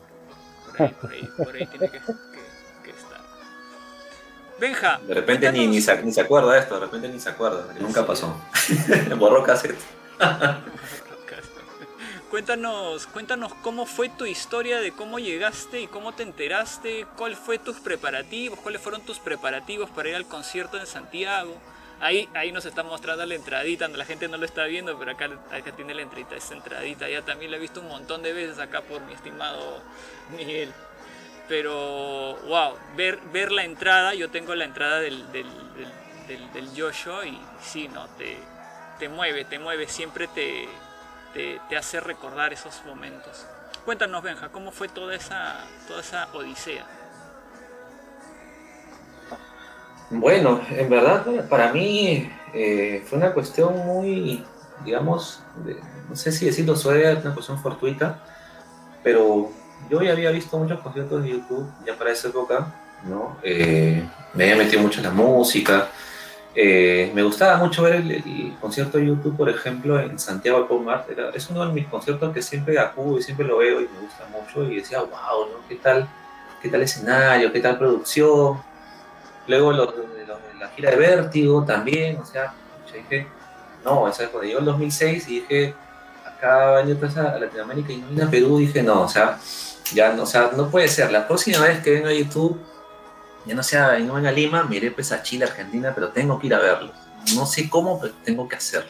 [0.71, 2.13] Por ahí, por ahí, por ahí tiene que, que-
[2.83, 3.21] que estar.
[4.59, 4.99] Benja.
[5.07, 7.73] De repente ni, ni, se, ni se acuerda de esto, de repente ni se acuerda,
[7.73, 8.35] que nunca pasó.
[9.17, 9.77] Borró cassette.
[12.29, 17.59] Cuéntanos, cuéntanos cómo fue tu historia de cómo llegaste y cómo te enteraste, cuál fue
[17.59, 21.55] tus preparativos, cuáles fueron tus preparativos para ir al concierto en Santiago.
[22.01, 25.29] Ahí, ahí nos está mostrando la entradita, la gente no lo está viendo, pero acá,
[25.51, 27.09] acá tiene la entradita, esa entradita.
[27.09, 29.81] Ya también la he visto un montón de veces acá por mi estimado
[30.35, 30.73] Miguel.
[31.47, 35.47] Pero, wow, ver, ver la entrada, yo tengo la entrada del, del,
[36.27, 38.37] del, y sí, no, te,
[38.97, 40.67] te mueve, te mueve, siempre te,
[41.33, 43.45] te, te hace recordar esos momentos.
[43.85, 46.85] Cuéntanos, Benja, ¿cómo fue toda esa, toda esa odisea?
[50.09, 54.43] Bueno, en verdad, para mí eh, fue una cuestión muy,
[54.83, 55.79] digamos, de-
[56.09, 58.19] no sé si decirlo suave, una cuestión fortuita,
[59.03, 59.49] pero
[59.89, 62.73] yo ya había visto muchos conciertos de YouTube ya para esa época,
[63.03, 63.37] ¿no?
[63.43, 65.89] Eh, me había metido mucho en la música,
[66.53, 71.05] eh, me gustaba mucho ver el, concierto de YouTube, por ejemplo, en Santiago de Pomar,
[71.09, 73.99] era, es uno de mis conciertos que siempre acudo y siempre lo veo y me
[73.99, 75.09] gusta mucho y decía, wow,
[75.51, 75.67] ¿no?
[75.67, 76.07] ¿Qué tal,
[76.61, 78.59] qué tal escenario, qué tal producción?
[79.47, 82.53] Luego los, los la gira de Vértigo también, o sea,
[82.93, 83.27] dije,
[83.83, 85.75] no, esa es cuando llegó el 2006 y dije,
[86.25, 89.37] acá va a a Latinoamérica y no vine a Perú, dije, no, o sea,
[89.93, 92.59] ya no, o sea, no puede ser, la próxima vez que venga a YouTube
[93.45, 96.47] ya no sea, no venga a Lima, miré pues a Chile, Argentina, pero tengo que
[96.47, 96.91] ir a verlo.
[97.35, 98.89] No sé cómo, pero tengo que hacerlo.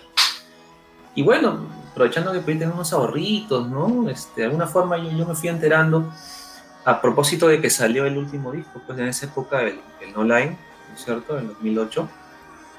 [1.13, 4.09] Y bueno, aprovechando que podía tener unos ahorritos, ¿no?
[4.09, 6.09] Este, de alguna forma yo, yo me fui enterando
[6.85, 10.23] a propósito de que salió el último disco, pues en esa época el, el No
[10.23, 10.57] Line,
[10.89, 11.37] ¿no es cierto?
[11.37, 12.09] En 2008.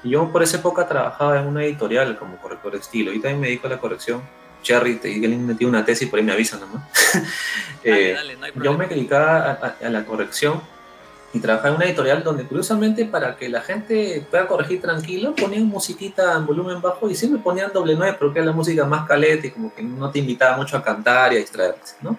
[0.03, 3.39] Y yo por esa época trabajaba en una editorial como corrector de estilo y también
[3.41, 4.21] me dedico a la corrección.
[4.63, 6.83] Cherry, te alguien metió una tesis, por ahí me avisan nomás.
[7.83, 10.61] Eh, dale, no yo me dedicaba a, a- a la corrección
[11.31, 15.65] y trabajaba en una editorial donde curiosamente para que la gente pueda corregir tranquilo ponían
[15.67, 19.47] musiquita en volumen bajo y siempre ponían doble nueve porque era la música más caleta
[19.47, 22.17] y como que no te invitaba mucho a cantar y a distraerte, ¿no?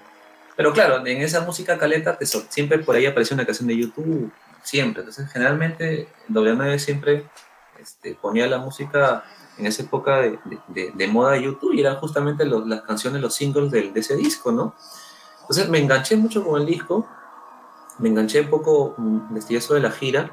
[0.59, 3.76] Pero claro, en esa música caleta te sol- siempre por ahí aparecía una canción de
[3.76, 4.32] YouTube,
[4.64, 5.02] siempre.
[5.02, 7.30] Entonces generalmente doble nueve siempre
[7.80, 9.22] este, ponía la música
[9.56, 12.82] en esa época de, de- de- de moda de YouTube y eran justamente los- las
[12.82, 14.74] canciones, los singles del- de ese disco, ¿no?
[15.43, 17.06] Entonces me enganché mucho con el disco,
[18.01, 20.32] me enganché un poco, mm, investigué sobre la gira,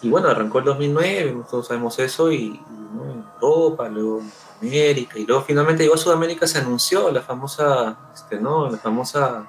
[0.00, 2.60] y bueno, arrancó el 2009, todos sabemos eso, y,
[2.94, 3.24] ¿no?
[3.40, 4.22] Europa, luego
[4.60, 8.70] América, y luego finalmente llegó a Sudamérica, se anunció la famosa, este, ¿no?
[8.70, 9.46] La famosa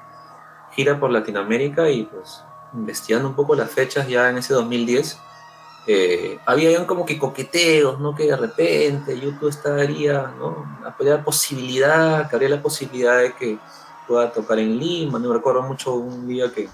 [0.71, 2.43] gira por Latinoamérica, y pues
[2.73, 5.19] investigando un poco las fechas ya en ese 2010,
[5.87, 8.15] eh, había como que coqueteos, ¿no?
[8.15, 10.79] Que de repente YouTube estaría, ¿no?
[10.85, 13.57] Habría la posibilidad, que habría la posibilidad de que
[14.07, 16.67] pueda tocar en Lima, no recuerdo mucho un día que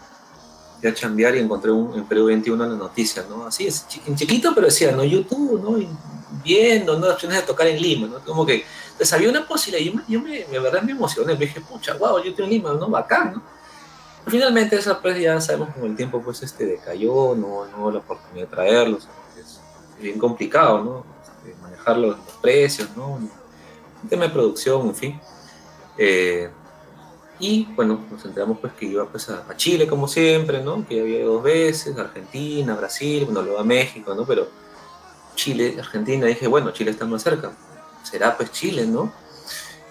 [0.88, 3.46] a chambear y encontré un, en Perú 21 en la noticia, ¿no?
[3.46, 5.04] Así es, en chiquito, pero decía, ¿no?
[5.04, 5.78] YouTube, ¿no?
[5.78, 5.88] Y
[6.44, 7.08] viendo, ¿no?
[7.08, 8.20] Opciones de tocar en Lima, ¿no?
[8.20, 11.96] Como que, entonces había una posibilidad, yo, yo me, verdad me emocioné, me dije, pucha,
[11.96, 12.88] wow, YouTube en Lima, ¿no?
[12.88, 13.42] Bacán, ¿no?
[14.28, 18.48] Finalmente esa pues ya sabemos con el tiempo pues este decayó, no, no la oportunidad
[18.48, 19.08] de traerlos,
[19.40, 19.60] es
[20.02, 21.06] bien complicado, ¿no?
[21.22, 23.14] Este, manejar los, los precios, ¿no?
[23.14, 25.22] Un tema de producción, en fin.
[25.98, 26.50] Eh,
[27.40, 30.88] y bueno, nos enteramos pues que iba pues a, Chile como siempre, ¿no?
[30.88, 34.26] Que había ido dos veces, Argentina, Brasil, bueno, luego a México, ¿no?
[34.26, 34.48] Pero
[35.36, 37.52] Chile, Argentina, dije, bueno, Chile está más cerca,
[38.04, 39.12] será pues Chile, ¿no?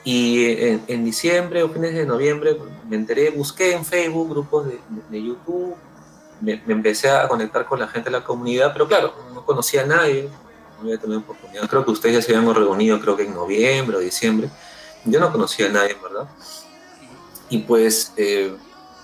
[0.05, 2.57] Y en, en diciembre o fines de noviembre
[2.89, 5.75] me enteré, busqué en Facebook grupos de, de- de YouTube,
[6.41, 9.83] me, me empecé a conectar con la gente de la comunidad, pero claro, no conocía
[9.83, 10.29] a nadie,
[10.79, 11.69] no había tenido oportunidad.
[11.69, 14.51] Creo que ustedes ya se habían reunido, creo que en noviembre o diciembre.
[15.07, 16.27] Yo no conocía a nadie, ¿verdad?
[17.49, 18.55] Y pues eh,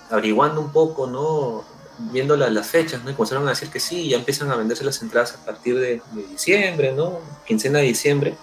[0.09, 1.63] averiguando un poco, ¿no?
[2.11, 3.11] Viendo la- las fechas, ¿no?
[3.11, 6.01] Y comenzaron a decir que sí, ya empiezan a venderse las entradas a partir de,
[6.11, 7.19] de diciembre, ¿no?
[7.45, 8.35] Quincena de diciembre.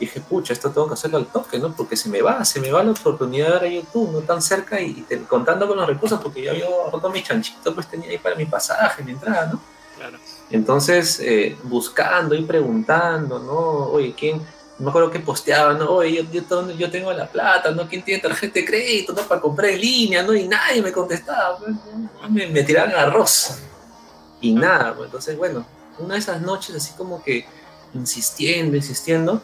[0.00, 1.72] Y dije, pucha, esto tengo que hacerlo al toque, ¿no?
[1.74, 4.40] Porque se me va, se me va la oportunidad de ver a YouTube, no tan
[4.42, 8.10] cerca y, te- contando con los recursos, porque yo había roto mi chanchito, pues tenía
[8.10, 9.60] ahí para mi pasaje, mi entrada, ¿no?
[9.96, 10.18] Claro.
[10.50, 13.52] Entonces, eh, buscando y preguntando, ¿no?
[13.92, 14.40] Oye, ¿quién?
[14.78, 15.90] Me acuerdo que posteaba, ¿no?
[15.90, 17.88] Oye, yo, yo, tengo- yo tengo la plata, ¿no?
[17.88, 19.22] ¿Quién tiene tarjeta de crédito, ¿no?
[19.22, 20.32] Para comprar en línea, ¿no?
[20.34, 21.72] Y nadie me contestaba, pues,
[22.30, 23.58] me, me tiraban arroz.
[24.40, 25.66] Y nada, pues, entonces, bueno,
[25.98, 27.44] una de esas noches así como que
[27.92, 29.42] insistiendo, insistiendo,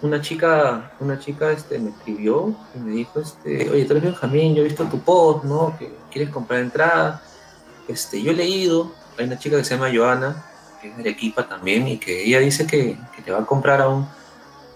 [0.00, 4.54] una chica, una chica este, me escribió y me dijo, este, oye, tú eres Benjamín,
[4.54, 5.76] yo he visto tu post, ¿no?
[5.76, 7.20] Que quieres comprar entrada.
[7.88, 10.46] Este, yo he leído, hay una chica que se llama Joana,
[10.80, 13.88] que es de Arequipa también, y que ella dice que, que va a comprar a
[13.88, 14.06] un,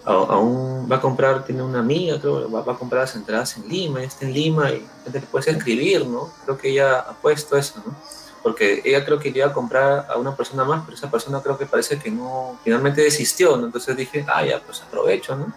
[0.07, 4.01] a, un, va a comprar, tiene una amiga, va, a comprar las entradas en Lima,
[4.03, 6.31] está en Lima, y te puedes escribir, ¿no?
[6.45, 7.93] Creo que ella ha puesto eso, ¿no?
[8.41, 11.57] Porque ella creo que iba a comprar a una persona más, pero esa persona creo
[11.57, 13.65] que parece que no, finalmente desistió, ¿no?
[13.65, 15.53] Entonces dije, ah, ya, pues aprovecho, ¿no?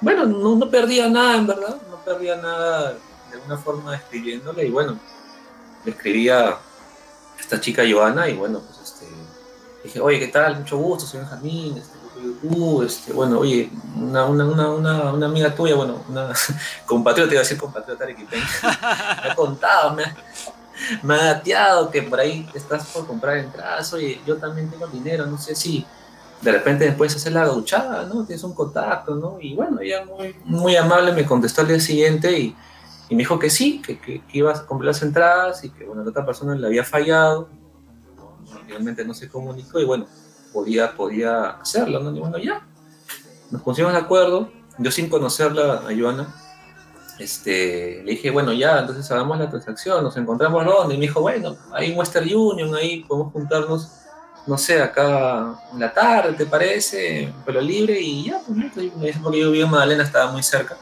[0.00, 4.70] Bueno, no, no perdía nada, en verdad, no perdía nada de alguna forma escribiéndole, y
[4.70, 4.96] bueno,
[5.84, 6.56] le escribía
[7.38, 9.06] esta chica Joana, y bueno, pues este,
[9.82, 10.60] dije, oye, ¿qué tal?
[10.60, 15.74] Mucho gusto, soy Benjamín, este, YouTube, este, bueno, oye, una, una, una, una, amiga tuya,
[15.74, 16.32] bueno, una
[16.86, 18.46] compatriota, iba a decir compatriota arequipeña,
[19.24, 20.16] me ha contado, me ha,
[21.02, 25.54] me que por ahí estás por comprar entradas, oye, yo también tengo dinero, no sé
[25.54, 25.86] si
[26.40, 28.24] de repente después hacer la gauchada, ¿no?
[28.24, 29.38] Tienes un contacto, ¿no?
[29.40, 32.56] Y bueno, ella muy, muy amable me contestó al día siguiente y,
[33.08, 35.84] y me dijo que sí, que, que, que iba a comprar las entradas y que,
[35.84, 37.48] bueno, la otra persona le había fallado,
[38.68, 40.06] realmente no se comunicó y bueno,
[40.58, 42.14] podía, podía hacerlo, ¿no?
[42.14, 42.66] Y bueno, ya,
[43.50, 46.34] nos pusimos de acuerdo, yo sin conocerla a Joana,
[47.20, 51.20] este, le dije, bueno, ya, entonces hagamos la transacción, nos encontramos dónde, y me dijo,
[51.20, 53.88] bueno, hay Western Union, ahí podemos juntarnos,
[54.48, 57.32] no sé, acá en la tarde, ¿te parece?
[57.46, 60.76] Pero libre, y ya, pues, porque yo vivía en Magdalena, estaba muy cerca,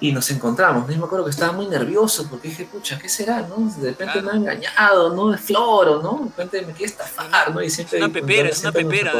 [0.00, 0.92] y nos encontramos, ¿no?
[0.94, 3.56] Y me acuerdo que estaba muy nervioso, porque dije, pucha, ¿qué será, no?
[3.78, 4.26] De repente Claro.
[4.26, 5.30] me ha engañado, ¿no?
[5.30, 6.18] De floro, ¿no?
[6.22, 7.60] De repente me quiere estafar, ¿no?
[7.60, 7.98] Y Es siempre...
[7.98, 9.12] una pepera, es una pepera.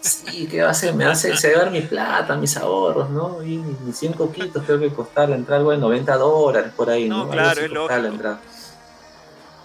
[0.00, 0.94] Sí, ¿qué va a hacer?
[0.94, 3.42] Me hace, se va a llevar mi plata, mis ahorros, ¿no?
[3.42, 6.88] Y mis, mis 100 coquitos creo que costaba la entrada algo de 90 dólares por
[6.88, 7.30] ahí, No, ¿no?
[7.30, 8.40] Claro, es la entrada.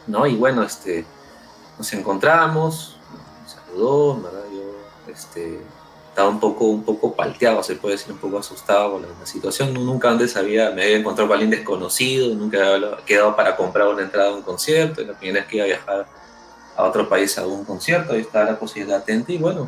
[0.07, 0.27] ¿no?
[0.27, 1.05] Y bueno, este,
[1.77, 2.97] nos encontramos,
[3.43, 4.41] me saludó, ¿verdad?
[4.51, 5.61] Yo, este,
[6.13, 9.73] estaba un poco, un poco palteado, se puede decir, un poco asustado con la, situación.
[9.73, 14.03] Nunca antes había, me había encontrado con alguien desconocido, nunca había quedado para comprar una
[14.03, 16.05] entrada a un concierto, y la primera vez que iba a viajar
[16.77, 19.67] a otro país a un concierto, ahí estaba la posibilidad atenta y bueno,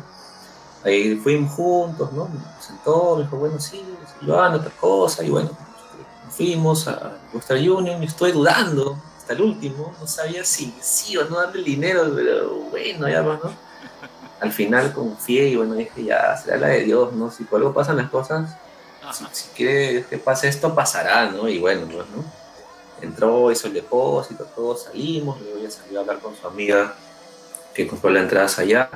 [0.84, 2.28] ahí fuimos juntos, ¿no?
[2.28, 3.84] Me sentó, me dijo, bueno, sí,
[4.24, 5.50] Joana, otra cosa, y bueno,
[6.30, 11.24] fuimos a Western Union y estoy dudando hasta el último, no sabía si sí o
[11.24, 13.65] no darle el dinero, pero bueno, ya pues, ¿no?
[14.40, 17.30] Al final confié y bueno, dije, ya, será la de Dios, ¿no?
[17.30, 18.56] Si por algo pasan las cosas,
[19.32, 21.48] si, quiere que pase esto, pasará, ¿no?
[21.48, 22.24] Y bueno, pues, ¿no?
[23.00, 26.94] Entró, hizo el depósito, todos salimos, luego ya salió a hablar con su amiga
[27.74, 28.88] que compró la entrada allá,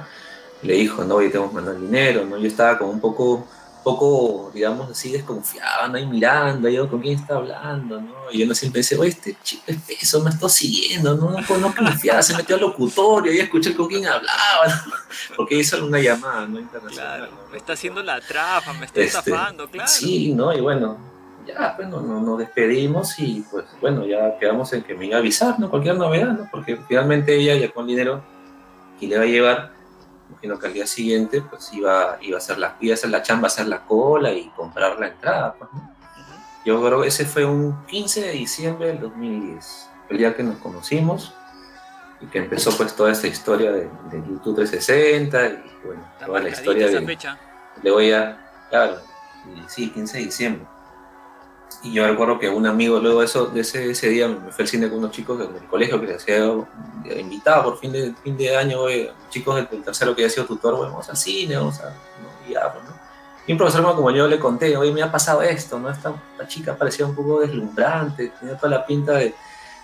[0.62, 2.38] le dijo, no, hoy tenemos que mandar dinero, ¿no?
[2.38, 3.46] Yo estaba como un poco,
[3.82, 5.96] poco, digamos así, desconfiado, ¿no?
[5.96, 8.14] Ahí mirando, yo con quién está hablando, ¿no?
[8.30, 11.30] Y yo siempre decía, oye, este chico es peso, me está siguiendo, ¿no?
[11.30, 14.92] No, no confiaba, se metió al locutorio, y escuché con quién hablaba, ¿no?
[15.36, 16.58] Porque hizo una llamada, ¿no?
[16.58, 17.18] Internacional.
[17.18, 17.50] Claro, ¿no?
[17.50, 19.88] me está haciendo la trafa, me está Este, estafando, claro.
[19.88, 20.52] Sí, ¿no?
[20.52, 20.98] Y bueno,
[21.46, 25.20] ya, bueno, nos, nos despedimos y pues bueno, ya quedamos en que me iba a
[25.20, 25.70] avisar, ¿no?
[25.70, 26.48] Cualquier novedad, ¿no?
[26.50, 28.22] Porque finalmente ella ya con dinero
[28.98, 29.72] que le va a llevar,
[30.30, 33.22] imagino que al día siguiente pues iba, iba, a, hacer la, iba a hacer la
[33.22, 35.70] chamba, hacer la cola y comprar la entrada, pues.
[36.64, 40.58] Yo creo que ese fue un 15 de diciembre del 2010, el día que nos
[40.58, 41.32] conocimos
[42.20, 46.48] y que empezó pues toda esta historia de, de YouTube 360 y bueno, toda la
[46.50, 47.38] historia de, fecha.
[47.82, 48.98] le voy a, claro,
[49.68, 50.66] sí, 15 de diciembre.
[51.82, 54.64] Y yo recuerdo que un amigo luego de, eso, de ese, ese día me fue
[54.64, 58.36] al cine con unos chicos del, colegio que les había invitado por fin de, fin
[58.36, 61.80] de año, oye, chicos del, del tercero que había sido tutor, vamos al cine, vamos
[61.80, 62.48] a, ¿no?
[62.48, 62.90] y ya, pues, ¿no?
[63.46, 65.90] Y un profesor como yo le conté, oye, me ha pasado esto, ¿no?
[65.90, 69.34] Esta, esta chica parecía un poco deslumbrante, tenía toda la pinta de,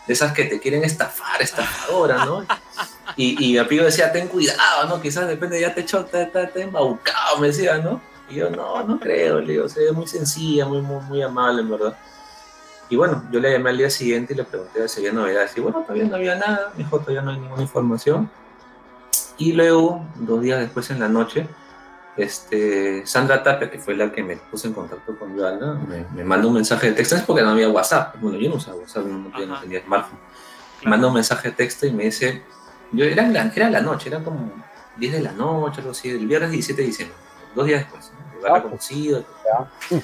[0.07, 2.45] de esas que te quieren estafar, estafadoras, ¿no?
[3.17, 5.01] Y, y mi amigo decía, ten cuidado, ¿no?
[5.01, 8.01] Quizás depende, ya te echó, te, te, te embaucado, me decía, ¿no?
[8.29, 11.63] Y yo, no, no creo, le digo, se ve muy sencilla, muy, muy, muy amable,
[11.63, 11.97] en verdad.
[12.89, 15.57] Y bueno, yo le llamé al día siguiente y le pregunté si había novedades.
[15.57, 18.31] Y bueno, todavía no había nada, me dijo, todavía no hay ninguna información.
[19.39, 21.47] Y luego, dos días después en la noche,
[22.17, 26.25] este, Sandra Tapia, que fue la que me puso en contacto con Joana, me, me
[26.25, 28.17] mandó un mensaje de texto, es porque no había WhatsApp.
[28.21, 29.63] Bueno, yo no usaba WhatsApp, no, tenía- no Ajá.
[29.63, 30.19] tenía smartphone.
[30.19, 30.91] Me Claro.
[30.91, 32.43] manda un mensaje de texto y me dice,
[32.93, 34.51] yo era, la, era la noche, era como
[34.97, 37.17] 10 de la noche, algo así, el viernes 17 de diciembre,
[37.55, 39.25] dos días después, haberla Ah, conocido.
[39.91, 40.01] ya.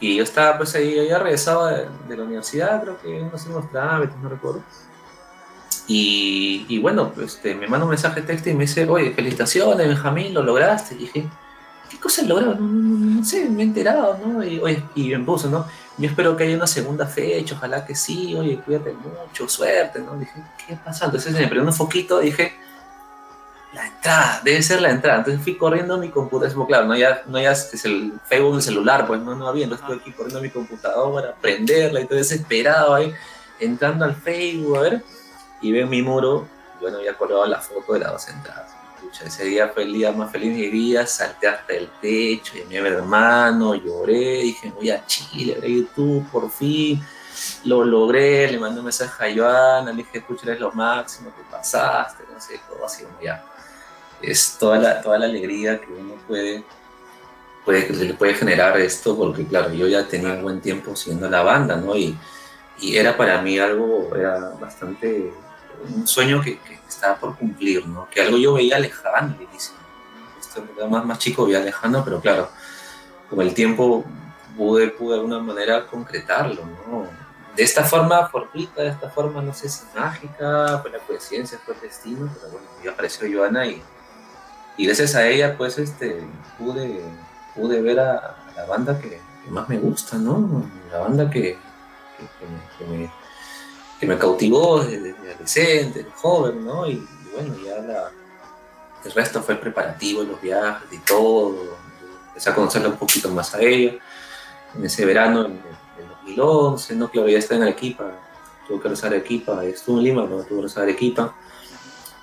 [0.00, 3.50] Y yo estaba pues ahí, había regresado de, de la universidad, creo que no sé,
[3.50, 4.62] unos trámites, no recuerdo.
[5.86, 9.12] Y, y bueno, pues, este, me manda un mensaje de texto y me dice, oye,
[9.12, 10.94] felicitaciones, Benjamín, lo lograste.
[10.94, 11.28] Y dije,
[11.90, 12.54] ¿qué cosa he logrado?
[12.54, 14.44] No, no, no, no sé, me he enterado, ¿no?
[14.44, 15.66] Y, oye, y me puso, ¿no?
[15.98, 20.16] Yo espero que haya una segunda fecha, ojalá que sí, oye, cuídate mucho, suerte, ¿no?
[20.16, 21.06] Dije, ¿qué pasa?
[21.06, 22.54] Entonces me prendió un foquito, dije,
[23.72, 25.18] la entrada, debe ser la entrada.
[25.18, 28.62] Entonces fui corriendo a mi computadora, claro, no ya, no ya es el Facebook del
[28.62, 32.18] celular, pues no, no había, entonces estuve aquí corriendo a mi computadora, prenderla y todo
[32.18, 33.14] desesperado ahí,
[33.58, 35.04] entrando al Facebook, a ver,
[35.60, 36.48] y veo mi muro,
[36.80, 38.72] bueno, había colgado la foto de las dos entradas.
[39.00, 42.54] Pucha, ese día fue el día más feliz de mi vida, salté hasta el techo,
[42.56, 47.02] llamé a mi hermano, lloré, dije, voy a Chile, a YouTube, por fin,
[47.64, 51.42] lo logré, le mandé un mensaje a Joana, le dije, escucha, eres lo máximo que
[51.50, 53.42] pasaste, no sé, todo así, como ya.
[54.22, 56.62] Es toda la, toda la alegría que uno puede,
[57.64, 61.28] puede, que le puede generar esto, porque claro, yo ya tenía un buen tiempo siendo
[61.28, 61.96] la banda, ¿no?
[61.96, 62.16] Y,
[62.78, 65.32] y era para mí algo, era bastante,
[65.88, 68.08] un sueño que, que estaba por cumplir, ¿no?
[68.10, 69.74] Que algo yo veía lejano inicio.
[70.38, 72.50] Esto más, más chico, veía lejano, pero claro,
[73.28, 74.04] con el tiempo
[74.56, 77.06] pude, pude de alguna manera concretarlo, ¿no?
[77.56, 81.74] De esta forma fortuita, de esta forma, no sé si mágica, fue la coincidencia, fue
[81.74, 83.82] el destino, pero bueno, ya apareció Joana y,
[84.76, 86.22] y gracias a ella, pues, este,
[86.58, 87.02] pude,
[87.54, 90.64] pude ver a, la banda que, que más me gusta, ¿no?
[90.90, 91.56] La banda que,
[92.18, 92.26] que,
[92.78, 93.10] que me,
[94.00, 96.86] que que cautivó desde, adolescente, desde joven, ¿no?
[96.86, 98.10] Y, bueno, ya
[99.04, 101.78] el resto fue el preparativo, los viajes y todo.
[102.28, 103.98] Empecé a conocerla un poquito más a ella.
[104.74, 107.10] En ese verano, en, en 2011, ¿no?
[107.10, 108.10] Claro, ya está en Arequipa,
[108.66, 111.34] tuve que regresar a Arequipa, estuve en Lima, pero tuve que regresar a Arequipa.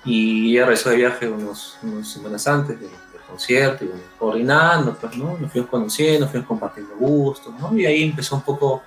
[0.08, 4.94] Y ella regresó de viaje unos, unas semanas antes del, del concierto, y bueno, coordinando,
[4.94, 5.36] pues, ¿no?
[5.38, 7.76] Nos fuimos conociendo, nos fuimos compartiendo gustos, ¿no?
[7.76, 8.82] Y ahí empezó un poco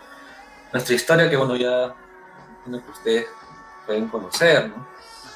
[0.74, 1.94] nuestra historia, que bueno, ya
[2.66, 3.26] imagino que ustedes
[3.86, 4.76] pueden conocer, ¿no?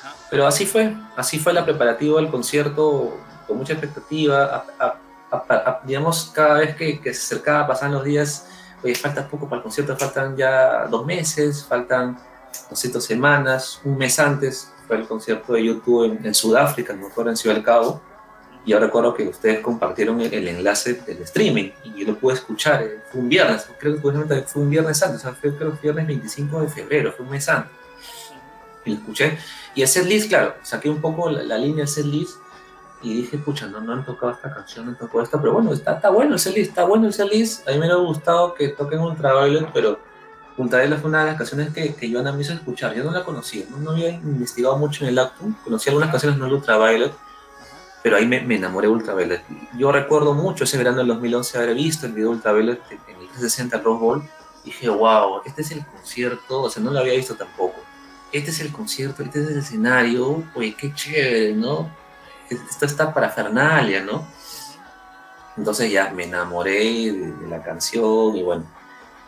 [0.02, 0.16] Ajá.
[0.30, 3.18] Pero así fue, así fue la preparativa del concierto,
[3.48, 5.00] con mucha expectativa, a- a-
[5.32, 8.48] a- a- digamos, cada vez que, que se acercaba, pasaban los días,
[8.84, 12.18] oye, falta poco para el concierto, faltan ya dos meses, faltan
[12.70, 16.94] no sé, dos semanas, un mes antes, fue el concierto de YouTube en, en Sudáfrica,
[16.94, 18.02] no recuerdo, en Ciudad del Cabo.
[18.66, 22.34] Y yo recuerdo que ustedes compartieron el, el enlace del streaming y yo lo pude
[22.34, 22.82] escuchar.
[22.84, 26.08] eh, Fue un viernes, creo que fue un viernes antes, o sea, fue creo viernes
[26.08, 27.72] 25 de febrero, fue un mes antes.
[28.86, 29.38] Y lo escuché.
[29.76, 32.38] Y el setlist, claro, saqué un poco la, la línea del setlist
[33.02, 35.72] y dije, pucha, no, no han tocado esta canción, no han tocado esta, pero bueno,
[35.74, 37.68] está, está bueno el setlist, está bueno el setlist.
[37.68, 40.00] A mí me hubiera gustado que toquen Ultraviolet, pero
[40.58, 42.94] Ultraviolet fue una de las canciones que, que Joana me hizo escuchar.
[42.94, 46.40] Yo no la conocía, no, no había investigado mucho en el acto, conocí algunas canciones,
[46.40, 47.12] no el Ultraviolet,
[48.02, 49.44] pero ahí me, enamoré de Ultraviolet.
[49.78, 53.28] Yo recuerdo mucho ese verano del 2011 haber visto el video de Ultraviolet en el
[53.30, 54.30] 360 Rose Bowl.
[54.64, 57.76] Dije, wow, este es el concierto, o sea, no lo había visto tampoco.
[58.32, 61.90] Este es el concierto, este es el escenario, oye, qué chévere, ¿no?
[62.50, 64.28] Esto está para Fernalia, ¿no?
[65.58, 68.66] Entonces ya me enamoré de la canción y bueno,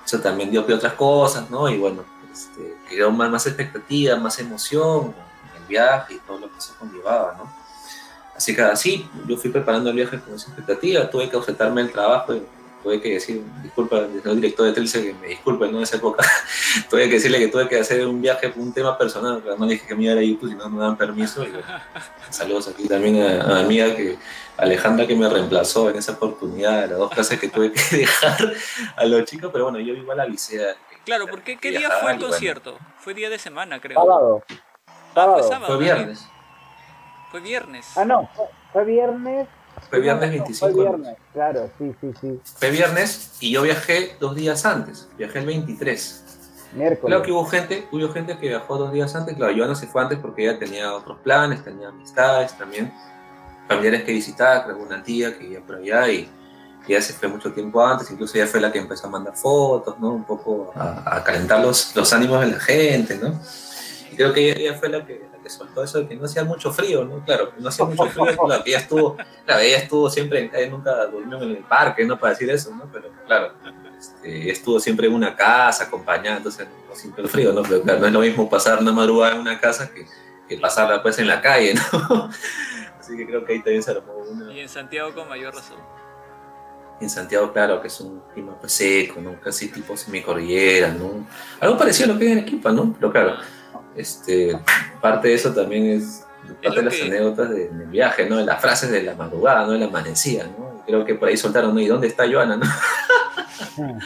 [0.08, 1.68] eso también dio pie a otras cosas, ¿no?
[1.68, 5.14] Y bueno, este, creó más, más expectativa, más emoción
[5.52, 7.52] en el viaje y todo lo que eso conllevaba, ¿no?
[8.34, 11.92] Así que así, yo fui preparando el viaje con esa expectativa, tuve que ausentarme del
[11.92, 12.44] trabajo, y
[12.88, 15.78] tuve que decir, disculpa, al director de Telce que me disculpe, ¿no?
[15.78, 16.24] En esa época,
[16.90, 19.70] tuve que decirle que tuve que hacer un viaje por un tema personal, pero además
[19.70, 21.44] dije que me iba a ir a YouTube si no me dan permiso.
[21.44, 21.66] Y, bueno,
[22.30, 24.18] saludos aquí también a, a mi amiga que,
[24.56, 28.54] Alejandra que me reemplazó en esa oportunidad de las dos clases que tuve que dejar
[28.96, 30.64] a los chicos, pero bueno, yo igual avisé.
[30.64, 32.78] a- Claro, porque ¿qué día fue el bueno, concierto?
[33.00, 34.00] Fue día de semana, creo.
[34.02, 34.44] Sábado.
[34.50, 34.56] Ah,
[35.14, 35.40] Sábado.
[35.40, 35.66] fue sábado.
[35.68, 35.80] Fue ¿no?
[35.82, 36.26] viernes,
[37.32, 37.86] Fue viernes.
[37.98, 39.48] Ah, no, fue, fue viernes.
[39.90, 40.74] Fue viernes No, 25.
[40.74, 42.40] Fue viernes, claro, sí, sí, sí.
[42.58, 46.24] Fue viernes y yo viajé dos días antes, viajé el 23.
[46.74, 47.00] Miércoles.
[47.02, 50.02] Claro que hubo gente, hubo gente que viajó dos días antes, claro, Joana se fue
[50.02, 52.94] antes porque ella tenía otros planes, tenía amistades también,
[53.68, 56.30] familiares que visitar, creo una tía que vivía por allá y
[56.88, 59.36] y ella se fue mucho tiempo antes, incluso ella fue la que empezó a mandar
[59.36, 60.12] fotos, ¿no?
[60.12, 63.40] Un poco a, a calentar los, los ánimos de la gente, ¿no?
[64.12, 66.44] Y creo que ella, ella fue la que, que soltó eso de que no hacía
[66.44, 67.24] mucho frío, ¿no?
[67.24, 69.16] Claro, no hacía mucho frío, claro, ella estuvo,
[69.46, 72.20] claro, ella estuvo siempre, ella nunca durmió en el parque, ¿no?
[72.20, 72.90] Para decir eso, ¿no?
[72.92, 73.54] Pero claro,
[73.98, 77.64] este, estuvo siempre en una casa acompañada, entonces no sintió el frío, ¿no?
[77.64, 80.06] Pero claro, no es lo mismo pasar una madrugada en una casa que,
[80.50, 82.30] que pasarla pues en la calle, ¿no?
[83.00, 84.52] Así que creo que ahí también se armó una...
[84.52, 85.78] Y en Santiago con mayor razón.
[87.00, 89.40] En Santiago, claro, que es un clima pues seco, ¿no?
[89.40, 91.26] Casi tipo semicordillera, ¿no?
[91.60, 92.94] Algo parecido a lo que hay en Equipa, ¿no?
[93.00, 93.38] Pero claro,
[93.98, 94.58] este,
[95.02, 96.24] parte de eso también es
[96.64, 98.38] parte lo de las que- anécdotas de- del viaje, ¿no?
[98.38, 99.72] De las frases de la madrugada, ¿no?
[99.74, 100.84] De la amanecida, ¿no?
[100.86, 101.80] Creo que por ahí soltaron, ¿no?
[101.82, 102.66] ¿Y dónde está Joana, no?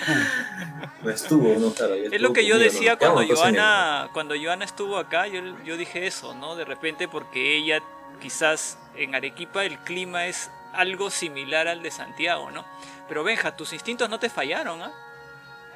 [1.04, 1.72] No estuvo, ¿no?
[1.74, 5.42] Claro, ahí Es estuvo lo que yo decía cuando Joana, cuando Joana estuvo acá, yo,
[5.64, 6.56] yo dije eso, ¿no?
[6.56, 7.82] De repente porque ella
[8.22, 12.66] quizás en Arequipa el clima es algo similar al de Santiago, ¿no?
[13.08, 14.92] Pero Benja, tus instintos no te fallaron, ¿ah?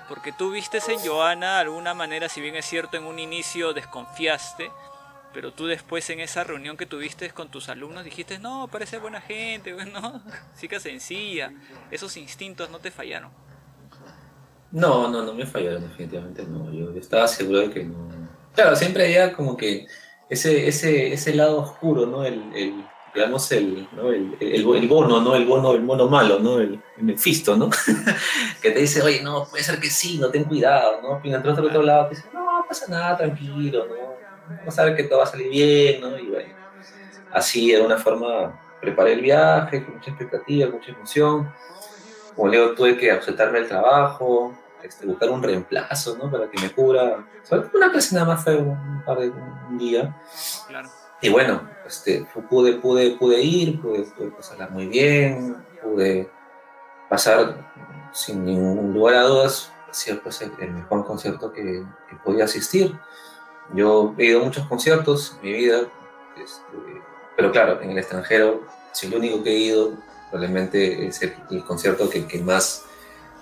[0.07, 4.71] Porque tú viste en Joana alguna manera, si bien es cierto en un inicio desconfiaste,
[5.33, 9.19] pero tú después en esa reunión que tuviste con tus alumnos dijiste, no, parece buena
[9.19, 10.21] gente, bueno,
[10.59, 11.51] chica sencilla,
[11.91, 13.31] esos instintos no te fallaron.
[14.71, 16.71] No, no, no me fallaron, definitivamente no.
[16.71, 18.09] Yo estaba seguro de que no.
[18.53, 19.87] Claro, siempre había como que
[20.29, 22.25] ese, ese, ese lado oscuro, ¿no?
[22.25, 24.11] El, el digamos, el, ¿no?
[24.11, 25.35] el, el, el bono, ¿no?
[25.35, 26.59] El bono, el mono malo, ¿no?
[26.59, 27.69] El, el Mephisto, ¿no?
[28.61, 31.21] que te dice, oye, no, puede ser que sí, no ten cuidado, ¿no?
[31.23, 34.15] Y entonces al otro lado te dice, no, pasa nada, tranquilo, ¿no?
[34.57, 36.19] Vamos a ver que todo va a salir bien, ¿no?
[36.19, 36.53] Y bueno,
[37.31, 41.53] así era una forma, preparé el viaje con mucha expectativa, con mucha emoción.
[42.35, 46.29] Como Leo, tuve que ausentarme del trabajo, este, buscar un reemplazo, ¿no?
[46.29, 47.25] Para que me cubra.
[47.43, 50.15] Sobre todo una clase nada más fue un par de un día.
[50.67, 50.89] Claro.
[51.21, 56.29] Y bueno, este, pude, pude, pude ir, pude, pude pasarla muy bien, pude
[57.09, 57.71] pasar
[58.13, 62.97] sin ningún lugar a dudas, hacía pues el, el mejor concierto que, que podía asistir.
[63.73, 65.81] Yo he ido a muchos conciertos en mi vida,
[66.37, 66.61] este,
[67.35, 69.93] pero claro, en el extranjero, si el único que he ido,
[70.29, 72.85] probablemente es el, el concierto que, que más,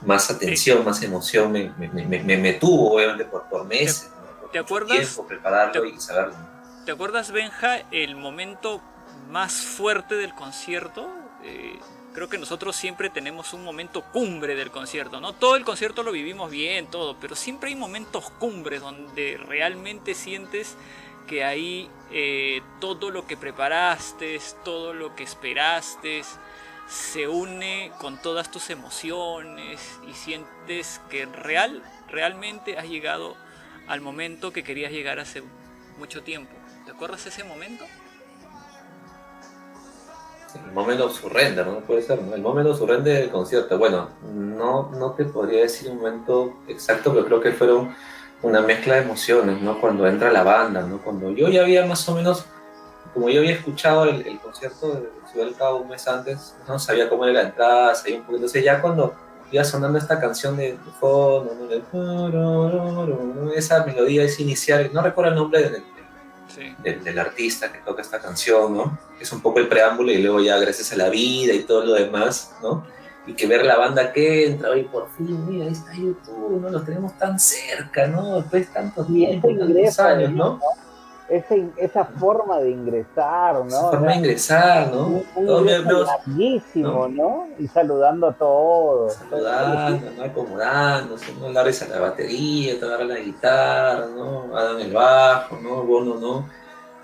[0.05, 4.09] más atención, más emoción me, me, me, tuvo, obviamente por, por meses.
[4.15, 4.41] ¿no?
[4.41, 4.97] Por ¿Te mucho acuerdas?
[4.97, 6.52] Tiempo, prepararlo ¿Te- y saberlo.
[6.85, 8.81] ¿Te acuerdas, Benja, el momento
[9.29, 11.09] más fuerte del concierto?
[11.41, 11.79] Eh,
[12.13, 15.31] creo que nosotros siempre tenemos un momento cumbre del concierto, ¿no?
[15.31, 20.75] Todo el concierto lo vivimos bien, todo, pero siempre hay momentos cumbres donde realmente sientes
[21.25, 26.23] que ahí eh, todo lo que preparaste, todo lo que esperaste,
[26.89, 33.37] se une con todas tus emociones y sientes que real, realmente has llegado
[33.87, 35.43] al momento que querías llegar hace
[35.97, 36.62] mucho tiempo.
[37.03, 37.83] ¿Te acuerdas ese momento?
[40.55, 41.81] El momento surrender, ¿no?
[41.81, 42.33] Puede ser, ¿no?
[42.33, 43.77] El momento surrender del concierto.
[43.77, 47.93] Bueno, no, no te podría decir un momento exacto, pero creo que fueron
[48.41, 49.81] una mezcla de emociones, ¿no?
[49.81, 50.99] Cuando entra la banda, ¿no?
[50.99, 52.45] Cuando yo ya había más o menos,
[53.13, 56.79] como yo había escuchado el, el concierto de Ciudad del Cabo un mes antes, no
[56.79, 59.13] sabía cómo era la entrada, sabía un poco, entonces ya cuando
[59.51, 61.51] iba sonando esta canción de, fondo,
[63.53, 65.83] esa melodía, ese inicial, no recuerdo el nombre del,
[66.47, 66.75] Sí.
[66.83, 68.97] del, del artista que toca esta canción, ¿no?
[69.19, 71.93] Es un poco el preámbulo y luego ya gracias a la vida y todo lo
[71.93, 72.85] demás, ¿no?
[73.25, 76.69] Y que ver la banda que entra, oye, por fin, mira, ahí está YouTube, ¿no?
[76.69, 78.41] Los tenemos tan cerca, ¿no?
[78.41, 80.59] Después de tantos tiempos, tantos años, ¿no?
[81.29, 83.67] Esa forma de ingresar, ¿no?
[83.67, 85.07] Esa forma de ingresar, ¿no?
[85.07, 87.47] un, un ingreso larguísimo, ¿no?
[87.57, 89.13] Y saludando a todos.
[89.13, 90.23] saludando, ¿no?
[90.23, 91.49] Acomodándose, ¿no?
[91.49, 94.55] Larry a la batería, te agarra la guitarra, ¿no?
[94.55, 95.83] Adam el bajo, ¿no?
[95.83, 96.49] Bono, ¿no?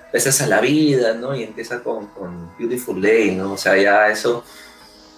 [0.06, 1.36] Empiezas a la vida, ¿no?
[1.36, 3.54] Y empieza con, con Beautiful Day, ¿no?
[3.54, 4.44] O sea, ya eso,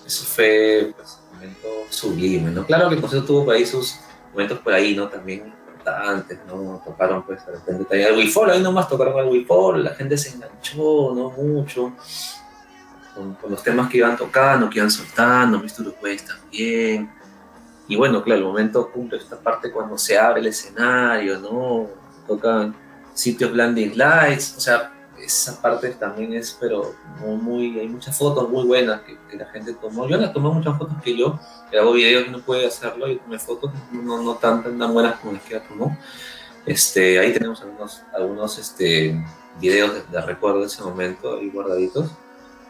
[0.06, 2.66] eso fue pues, un momento sublime, ¿no?
[2.66, 4.00] Claro que el concierto tuvo por ahí sus
[4.32, 5.08] momentos por ahí, ¿no?
[5.08, 6.82] También importantes, ¿no?
[6.86, 9.48] Tocaron, pues, de repente también al ahí nomás tocaron al Wii
[9.78, 11.30] la gente se enganchó, ¿no?
[11.32, 11.94] Mucho.
[13.16, 15.94] Con, los temas que iban tocando, que iban soltando, Mr.
[16.02, 17.12] West también.
[17.88, 21.88] Y bueno, claro, el momento cumple esta parte cuando se abre el escenario, ¿no?
[22.26, 22.74] Tocan
[23.14, 28.50] sitios Blinding Lights, o sea, esa parte también es, pero muy, muy- hay muchas fotos
[28.50, 30.08] muy buenas que, que la gente tomó.
[30.08, 31.40] Yo la tomé muchas fotos que yo,
[31.78, 35.42] hago videos no puede hacerlo, y tomé fotos no, no tan, tan buenas como las
[35.44, 35.98] que ella tomó.
[36.66, 39.24] Este, ahí tenemos algunos, algunos este,
[39.60, 42.12] videos de, de recuerdo de ese momento ahí guardaditos.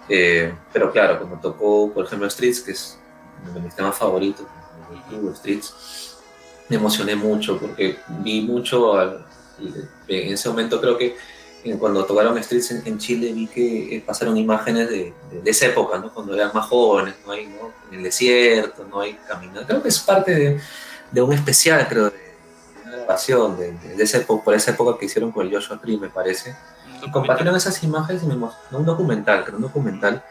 [0.10, 2.98] Eh, pero claro, como tocó, por ejemplo, Streets, que es
[3.44, 4.46] uno de mis temas favoritos,
[5.36, 6.18] Streets,
[6.70, 9.26] me emocioné mucho porque vi mucho, al-
[10.08, 11.16] en ese momento creo que
[11.80, 15.68] cuando tocaron Streets en, en Chile vi que eh, pasaron imágenes de, de- de esa
[15.68, 16.12] época, ¿no?
[16.14, 17.32] cuando eran más jóvenes, ¿no?
[17.34, 17.72] Ahí, ¿no?
[17.92, 19.66] en el desierto, no hay caminando.
[19.68, 20.60] Creo que es parte de,
[21.12, 22.36] de un especial, creo, de,
[22.86, 26.10] una grabación de, esa época, por esa época que hicieron con el Joshua Tree, me
[26.10, 26.56] parece.
[27.06, 30.24] Y compartieron esas imágenes y me emo- no, un documental, creo, un documental.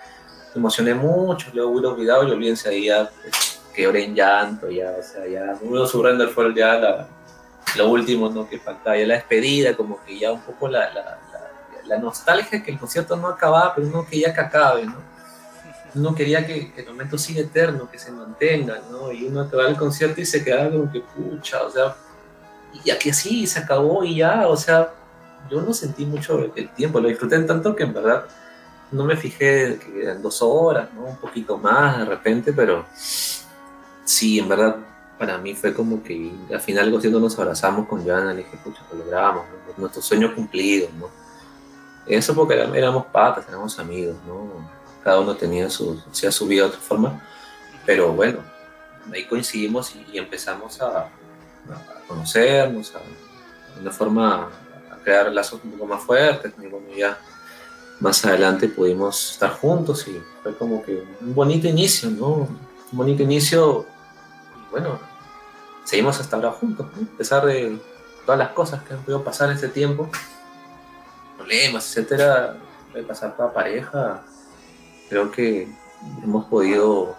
[0.55, 4.97] Me emocioné mucho, luego hubiera olvidado y olvídense ahí ya, pues, quebré en llanto, ya,
[4.99, 7.09] o sea, ya, Uno Surrender fue ya la,
[7.77, 8.49] lo último, ¿no?
[8.49, 11.51] Que faltaba, ya la despedida, como que ya un poco la, la, la,
[11.87, 14.97] la nostalgia que el concierto no acababa, pero uno quería que acabe, ¿no?
[15.95, 19.11] Uno quería que, que el momento siga eterno, que se mantenga, ¿no?
[19.11, 21.97] Y uno acababa el concierto y se quedaba como que, pucha, o sea,
[22.85, 24.93] y aquí así, se acabó y ya, o sea,
[25.51, 28.25] yo no sentí mucho el, tiempo, lo disfruté tanto que en verdad
[28.93, 31.03] no me fijé que eran dos horas, ¿no?
[31.05, 32.87] Un poquito más de repente, pero
[34.05, 34.77] sí, en verdad
[35.21, 38.81] para mí fue como que al final concierto nos abrazamos con Joana, le dije, pucha,
[38.91, 39.75] lo logramos, ¿no?
[39.77, 41.11] nuestro sueño cumplido, ¿no?
[42.07, 44.67] Eso porque éramos, patas, éramos amigos, ¿no?
[45.05, 47.23] Cada uno tenía su, hacía su vida de otra forma,
[47.85, 48.39] pero bueno,
[49.13, 51.11] ahí coincidimos y, empezamos a, a
[52.09, 53.01] conocernos, a,
[53.75, 54.49] de una forma
[54.91, 57.19] a crear lazos un poco más fuertes, y bueno, ya
[58.01, 62.29] más adelante pudimos estar juntos y fue como que un bonito inicio, ¿no?
[62.29, 62.59] Un
[62.93, 63.85] bonito inicio,
[64.57, 65.10] y bueno,
[65.91, 67.77] seguimos hasta ahora juntos, a pesar de
[68.25, 70.09] todas las cosas que han podido pasar en este tiempo,
[71.37, 72.57] problemas, etcétera,
[72.95, 74.23] de pasar toda pareja,
[75.09, 75.69] creo que
[76.23, 77.17] hemos podido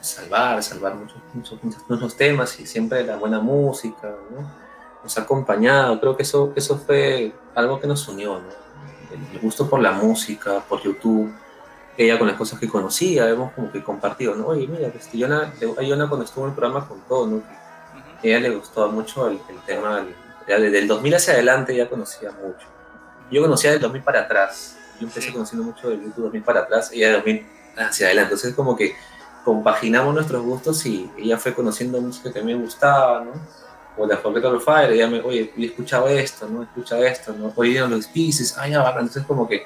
[0.00, 4.50] salvar, salvar muchos, muchos, muchos, muchos temas y siempre la buena música, ¿no?
[5.04, 8.48] nos ha acompañado, creo que eso, eso fue algo que nos unió, ¿no?
[9.32, 11.32] el, gusto por la música, por YouTube,
[11.96, 14.48] ella con las cosas que conocía, hemos como que compartido, ¿no?
[14.48, 15.52] Oye, mira, este, Yona,
[16.08, 17.57] cuando estuvo en el programa con todo, ¿no?
[18.22, 20.14] Ella le gustó mucho el, el tema, el-
[20.48, 22.66] ya desde el 2000 hacia adelante ya conocía mucho.
[23.30, 26.90] Yo conocía del 2000 para atrás, yo empecé conociendo mucho del YouTube 2000 para atrás,
[26.92, 27.46] ella del 2000
[27.76, 28.94] hacia adelante, entonces como que
[29.44, 33.32] compaginamos nuestros gustos y ella fue conociendo música que a mí me gustaba, ¿no?
[33.96, 36.62] O la Forget of Fire, ella me, oye, yo he escuchado esto, ¿no?
[36.62, 37.52] Escucha esto, ¿no?
[37.56, 39.00] Oye, los Pieces, ah, ya, bacán.
[39.02, 39.64] entonces como que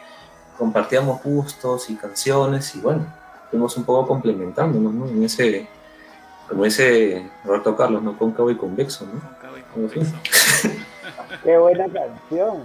[0.58, 3.06] compartíamos gustos y canciones y bueno,
[3.50, 5.06] fuimos un poco complementándonos, ¿no?
[5.08, 5.68] En ese,
[6.48, 8.16] como ese Roberto Carlos, ¿no?
[8.18, 9.20] Cóncavo y convexo, ¿no?
[9.20, 10.14] Cóncavo y convexo.
[11.44, 12.62] Qué buena canción.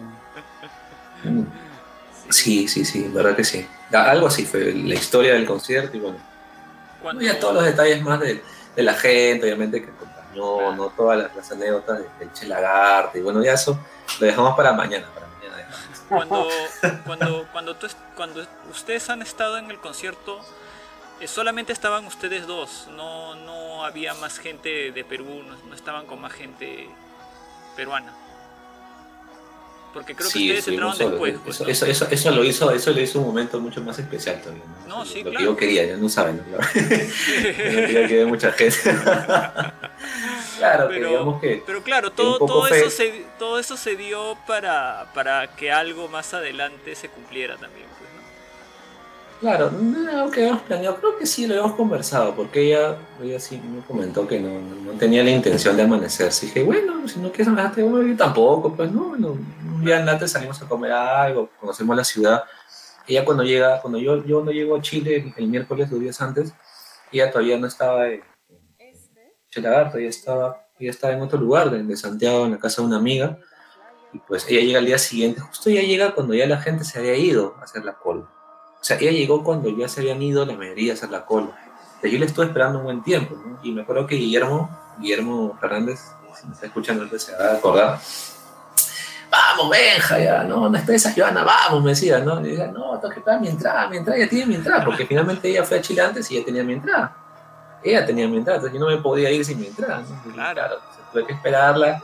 [1.23, 1.43] Mm.
[2.29, 3.65] Sí, sí, sí, verdad que sí.
[3.91, 6.17] Algo así fue la historia del concierto y bueno,
[7.01, 8.43] Cuando- ya todos los detalles más de,
[8.75, 10.87] de la gente, obviamente que acompañó, ¿no?
[10.89, 13.79] Todas las, las anécdotas de- del Che Lagarde y bueno, ya eso
[14.19, 15.55] lo dejamos para mañana, para mañana.
[15.55, 16.03] dejamos.
[16.09, 16.47] cuando,
[17.05, 17.87] cuando, cuando, tú
[18.17, 20.41] cuando ustedes han estado en el concierto,
[21.25, 26.21] solamente estaban ustedes dos, no, no había más gente de Perú, no, no estaban con
[26.21, 26.87] más gente
[27.75, 28.13] peruana.
[29.93, 31.35] Porque creo que Sí, ustedes entraron después.
[31.43, 31.69] pues, eso, ¿no?
[31.71, 34.63] eso, eso, eso lo hizo, eso le hizo un momento mucho más especial todavía.
[34.85, 35.37] No, sí, lo claro.
[35.37, 36.43] que yo quería, ya no saben.
[36.51, 38.77] no quería que mucha gente.
[38.83, 39.71] claro,
[40.59, 41.63] claro, que Pero, digamos que...
[41.65, 46.33] pero claro, todo, todo, eso se, todo eso se dio para, para que algo más
[46.33, 47.86] adelante se cumpliera también.
[49.37, 49.49] ¿No?
[49.49, 53.61] Claro, no que habíamos planeado, creo que sí lo habíamos conversado, porque ella, ella sí
[53.63, 56.29] me comentó que no, no tenía la intención de amanecer.
[56.29, 59.99] Así dije, bueno, si no quieres amanecerte, bueno, yo tampoco, pues no, bueno, un día
[59.99, 62.43] antes salimos a comer algo, conocemos la ciudad.
[63.07, 66.53] Ella cuando llega, cuando yo, yo no llego a Chile el, miércoles, dos días antes,
[67.11, 68.21] ella todavía no estaba en
[69.49, 72.87] Chelagarto, ella estaba, ella estaba en otro lugar, de, de Santiago, en la casa de
[72.87, 73.37] una amiga,
[74.11, 76.99] y pues ella llega al día siguiente, justo ella llega cuando ya la gente se
[76.99, 78.29] había ido a hacer la cola.
[78.79, 81.49] O sea, ella llegó cuando ya se habían ido la mayoría a hacer la cola.
[81.97, 83.59] O sea, yo le estuve esperando un buen tiempo, ¿no?
[83.63, 85.99] Y me acuerdo que Guillermo, Guillermo Fernández,
[86.39, 87.99] si me está escuchando, antes se va a acordar.
[89.29, 92.39] Vamos, Benja, ya, no, no esperes a Joana, vamos, me decía, ¿no?
[92.41, 95.05] Y decía, no, tengo que pagar mi entrada, mi entrada, ya tiene mi entrada, porque
[95.05, 97.15] finalmente ella fue a Chile antes y ya tenía mi entrada.
[97.83, 100.33] Ella tenía mi entrada, entonces yo no me podía ir sin mi entrada, ¿no?
[100.33, 100.79] Claro.
[101.11, 102.01] tuve que esperarla,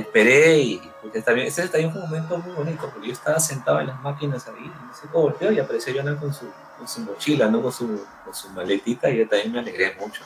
[0.00, 3.80] esperé y pues, también, ese también fue un momento muy bonito, porque yo estaba sentado
[3.80, 6.46] en las máquinas ahí, y no sé cómo volteó y apareció Joana con su,
[6.78, 7.62] con su mochila, ¿no?
[7.62, 10.22] Con su, con su maletita y yo también me alegré mucho.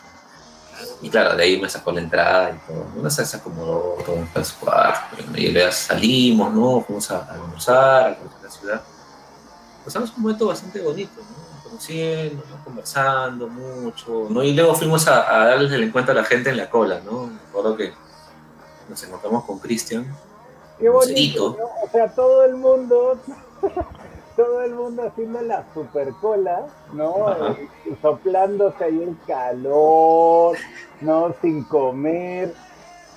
[1.03, 2.87] Y claro, de ahí me sacó la entrada y todo.
[2.97, 4.55] Una se acomodó todo en su.
[5.37, 6.81] Y luego salimos, ¿no?
[6.81, 8.83] Fuimos a, almorzar, a conocer la ciudad.
[9.85, 11.63] Pasamos un momento bastante bonito, ¿no?
[11.63, 12.65] Conociendo, ¿no?
[12.65, 14.43] conversando mucho, ¿no?
[14.43, 17.27] Y luego fuimos a, darles el encuentro a la gente en la cola, ¿no?
[17.27, 17.93] Me que
[18.91, 20.05] nos encontramos con Cristian.
[20.79, 21.57] Qué bonito.
[21.59, 21.67] ¿no?
[21.85, 23.19] O sea, todo el mundo,
[24.37, 27.29] todo el mundo haciendo la super cola, ¿no?
[27.29, 27.57] Ajá.
[28.03, 30.57] Soplándose ahí el calor,
[31.01, 31.35] ¿no?
[31.41, 32.53] Sin comer.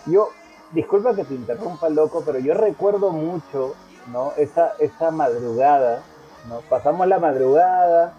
[0.05, 0.29] Yo,
[0.73, 3.73] disculpa que te interrumpa, loco, pero yo recuerdo mucho,
[4.11, 4.33] ¿no?
[4.37, 6.03] Esa, esa madrugada,
[6.47, 6.59] ¿no?
[6.69, 8.13] Pasamos la madrugada,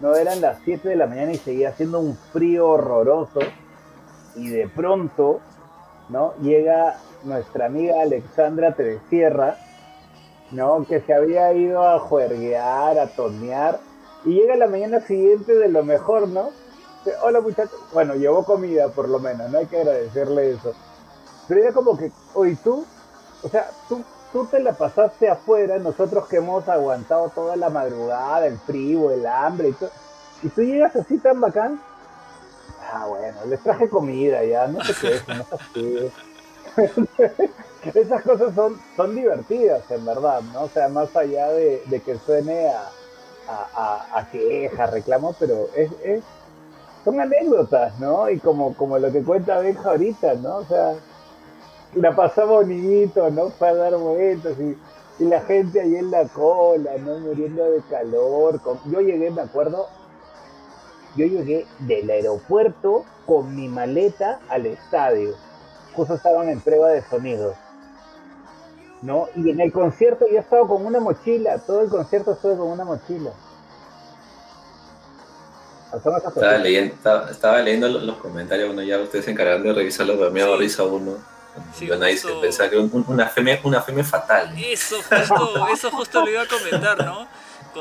[0.00, 0.14] ¿no?
[0.14, 3.40] Eran las 7 de la mañana y seguía haciendo un frío horroroso.
[4.34, 5.40] Y de pronto,
[6.08, 6.34] ¿no?
[6.40, 9.56] Llega nuestra amiga Alexandra Tresierra,
[10.50, 10.84] ¿no?
[10.86, 13.80] Que se había ido a juerguear, a tonear,
[14.24, 16.50] y llega la mañana siguiente de lo mejor, ¿no?
[17.22, 20.74] Hola muchachos, bueno, llevó comida por lo menos, no hay que agradecerle eso.
[21.46, 22.84] Pero era como que, oye, tú,
[23.42, 24.02] o sea, tú,
[24.32, 29.26] tú te la pasaste afuera, nosotros que hemos aguantado toda la madrugada, el frío, el
[29.26, 29.90] hambre y todo,
[30.42, 31.80] y tú llegas así tan bacán.
[32.90, 36.12] Ah, bueno, les traje comida ya, no te quejes, no seas así.
[37.94, 40.62] Esas cosas son, son divertidas, en verdad, ¿no?
[40.62, 42.82] O sea, más allá de, de que suene a,
[43.48, 44.26] a, a-
[44.78, 46.24] a reclamo, pero es, es-
[47.04, 48.28] son anécdotas, ¿no?
[48.30, 50.56] Y como, como lo que cuenta Benja ahorita, ¿no?
[50.56, 50.94] O sea,
[51.94, 53.50] la pasó bonito, ¿no?
[53.50, 54.76] Fue a dar vueltas y,
[55.22, 57.18] y la gente ahí en la cola, ¿no?
[57.18, 58.60] Muriendo de calor.
[58.86, 59.88] Yo llegué, me acuerdo,
[61.18, 65.34] yo llegué del aeropuerto con mi maleta al estadio.
[65.94, 67.54] Justo estaban en prueba de sonido.
[69.02, 69.28] ¿No?
[69.36, 71.58] Y en el concierto yo estaba con una mochila.
[71.58, 73.30] Todo el concierto estuve con una mochila.
[75.94, 80.18] Estaba leyendo, estaba, estaba leyendo los, los comentarios, bueno, ya ustedes se encargarán de revisarlo,
[80.18, 80.56] pero me Sí.
[80.58, 81.12] risa uno.
[81.74, 84.52] Sí, Yo nadie se pensaba que un- un- una fe, una fe fatal.
[84.58, 87.26] Eso justo, eso justo lo iba a comentar, ¿no?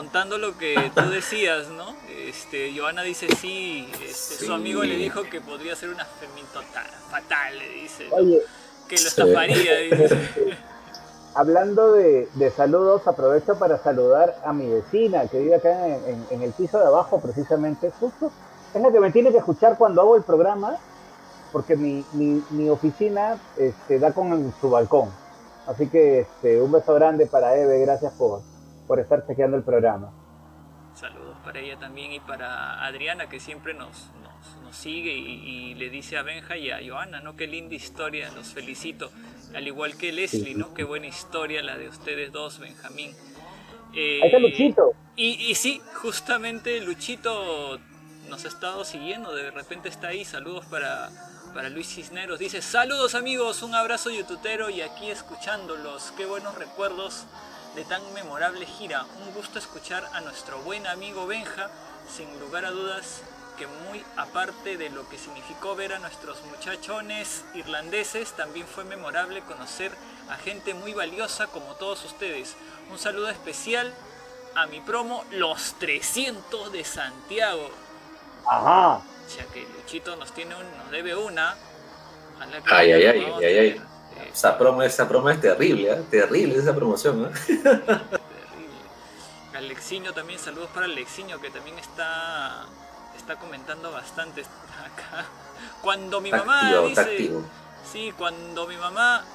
[0.02, 1.96] Contando lo que tú decías, ¿no?
[2.08, 4.46] Este, Joana dice sí, este, Sí.
[4.46, 6.62] su amigo le dijo que podría ser una femita
[7.10, 8.18] fatal, le dice, ¿no?
[8.18, 8.40] Oye,
[8.88, 9.08] que lo Sí.
[9.08, 10.18] estafaría, dice.
[11.34, 16.28] hablando de, de saludos, aprovecho para saludar a mi vecina que vive acá en, en-
[16.30, 17.90] en el piso de abajo, precisamente.
[18.00, 18.32] Justo
[18.76, 20.78] es la que me tiene que escuchar cuando hago el programa,
[21.52, 25.10] porque mi, mi, mi oficina este, da con su balcón.
[25.66, 28.42] Así que este, un beso grande para Eve, gracias por,
[28.88, 30.12] por estar chequeando el programa.
[30.96, 35.74] Saludos para ella también y para Adriana que siempre nos, nos, nos sigue y, y
[35.76, 37.36] le dice a Benja y a Joana, ¿no?
[37.36, 39.12] Qué linda historia, los felicito.
[39.56, 40.74] Al igual que Leslie, ¿no?
[40.74, 43.12] Qué buena historia la de ustedes dos, Benjamín.
[43.94, 44.94] Eh, Ahí está Luchito.
[45.16, 47.80] Y, y sí, justamente Luchito
[48.30, 50.26] nos ha estado siguiendo, de repente está ahí.
[50.26, 51.10] Saludos para,
[51.54, 52.40] para Luis Cisneros.
[52.40, 56.12] Dice, saludos amigos, un abrazo youtubero y aquí escuchándolos.
[56.18, 57.26] Qué buenos recuerdos
[57.78, 59.06] de tan memorable gira.
[59.24, 61.70] Un gusto escuchar a nuestro buen amigo Benja,
[62.10, 63.22] sin lugar a dudas
[63.56, 69.42] que muy aparte de lo que significó ver a nuestros muchachones irlandeses, también fue memorable
[69.42, 69.92] conocer
[70.28, 72.56] a gente muy valiosa como todos ustedes.
[72.90, 73.94] Un saludo especial
[74.56, 77.70] a mi promo Los 300 de Santiago.
[78.50, 79.04] Ajá.
[79.38, 81.52] Ya que Luchito nos tiene un, nos debe una.
[82.40, 83.82] a la que Ay, ay, ay, ay, ay,
[84.32, 86.04] Esa promo, esa promo es terrible, ¿eh?
[86.10, 87.26] terrible esa promoción.
[87.26, 87.30] ¿eh?
[87.46, 88.08] terrible.
[89.56, 92.66] Alexiño también, saludos para Alexiño que también está
[93.18, 95.26] está comentando bastante acá.
[95.82, 97.30] Cuando mi mamá activo, dice.
[97.92, 99.26] Sí, cuando mi mamá,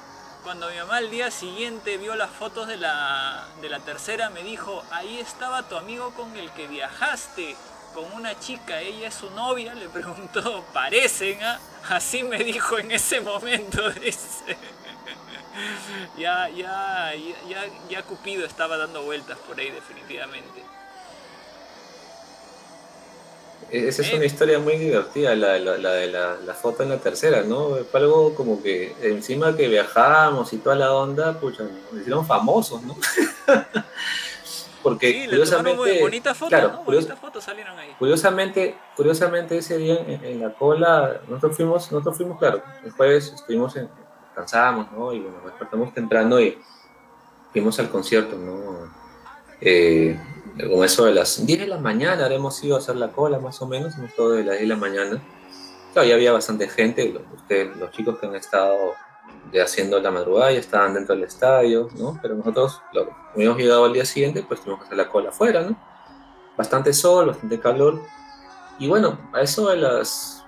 [0.43, 4.43] cuando mi mamá al día siguiente vio las fotos de la, de la tercera, me
[4.43, 7.55] dijo, ahí estaba tu amigo con el que viajaste,
[7.93, 11.59] con una chica, ella es su novia, le preguntó, parecen, ah?".
[11.89, 14.57] así me dijo en ese momento, dice.
[16.17, 17.13] ya, ya,
[17.47, 20.63] ya, ya Cupido estaba dando vueltas por ahí definitivamente.
[23.69, 26.99] Esa es una historia muy divertida, la, la, la de la, la, foto en la
[26.99, 27.77] tercera, ¿no?
[27.89, 32.83] Fue algo como que encima que viajamos y toda la onda, pucha, nos hicieron famosos,
[32.83, 32.95] ¿no?
[34.83, 36.83] Porque sí, curiosamente, muy bonitas fotos, claro, ¿no?
[36.83, 37.95] curios, fotos salieron ahí.
[37.97, 43.31] Curiosamente, curiosamente ese día en, en, la cola, nosotros fuimos, nosotros fuimos, claro, el jueves
[43.33, 43.89] estuvimos en,
[44.33, 45.13] cansábamos, ¿no?
[45.13, 46.57] Y bueno, despertamos temprano y
[47.51, 48.91] fuimos al concierto, ¿no?
[49.61, 50.19] Eh,
[50.69, 53.61] como eso de las 10 de la mañana haremos ido a hacer la cola más
[53.61, 55.21] o menos, hemos todo de las 10 de la mañana.
[55.93, 58.93] Claro, ya había bastante gente, ustedes, los chicos que han estado
[59.51, 62.17] de haciendo la madrugada ya estaban dentro del estadio, ¿no?
[62.21, 65.61] Pero nosotros, lo, habíamos llegado al día siguiente, pues tuvimos que hacer la cola afuera,
[65.61, 65.77] ¿no?
[66.57, 68.01] Bastante sol, bastante calor.
[68.79, 70.43] Y bueno, a eso de las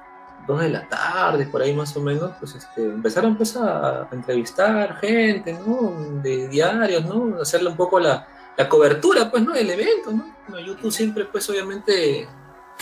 [0.48, 4.98] 2 de la tarde, por ahí más o menos, pues este, empezaron pues, a, entrevistar
[4.98, 5.94] gente, ¿no?
[6.22, 7.42] De diarios, ¿no?
[7.42, 8.28] Hacerle un poco la,
[8.58, 9.54] la cobertura, pues, ¿no?
[9.54, 10.36] Del evento, ¿no?
[10.48, 12.28] Bueno, YouTube siempre, pues, obviamente,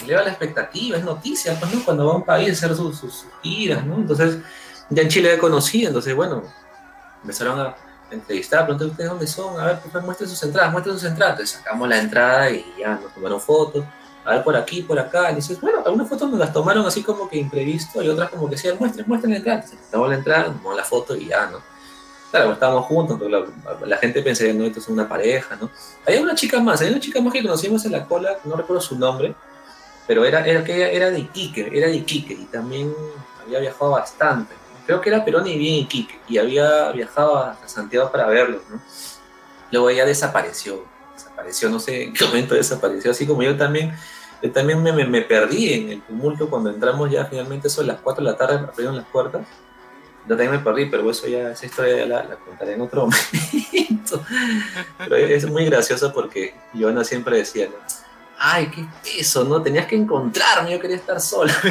[0.04, 1.84] eleva la expectativa, es noticia, pues, ¿no?
[1.86, 3.96] Cuando va a un país a hacer sus, sus, giras, ¿no?
[3.96, 4.40] Entonces,
[4.90, 6.44] ya en Chile he conocido, entonces, bueno,
[7.22, 7.76] empezaron a
[8.12, 11.34] entrevistar, pregunté ustedes dónde son, a ver, pues, muestren sus entradas, muestren sus entradas.
[11.34, 13.84] Entonces sacamos la entrada y ya nos tomaron fotos,
[14.26, 15.32] a ver por aquí, por acá.
[15.34, 18.56] Dices, bueno, algunas fotos nos las tomaron así como que imprevisto y otras como que
[18.56, 19.60] decían, muestren, muestren la entrada.
[19.62, 21.60] Entonces, tomamos la entrada, tomamos la foto y ya, ¿no?
[22.32, 23.46] Claro, estábamos juntos, la,
[23.86, 25.70] la, gente pensaría, no, esto es una pareja, ¿no?
[26.08, 28.82] Hay una chica más, hay una chica más que conocimos en la cola, no recuerdo
[28.82, 29.36] su nombre,
[30.08, 32.92] pero era, era era de Iquique, era de Iquique y también
[33.46, 34.56] había viajado bastante.
[34.86, 38.82] Creo que era Perón y bien Iquique, y había viajado a Santiago para verlos, ¿no?
[39.72, 40.86] Luego ella desapareció,
[41.16, 43.96] desapareció, no sé en qué momento desapareció, así como yo también,
[44.42, 48.02] yo también me, me, perdí en el tumulto cuando entramos ya finalmente, eso a las
[48.02, 49.48] 4 de la tarde, abrieron las puertas,
[50.26, 53.08] yo también me perdí, pero eso ya, esa historia ya la, contaré en otro
[53.74, 54.24] momento.
[54.98, 57.68] Pero es muy gracioso porque Joana siempre decía,
[58.38, 59.62] ay, qué peso, ¿no?
[59.62, 61.54] Tenías que encontrarme, yo quería estar sola.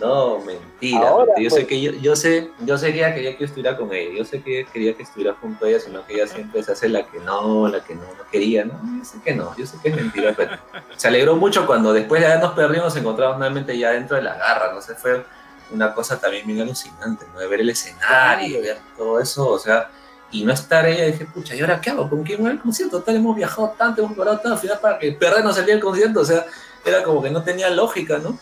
[0.00, 1.08] no, mentira.
[1.08, 1.32] Ahora.
[1.38, 1.54] Yo, pues.
[1.54, 4.18] sé que yo, yo sé, yo sé que ella quería que yo estuviera con ella,
[4.18, 6.72] yo sé que ella quería que estuviera junto a ella, sino que ella siempre se
[6.72, 8.78] hace la que no, la que no, no quería, ¿no?
[8.98, 10.58] Yo sé que no, yo sé que es mentira, pero
[10.96, 14.34] se alegró mucho cuando después de habernos perdido nos encontramos nuevamente ya dentro de la
[14.36, 15.24] garra, no sé, fue
[15.70, 17.40] una cosa también bien alucinante, ¿no?
[17.40, 19.88] De ver el escenario, ver todo eso, o sea,
[20.30, 22.10] y no estar ella, dije, pucha, ¿y ahora qué hago?
[22.10, 23.02] ¿Con quién voy al concierto?
[23.02, 25.80] Tal, hemos viajado tanto, hemos parado tanto, al final para que perder no salía el
[25.80, 26.44] concierto, o sea,
[26.84, 28.38] era como que no tenía lógica, ¿no?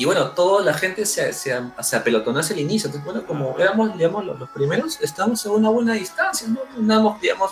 [0.00, 3.58] Y bueno, toda la gente se, se, se apelotonó hacia el inicio, entonces, bueno, como
[3.58, 6.60] éramos, digamos, los, los primeros, estábamos a una buena distancia, ¿no?
[6.74, 7.50] Andábamos, digamos,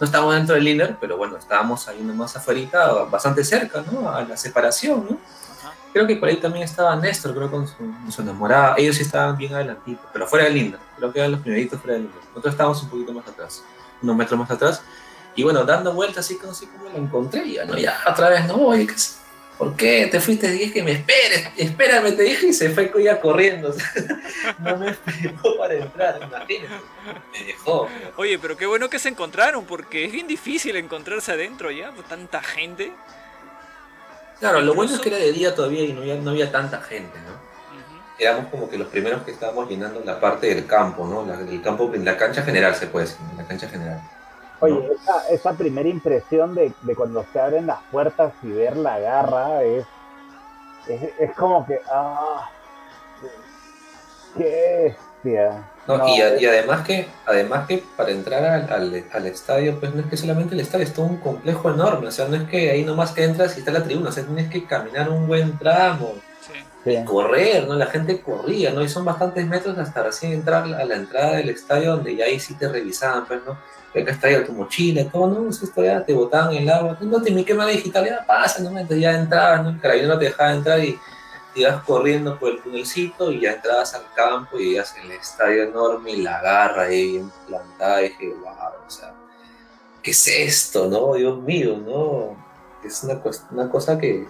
[0.00, 4.10] no estábamos dentro del inner, pero bueno, estábamos ahí nomás afuera, bastante cerca, ¿no?
[4.10, 5.18] A la separación, ¿no?
[5.92, 8.74] creo que por ahí también estaba Néstor, creo con su, con su enamorada.
[8.76, 10.80] Ellos sí estaban bien adelantitos, pero fuera de Linda.
[10.96, 12.16] Creo que eran los primeritos fuera de Linda.
[12.30, 13.62] Nosotros estábamos un poquito más atrás,
[14.02, 14.82] unos metros más atrás.
[15.36, 17.48] Y bueno, dando vueltas así como, así como la encontré.
[17.52, 19.20] Ya, no, ya, otra vez, no, oye, ¿qué es?
[19.58, 20.50] ¿Por qué te fuiste?
[20.50, 23.74] Dije que me esperes, espérame, te dije, y se fue ya corriendo.
[24.58, 26.74] No me esperó para entrar, imagínate.
[27.32, 27.88] Me dejó.
[28.16, 32.04] Oye, pero qué bueno que se encontraron, porque es bien difícil encontrarse adentro ya, por
[32.04, 32.92] tanta gente.
[34.40, 36.80] Claro, lo bueno es que era de día todavía y no había, no había tanta
[36.82, 37.34] gente, ¿no?
[38.18, 41.24] Éramos como que los primeros que estábamos llenando la parte del campo, ¿no?
[41.26, 44.00] La, el campo, la cancha general se puede decir, la cancha general.
[44.64, 44.94] Oye, ¿no?
[44.94, 49.62] esa, esa, primera impresión de, de, cuando se abren las puertas y ver la garra
[49.62, 49.84] es,
[50.88, 52.50] es, es como que, ah,
[54.36, 55.70] qué bestia.
[55.86, 59.78] No, no, y, a, y, además que además que para entrar al, al, al, estadio,
[59.78, 62.36] pues no es que solamente el estadio, es todo un complejo enorme, o sea, no
[62.36, 65.10] es que ahí nomás que entras y está la tribuna, o sea, tienes que caminar
[65.10, 66.14] un buen tramo,
[66.84, 66.90] sí.
[66.90, 67.74] y correr, ¿no?
[67.74, 68.82] La gente corría, ¿no?
[68.82, 72.40] Y son bastantes metros hasta recién entrar a la entrada del estadio, donde ya ahí
[72.40, 73.58] sí te revisaban, pues, ¿no?
[73.94, 75.48] Acá está ya tu mochila, todo, ¿no?
[75.48, 78.70] Esto ya te botaban el agua, no te mi quema digital, ya pasa, ¿no?
[78.70, 79.70] Entonces ya entrabas, ¿no?
[79.70, 80.98] El carabinero te dejaba entrar y
[81.54, 86.10] ibas corriendo por el tunelcito y ya entrabas al campo y veías el estadio enorme
[86.10, 89.14] y la garra ahí bien plantada y dije, wow, o sea,
[90.02, 91.14] ¿qué es esto, no?
[91.14, 92.36] Dios mío, ¿no?
[92.84, 93.20] Es una,
[93.52, 94.26] una cosa que,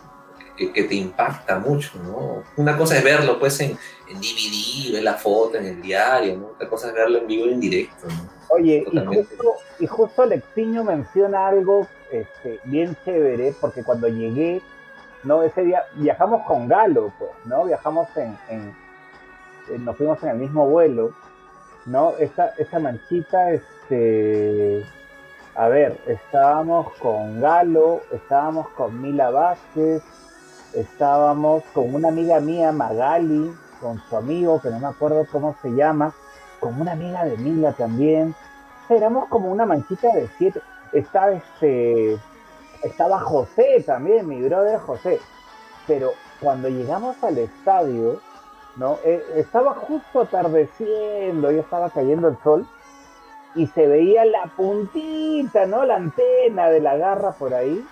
[0.56, 2.44] que, te impacta mucho, ¿no?
[2.56, 3.78] Una cosa es verlo pues en,
[4.08, 6.46] en DVD, ver la foto en el diario, ¿no?
[6.48, 8.33] Otra cosa es verlo en vivo en directo, ¿no?
[8.48, 14.62] Oye, y justo, y justo Alexiño menciona algo este, bien chévere, porque cuando llegué
[15.24, 17.64] no, ese día viajamos con Galo, pues, ¿no?
[17.64, 18.76] Viajamos en, en,
[19.70, 21.12] eh, nos fuimos en el mismo vuelo,
[21.86, 22.12] ¿no?
[22.18, 24.84] Esa, esa manchita, este,
[25.54, 30.02] a ver, estábamos con Galo, estábamos con Mila Vázquez,
[30.74, 35.70] estábamos con una amiga mía, Magali, con su amigo, que no me acuerdo cómo se
[35.70, 36.14] llama,
[36.64, 38.34] con una amiga de Mila también.
[38.88, 40.62] Éramos como una manchita de siete.
[40.94, 42.18] Estaba este,
[42.82, 45.20] estaba José también, mi brother José.
[45.86, 48.18] Pero cuando llegamos al estadio,
[48.76, 48.96] ¿no?
[49.04, 52.66] Eh, estaba justo atardeciendo, ya estaba cayendo el sol
[53.54, 55.84] y se veía la puntita, ¿no?
[55.84, 57.86] La antena de la garra por ahí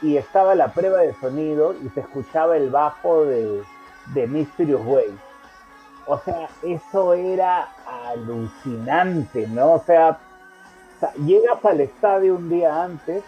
[0.00, 3.62] y estaba la prueba de sonido y se escuchaba el bajo de,
[4.14, 5.27] de Mysterious Way.
[6.08, 9.74] O sea, eso era alucinante, ¿no?
[9.74, 10.18] O sea,
[11.24, 13.22] llegas al estadio un día antes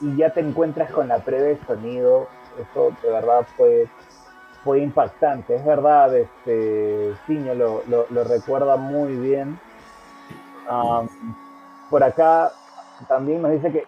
[0.00, 2.28] y, ya te encuentras con la prueba de sonido.
[2.60, 3.88] Eso de verdad fue,
[4.62, 5.56] fue impactante.
[5.56, 9.58] Es verdad, este Ciño lo, lo, recuerda muy bien.
[11.90, 12.52] Por acá
[13.08, 13.86] también nos dice que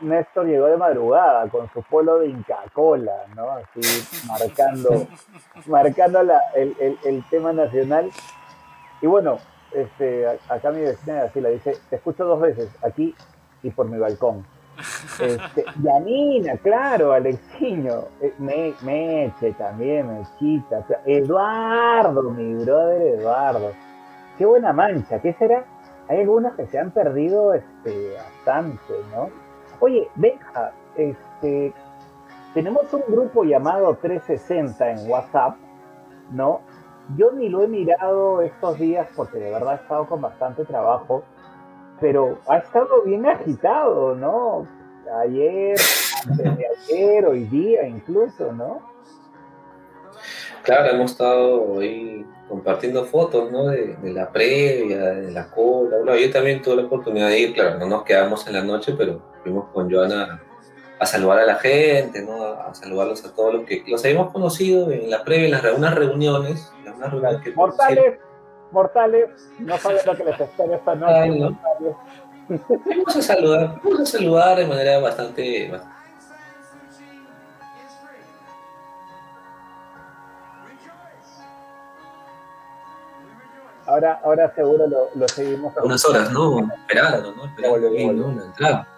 [0.00, 3.50] Néstor llegó de madrugada con su polo de Inca Cola, ¿no?
[3.50, 5.06] Así marcando,
[5.66, 8.10] marcando la, el, el, el, tema nacional.
[9.00, 9.38] Y bueno,
[9.72, 13.14] este, acá mi vecina así la dice, te escucho dos veces, aquí
[13.62, 14.46] y por mi balcón.
[15.20, 23.72] Este, Yanina, claro, Alexiño, eh, me, Meche también, Mechita, Eduardo, mi brother Eduardo.
[24.38, 25.64] Qué buena mancha, ¿qué será?
[26.08, 29.30] Hay algunas que se han perdido este, bastante, ¿no?
[29.80, 31.72] Oye, Benja, este,
[32.52, 35.56] tenemos un grupo llamado 360 en WhatsApp,
[36.30, 36.60] ¿no?
[37.16, 41.22] Yo ni lo he mirado estos días porque de verdad he estado con bastante trabajo,
[42.00, 44.66] pero ha estado bien agitado, ¿no?
[45.20, 45.76] Ayer,
[46.26, 48.93] antes de ayer, hoy día incluso, ¿no?
[50.64, 53.66] Claro, hemos estado ahí compartiendo fotos, ¿no?
[53.66, 55.98] De, de, la previa, de la cola.
[55.98, 58.94] Bueno, yo también tuve la oportunidad de ir, claro, no nos quedamos en la noche,
[58.96, 60.40] pero fuimos con Joana
[60.98, 62.42] a, saludar a la gente, ¿no?
[62.44, 65.94] A, saludarlos a todos los que los habíamos conocido en la previa, en las, unas
[65.94, 66.72] reuniones.
[66.86, 68.18] En unas reuniones que mortales,
[68.70, 71.14] mortales, no saben lo que les espera esta noche.
[71.14, 71.60] Ay, no.
[72.48, 75.93] Vamos a saludar, vamos a saludar de manera bastante, bastante
[83.94, 85.72] Ahora, ahora seguro lo, lo seguimos.
[85.80, 86.58] Unas horas, ¿no?
[86.58, 87.44] Esperando, ¿no?
[87.44, 88.32] Esperando bien, ¿no?
[88.32, 88.88] La entrada.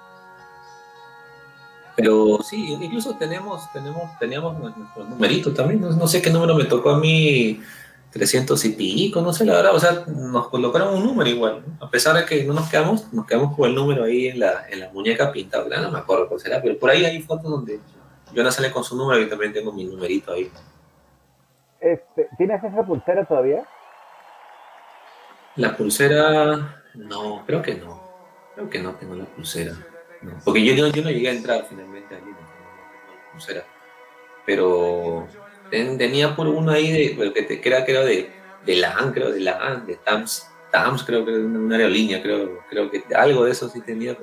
[1.94, 5.82] Pero sí, incluso tenemos, tenemos, teníamos nuestro numerito también.
[5.82, 7.60] No, no, sé qué número me tocó a mí,
[8.10, 9.74] 300 y pico, no sé la verdad.
[9.74, 11.62] O sea, nos colocaron un número igual.
[11.66, 11.86] ¿no?
[11.86, 14.66] A pesar de que no nos quedamos, nos quedamos con el número ahí en la,
[14.70, 15.78] en la muñeca pintada.
[15.82, 17.80] No me acuerdo cuál será, pero por ahí hay fotos donde
[18.34, 20.50] Joana sale con su número y también tengo mi numerito ahí.
[21.80, 23.62] Este, ¿Tienes esa pulsera todavía?
[25.56, 28.04] La pulsera, no, creo que no.
[28.54, 29.72] Creo que no tengo la pulsera.
[30.22, 33.64] No, porque yo, yo, yo, no llegué a entrar finalmente allí, no tengo la pulsera.
[34.44, 35.26] Pero
[35.70, 38.30] ten, tenía por uno ahí de, que, te, que era, creo, de,
[38.64, 42.90] de LAN, creo, de LAN, de TAMS, TAMS, creo que era una aerolínea, creo, creo
[42.90, 44.16] que algo de eso sí tenía,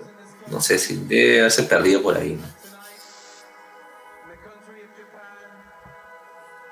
[0.51, 2.39] no sé si debe haberse perdido por ahí.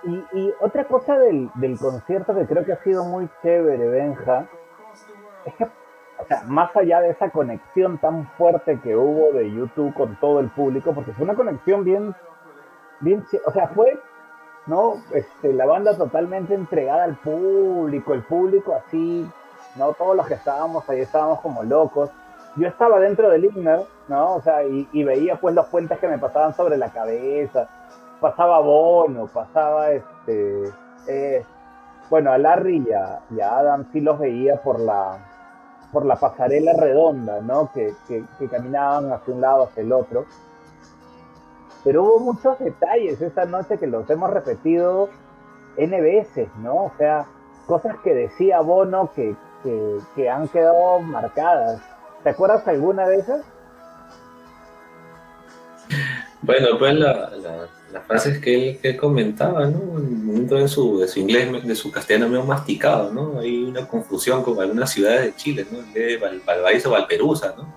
[0.03, 4.47] Y, y, otra cosa del, del, concierto que creo que ha sido muy chévere, Benja,
[5.45, 9.93] es que, o sea, más allá de esa conexión tan fuerte que hubo de YouTube
[9.93, 12.15] con todo el público, porque fue una conexión bien,
[12.99, 13.99] bien, o sea, fue,
[14.65, 14.95] ¿no?
[15.13, 19.29] Este, la banda totalmente entregada al público, el público así,
[19.75, 19.93] ¿no?
[19.93, 22.09] Todos los que estábamos ahí estábamos como locos.
[22.55, 24.35] Yo estaba dentro del Ignar, ¿no?
[24.35, 27.69] O sea, y, y veía pues los puentes que me pasaban sobre la cabeza
[28.21, 30.71] pasaba Bono, pasaba este,
[31.07, 31.43] eh,
[32.09, 35.17] bueno, a Larry y a, Adam sí los veía por la,
[35.91, 37.71] por la pasarela redonda, ¿no?
[37.73, 40.25] Que, que, caminaban hacia un lado, hacia el otro.
[41.83, 45.09] Pero hubo muchos detalles esa noche que los hemos repetido
[45.77, 46.75] N veces, ¿no?
[46.75, 47.25] O sea,
[47.65, 51.81] cosas que decía Bono que, que, que han quedado marcadas.
[52.23, 53.41] ¿Te acuerdas alguna de esas?
[56.43, 59.99] Bueno, pues la, la, las frases que él, que él comentaba, ¿no?
[59.99, 63.39] Dentro de su, de su inglés, de su castellano medio masticado, ¿no?
[63.39, 65.79] Hay una confusión con algunas ciudades de Chile, ¿no?
[65.79, 67.73] En vez de Val, Valparaíso, Valperusa, ¿no?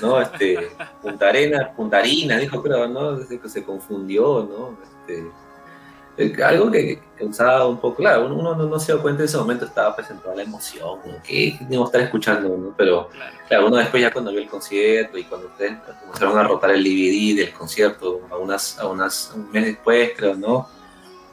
[0.00, 0.20] ¿no?
[0.20, 3.18] Este, Punta Arena, Punta Harina, dijo, creo, ¿no?
[3.24, 4.78] Se, se confundió, ¿no?
[4.82, 5.24] Este,
[6.44, 9.38] algo que, que, usaba un poco, claro, uno no, no, se dio cuenta en ese
[9.38, 11.14] momento, estaba presentando la emoción, ¿no?
[11.22, 12.48] ¿qué teníamos que estar escuchando?
[12.56, 12.74] ¿no?
[12.76, 13.08] Pero
[13.48, 16.84] claro, uno después ya cuando vio el concierto y cuando ustedes comenzaron a rotar el
[16.84, 20.68] DVD del concierto, a unas, a unas, un mes después creo, ¿no?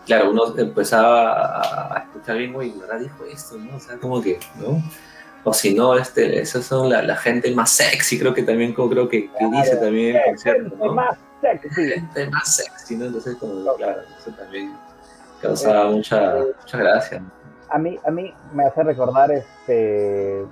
[0.09, 3.77] claro, uno empezaba a, a escuchar bien, güey, ¿verdad dijo esto, no?
[3.77, 4.81] O sea, como que, ¿no?
[5.43, 8.89] O si no, este, esas son la, la gente más sexy, creo que también, como
[8.89, 10.95] creo que, que dice también el concierto, ¿no?
[11.41, 11.69] Sexy.
[11.93, 13.05] Gente más sexy, ¿no?
[13.05, 14.73] Entonces, como, claro, eso también
[15.41, 17.23] causaba mucha, mucha gracia.
[17.69, 20.45] A mí, a mí me hace recordar este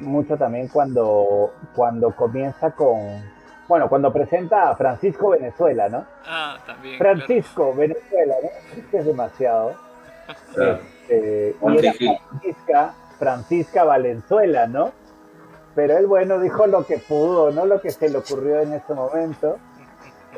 [0.00, 3.22] mucho también cuando, cuando comienza con,
[3.66, 6.04] bueno, cuando presenta a Francisco Venezuela, ¿no?
[6.26, 6.98] Ah, también.
[6.98, 7.16] claro.
[7.16, 8.48] Francisco Venezuela, ¿no?
[8.78, 9.74] Es que es demasiado.
[10.54, 10.78] Claro.
[11.08, 11.92] Este, y era.
[11.92, 14.92] Francisca, Francisca Valenzuela, ¿no?
[15.74, 18.94] Pero él, bueno, dijo lo que pudo, no lo que se le ocurrió en ese
[18.94, 19.58] momento.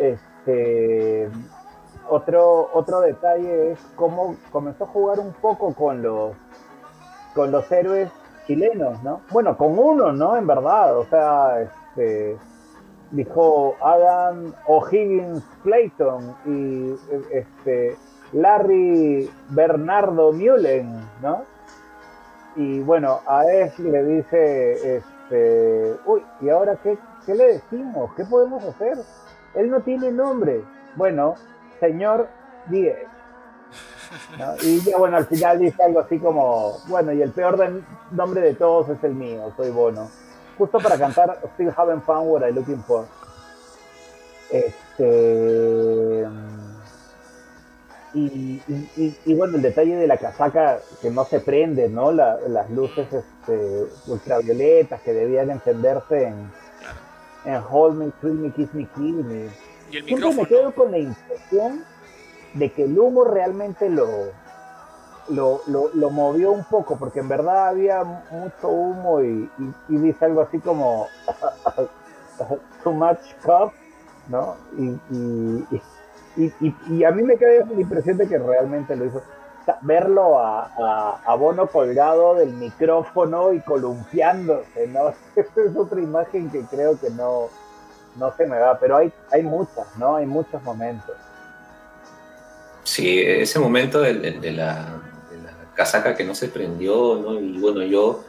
[0.00, 1.28] Este,
[2.08, 6.34] otro, otro detalle es cómo comenzó a jugar un poco con los,
[7.34, 8.10] con los héroes
[8.46, 9.20] chilenos, ¿no?
[9.30, 10.36] Bueno, con uno, ¿no?
[10.36, 12.36] En verdad, o sea, este,
[13.10, 16.94] dijo Adam O'Higgins Clayton y
[17.30, 17.96] este,
[18.32, 21.44] Larry Bernardo Mullen, ¿no?
[22.56, 28.10] Y bueno, a él le dice, este, uy, ¿y ahora qué, qué le decimos?
[28.16, 28.98] ¿Qué podemos hacer?
[29.54, 30.62] Él no tiene nombre.
[30.96, 31.34] Bueno,
[31.80, 32.28] señor
[32.68, 32.96] 10.
[34.38, 34.54] ¿no?
[34.62, 38.54] Y ya, bueno, al final dice algo así como, bueno, y el peor nombre de
[38.54, 40.10] todos es el mío, soy Bono.
[40.58, 43.06] Justo para cantar Still Haven't Found What I'm Looking For.
[44.50, 46.26] Este.
[48.12, 48.20] Y,
[48.66, 52.10] y- y- y bueno, el detalle de la casaca que no se prende, ¿no?
[52.10, 56.50] La- las luces este, ultravioletas que debían encenderse en,
[57.44, 59.48] en Hold Me, Thrill Me, Kiss Me, Kill Me.
[59.90, 61.84] Y el Siempre me quedo con la impresión
[62.54, 64.06] de que el humo realmente lo,
[65.28, 69.96] lo, lo, lo movió un poco, porque en verdad había mucho humo y, y- y
[69.98, 71.06] dice algo así como
[72.84, 73.72] too much cup,
[74.28, 74.56] ¿no?
[74.78, 75.66] Y, y,
[76.36, 79.22] y, y- y a mí me queda la impresión de que realmente lo hizo.
[79.82, 85.10] Verlo a, a, a Bono colgado del micrófono y columpiándose, ¿no?
[85.36, 87.48] Esa es otra imagen que creo que no,
[88.16, 90.16] no se me va, pero hay, hay muchas, ¿no?
[90.16, 91.16] Hay muchos momentos.
[92.84, 95.00] Sí, ese momento de, la, de la
[95.74, 97.38] casaca que no se prendió, ¿no?
[97.38, 98.24] Y bueno, yo,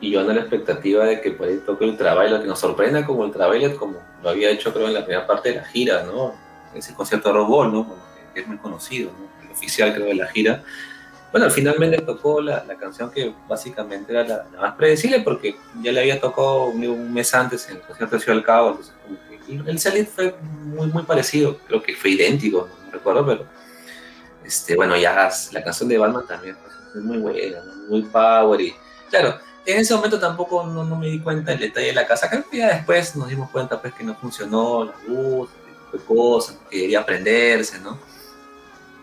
[0.00, 3.20] y yo ando la expectativa de que por ahí toque Ultraviolet, que nos sorprenda como
[3.20, 6.32] Ultraviolet, como lo había hecho creo en la primera parte de la gira, ¿no?
[6.74, 7.86] Ese concierto de Rock ¿no?
[8.34, 9.37] Que es muy conocido, ¿no?
[9.58, 10.62] Oficial creo de la gira.
[11.30, 15.92] Bueno, finalmente tocó la, la canción que básicamente era la, la más predecible porque ya
[15.92, 18.94] le había tocado un, un mes antes en el concierto de Ciudad del Cabo, entonces
[19.66, 23.46] el salir fue muy, muy parecido, creo que fue idéntico, no recuerdo, pero
[24.44, 28.74] este, bueno, ya la canción de Batman también pues, es muy buena, muy power y
[29.10, 32.30] claro, en ese momento tampoco no, no me di cuenta del detalle de la casa,
[32.30, 35.50] creo que ya después nos dimos cuenta pues que no funcionó la luz,
[36.06, 37.98] cosas, que quería prenderse, ¿no?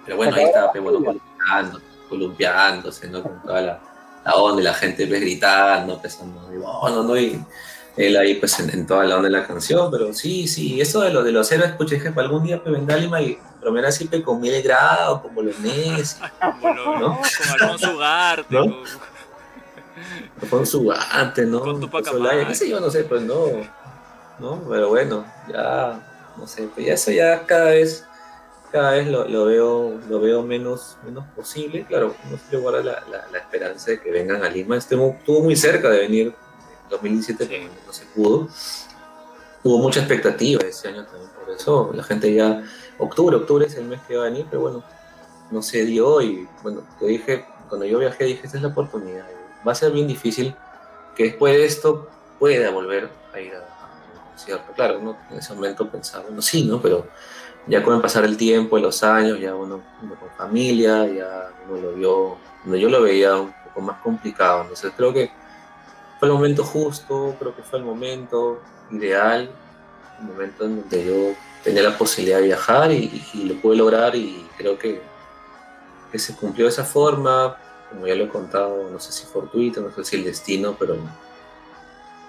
[0.06, 3.24] Pero bueno, ahí estaba columpiando, columpiándose, ¿no?
[3.24, 3.80] Con toda la,
[4.24, 7.44] la onda y la gente pues gritando, pensando, oh, no, no, y
[7.98, 11.02] él ahí pues en, en, toda la onda de la canción, pero sí, sí, eso
[11.02, 14.06] de lo de los héroes, pucha, dije, algún día pues vendrá Lima y bromear así
[14.06, 16.18] pues, con miel grado, con bolognese,
[16.62, 17.18] Como lo- ¿no?
[17.20, 18.54] Con Alfonso Ugarte.
[18.56, 18.66] ¿No?
[18.66, 21.62] con- con su guante, ¿no?
[21.62, 22.48] Con Tupac Amaru.
[22.48, 23.46] qué sé yo, no sé, pues no,
[24.40, 24.62] ¿no?
[24.70, 26.00] Pero bueno, ya,
[26.38, 28.06] no sé, pues ya eso ya cada vez,
[28.72, 33.04] cada vez lo, lo veo, lo veo menos, menos posible, claro, no se guarda la,
[33.10, 36.90] la, la esperanza de que vengan a Lima, estuvo, estuvo muy cerca de venir en
[36.90, 38.48] 2017, pero no se pudo,
[39.64, 42.64] hubo mucha expectativa ese año también, por eso la gente ya,
[42.98, 44.84] octubre, octubre es el mes que va a venir, pero bueno,
[45.52, 49.26] no se dio y bueno, te dije, cuando yo viajé dije, esta es la oportunidad,
[49.68, 50.56] va a ser bien difícil
[51.16, 52.10] que después de esto
[52.40, 54.74] pueda volver a ir a, a un concierto.
[54.74, 56.82] Claro, uno en ese momento pensaba, bueno, sí, ¿no?
[56.82, 57.08] Pero
[57.68, 61.94] ya con el pasar el tiempo, los años, ya uno, con familia, ya uno lo
[61.94, 64.62] vio, yo lo veía un poco más complicado.
[64.62, 65.32] Entonces creo que
[66.20, 68.62] fue el momento justo, creo que fue el momento
[68.92, 69.50] ideal,
[70.20, 74.16] el momento en donde yo tenía la posibilidad de viajar y, y lo pude lograr
[74.16, 75.02] y creo que,
[76.14, 77.58] se cumplió de esa forma,
[77.90, 80.96] como ya lo he contado, no sé si fortuito, no sé si el destino, pero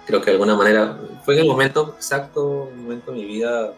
[0.07, 3.73] creo que de alguna manera fue en el momento exacto, un momento de mi vida,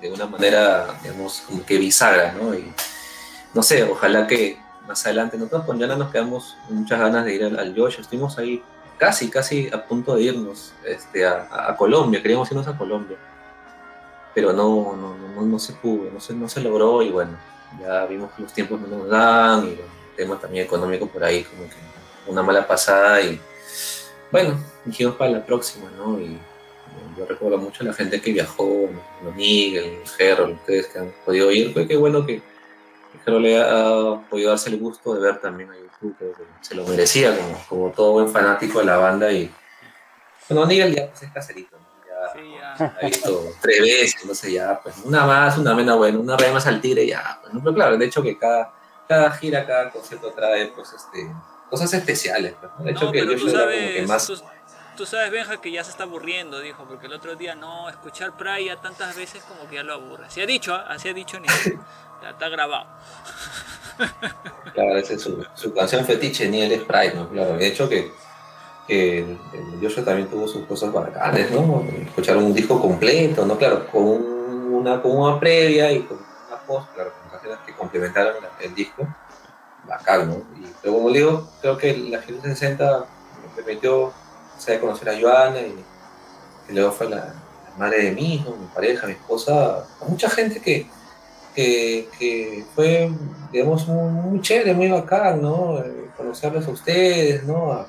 [0.00, 2.54] de una manera, digamos, como que bisagra, ¿no?
[2.54, 2.72] Y
[3.54, 7.44] no sé, ojalá que más adelante, nosotros con Yana nos quedamos muchas ganas de ir
[7.44, 8.62] al, al estuvimos ahí
[8.98, 13.16] casi, casi a punto de irnos este, a, Colombia, queríamos irnos a Colombia,
[14.34, 17.36] pero no, no, no, no se pudo, no se, no se logró y bueno,
[17.80, 21.44] ya vimos que los tiempos no nos dan y bueno, tema también económico por ahí,
[21.44, 21.76] como que
[22.26, 23.40] una mala pasada y
[24.30, 26.18] bueno, dijimos para la próxima, ¿no?
[26.18, 26.38] Y
[27.16, 28.88] yo recuerdo mucho a la gente que viajó.
[29.34, 32.42] Miguel, el Gerro, ustedes que han podido ir, fue que bueno que,
[33.24, 36.86] creo le ha podido darse el gusto de ver también a YouTube, que se lo
[36.86, 39.50] merecía como, como todo buen fanático de la banda y
[40.48, 41.86] bueno, Nigel ya pues, es caserito, ¿no?
[42.06, 42.96] ya, Sí, ya.
[43.00, 46.52] ha visto tres veces, no sé, ya, pues una más, una menos, bueno, una vez
[46.52, 48.72] más al tigre, ya, pues, pero claro, de hecho que cada,
[49.08, 51.28] cada gira, cada concierto trae, pues, este,
[51.68, 52.84] cosas especiales, pues, ¿no?
[52.84, 54.34] de hecho No, que yo era como que sabes, más, tú,
[54.96, 58.36] tú sabes, Benja, que ya se está aburriendo, dijo, porque el otro día no, escuchar
[58.36, 60.26] Praya tantas veces como que ya lo aburre.
[60.26, 60.86] Así ha dicho, ¿ah?
[60.88, 61.46] así ha dicho ni
[62.22, 62.86] ya está grabado.
[64.74, 67.28] claro, esa es su, su canción fetiche, ni el Sprite, ¿no?
[67.28, 68.12] Claro, de hecho que,
[68.86, 71.84] que el, el Joshua también tuvo sus cosas bacanas, ¿no?
[72.06, 73.56] Escuchar un disco completo, ¿no?
[73.58, 74.36] Claro, con un-
[74.76, 79.06] una, con una previa y con una post, claro, con canciones que complementaron el disco,
[79.86, 80.34] bacán, ¿no?
[80.60, 83.04] Y, pero como digo, creo que la Gira 60
[83.42, 84.12] me permitió
[84.56, 87.34] o sea, conocer a Joana y, luego fue la,
[87.76, 90.86] madre de mi hijo, mi pareja, mi esposa, mucha gente que,
[91.54, 93.10] que, fue,
[93.52, 95.78] digamos, muy, chévere, muy bacán, ¿no?
[95.78, 97.72] Eh, conocerlos a ustedes, ¿no?
[97.72, 97.86] A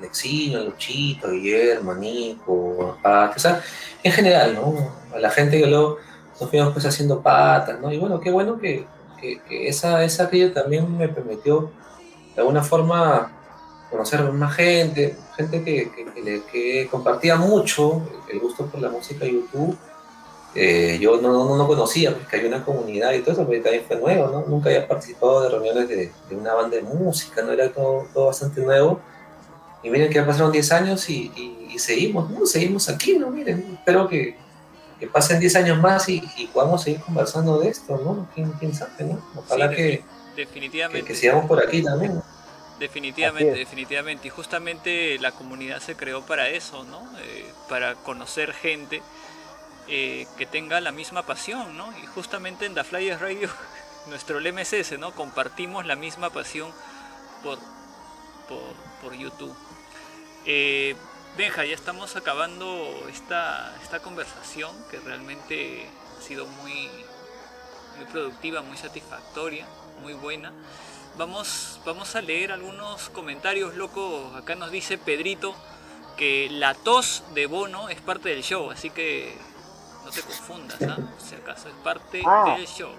[0.00, 3.62] Lexino, a Luchito, a Guillermo, a Nico, a o sea,
[4.02, 4.74] en general, ¿no?
[5.14, 5.98] A la gente que luego
[6.40, 7.92] nos fuimos pues haciendo patas, ¿no?
[7.92, 8.86] Y bueno, qué bueno que,
[9.20, 11.70] que, esa, esa también me permitió,
[12.34, 13.32] de alguna forma,
[13.94, 19.76] conocer más gente, gente que, que, que compartía mucho el gusto por la música YouTube.
[20.56, 23.58] Eh, yo no, no, no conocía, pues que hay una comunidad y todo eso, porque
[23.60, 24.44] también fue nuevo, ¿no?
[24.46, 27.50] Nunca había participado de reuniones de, de una banda de música, ¿no?
[27.52, 29.00] Era todo, todo bastante nuevo.
[29.82, 32.46] Y miren que ya pasaron 10 años y, y- y seguimos, ¿no?
[32.46, 33.30] Seguimos aquí, ¿no?
[33.30, 34.36] Miren, espero que,
[35.00, 38.28] que pasen 10 años más y, y podamos seguir conversando de esto, ¿no?
[38.32, 39.20] ¿Quién, quién sabe, ¿no?
[39.36, 40.04] Ojalá Sí, que,
[41.02, 42.14] que, sigamos por aquí también.
[42.14, 42.22] ¿no?
[42.78, 44.28] Definitivamente, definitivamente.
[44.28, 47.06] Y justamente la comunidad se creó para eso, ¿no?
[47.20, 49.02] Eh, para conocer gente
[49.88, 51.96] eh, que tenga la misma pasión, ¿no?
[51.98, 53.48] Y justamente en The Flyers Radio
[54.06, 55.12] nuestro lema es ese, ¿no?
[55.14, 56.72] Compartimos la misma pasión
[57.42, 57.58] por,
[58.48, 59.54] por, por YouTube.
[60.46, 60.96] Eh,
[61.36, 65.84] Benja, ya estamos acabando esta, esta conversación que realmente
[66.16, 66.88] ha sido muy,
[67.96, 69.66] muy productiva, muy satisfactoria,
[70.00, 70.52] muy buena.
[71.16, 74.32] Vamos, vamos a leer algunos comentarios, loco.
[74.36, 75.54] Acá nos dice Pedrito
[76.16, 79.36] que la tos de Bono es parte del show, así que
[80.04, 80.96] no te confundas, ¿ah?
[81.18, 82.54] Si acaso es parte Ah.
[82.56, 82.90] del show.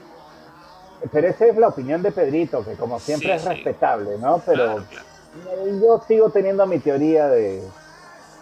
[1.11, 3.49] Pero esa es la opinión de Pedrito, que como siempre Sí, es sí.
[3.49, 4.41] respetable, ¿no?
[4.45, 5.79] Pero Claro, claro.
[5.81, 7.61] yo sigo teniendo mi teoría de,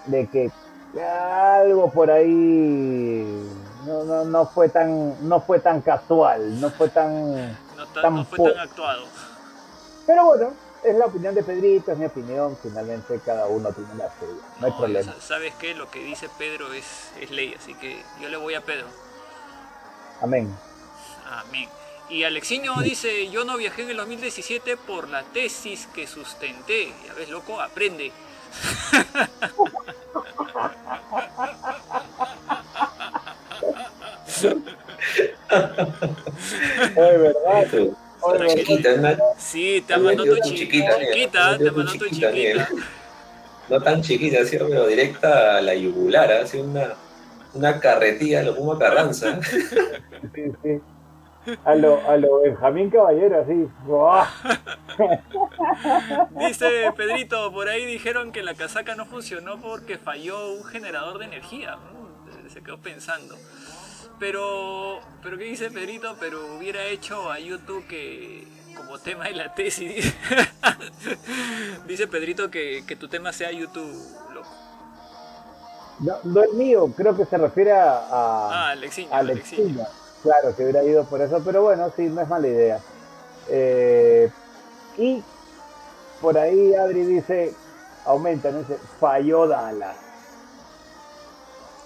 [0.05, 0.51] de que
[1.01, 3.25] algo por ahí
[3.87, 8.23] no, no, no fue tan no fue tan casual, no fue tan No, tan no
[8.25, 9.05] fue tan actuado.
[10.05, 10.53] Pero bueno,
[10.83, 14.67] es la opinión de Pedrito, es mi opinión, finalmente cada uno tiene la suya, no
[14.67, 15.13] hay problema.
[15.13, 15.73] sa- ¿Sabes qué?
[15.75, 16.85] Lo que dice Pedro es,
[17.21, 18.87] es ley, así que yo le voy a Pedro.
[20.21, 20.53] Amén.
[21.29, 21.69] Amén.
[22.09, 26.93] Y Alexiño dice, yo no viajé en el 2017 por la tesis que sustenté.
[27.07, 28.11] Ya ves, loco, aprende.
[35.53, 37.67] Es verdad.
[38.23, 39.17] Oye, chiquita, ¿no?
[39.37, 42.31] Sí, te mandó tu chiquita, mira, chiquita, me te metió tu mandó tu chiquita, chiquita.
[42.31, 42.69] mira.
[43.69, 44.57] No tan chiquita, ¿sí?
[44.57, 46.95] pero directa a la yugular, así una,
[47.53, 49.39] una carretilla a lo Puma Carranza.
[50.33, 50.81] Sí, sí.
[51.65, 53.67] A lo, a lo Benjamín Caballero, así.
[56.47, 61.25] Dice Pedrito, por ahí dijeron que la casaca no funcionó porque falló un generador de
[61.25, 61.75] energía.
[61.77, 63.35] Mm, Se quedó pensando.
[64.23, 66.15] Pero, pero ¿qué dice Pedrito?
[66.17, 70.15] Pero hubiera hecho a YouTube que como tema de la tesis.
[71.87, 73.93] dice Pedrito que, que tu tema sea YouTube,
[74.33, 74.47] loco.
[75.99, 79.61] No, no es mío, creo que se refiere a, a, Ah, Alexiño, a Alexiño.
[79.61, 79.87] Alexiño.
[80.21, 82.79] Claro, que hubiera ido por eso, pero bueno, sí, no es mala idea.
[83.49, 84.31] Eh,
[84.99, 85.21] y
[86.21, 87.53] por ahí Adri dice,
[88.05, 88.59] aumenta, ¿no?
[88.59, 89.97] Dice, falló Dallas.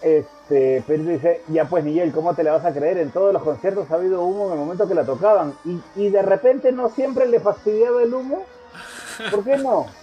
[0.03, 2.97] Este, pero dice, ya pues Miguel, ¿cómo te la vas a creer?
[2.97, 5.53] En todos los conciertos ha habido humo en el momento que la tocaban.
[5.65, 8.43] Y, y de repente no siempre le fastidiaba el humo.
[9.31, 9.87] ¿Por qué no?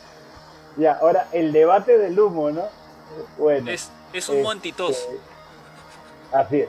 [0.77, 2.63] Ya, ahora el debate del humo, ¿no?
[3.39, 3.71] Bueno.
[3.71, 5.09] Es, es un Este, montitos.
[6.33, 6.69] Así es.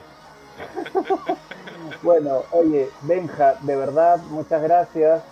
[2.02, 5.22] bueno, oye, Benja, de verdad, muchas gracias.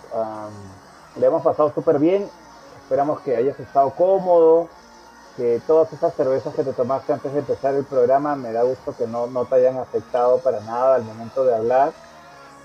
[1.15, 2.29] Le hemos pasado súper bien.
[2.81, 4.67] Esperamos que hayas estado cómodo,
[5.35, 8.95] que todas esas cervezas que te tomaste antes de empezar el programa, me da gusto
[8.95, 11.97] que no, no te hayan afectado para nada al momento de hablar.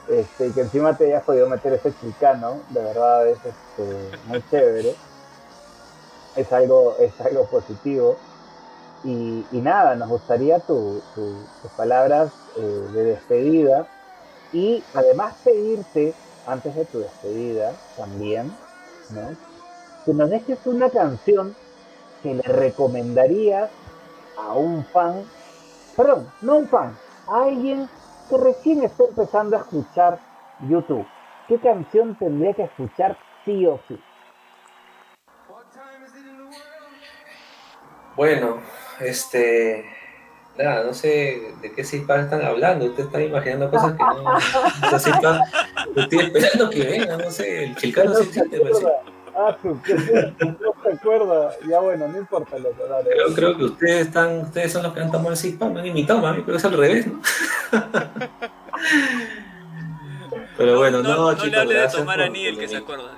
[0.07, 4.43] Este, y que encima te hayas podido meter ese chicano, de verdad es este, muy
[4.45, 4.99] chévere.
[6.35, 8.25] Es algo, es algo positivo.
[9.03, 13.91] Y, y nada, nos gustaría tu- tu- tus palabras eh, de despedida
[14.53, 18.61] y además pedirte antes de tu despedida, también,
[19.09, 19.39] ¿no?
[20.07, 21.59] Que nos dejes una canción
[22.23, 23.71] que le recomendarías
[24.37, 25.25] a un fan,
[25.97, 26.97] perdón, no un fan,
[27.29, 27.89] a alguien
[28.29, 30.19] que recién está empezando a escuchar
[30.69, 31.07] YouTube.
[31.49, 33.99] ¿Qué canción tendría que escuchar sí o sí?
[38.17, 38.59] Bueno,
[39.01, 39.85] este.
[40.59, 42.85] Nada, no sé de qué CIPA están hablando.
[42.87, 44.23] Usted está imaginando cosas que no.
[44.93, 45.41] no CIPA,
[45.97, 47.65] estoy esperando que venga, no sé.
[47.65, 49.10] El chilcano sí existe, pero.
[49.37, 51.51] Ah, su, qué no se acuerda.
[51.69, 53.11] Ya bueno, no importa lo que dale.
[53.35, 56.21] Creo que ustedes están, ustedes son los que han tomado el CIPA, me han imitado,
[56.21, 57.21] mami, pero es al revés, ¿no?
[60.57, 63.17] Pero bueno, no, no, chicos, le hable de tomar a Niel que se acuerda.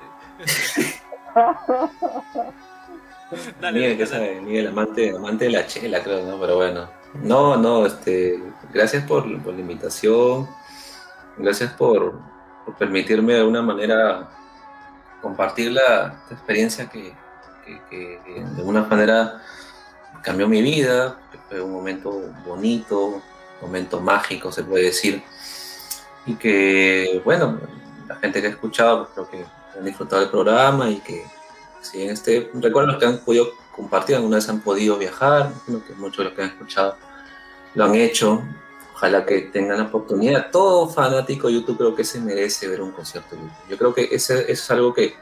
[3.60, 4.06] Dale, Miguel, que dale.
[4.06, 6.38] sabe, Miguel, amante, amante de la chela, creo, ¿no?
[6.38, 6.88] Pero bueno.
[7.14, 8.42] No, no, este,
[8.72, 10.48] gracias por, por la invitación.
[11.38, 12.20] Gracias por,
[12.64, 14.28] por permitirme de alguna manera
[15.22, 17.14] compartir la, esta experiencia que,
[17.88, 19.40] que- de alguna manera
[20.22, 21.16] cambió mi vida.
[21.48, 22.10] Fue un momento
[22.46, 23.22] bonito, un
[23.62, 25.22] momento mágico, se puede decir.
[26.26, 27.58] Y que, bueno,
[28.08, 31.24] la gente que ha escuchado, pues, creo que han disfrutado del programa y que
[31.80, 35.50] si en este, recuerdo los que han podido compartir, alguna vez han podido viajar,
[35.96, 36.96] muchos de los que han escuchado
[37.74, 38.42] lo han hecho.
[39.02, 40.52] Ojalá que tengan la oportunidad.
[40.52, 43.68] Todo fanático de YouTube creo que se merece ver un concierto de YouTube.
[43.68, 45.14] Yo creo que ese, eso es algo que,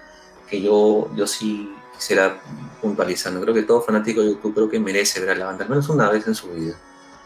[0.46, 2.38] que yo, yo sí quisiera
[2.82, 3.32] puntualizar.
[3.40, 5.88] Creo que todo fanático de YouTube creo que merece ver a la banda, al menos
[5.88, 6.74] una vez en su vida.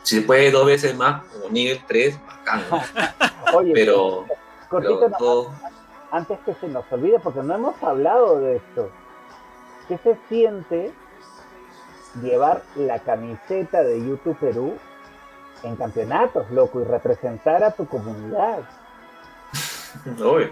[0.05, 2.63] Si se puede dos veces más, como nivel tres, bacán.
[2.71, 2.81] ¿no?
[3.59, 4.25] Oye, Pero,
[4.69, 5.51] cortito pero todo,
[6.13, 8.91] antes que se nos olvide, porque no hemos hablado de esto.
[9.89, 10.93] ¿Qué se siente
[12.23, 14.79] llevar la camiseta de YouTube Perú
[15.65, 18.61] en campeonatos, loco, y representar a tu comunidad?
[20.23, 20.51] Obvio.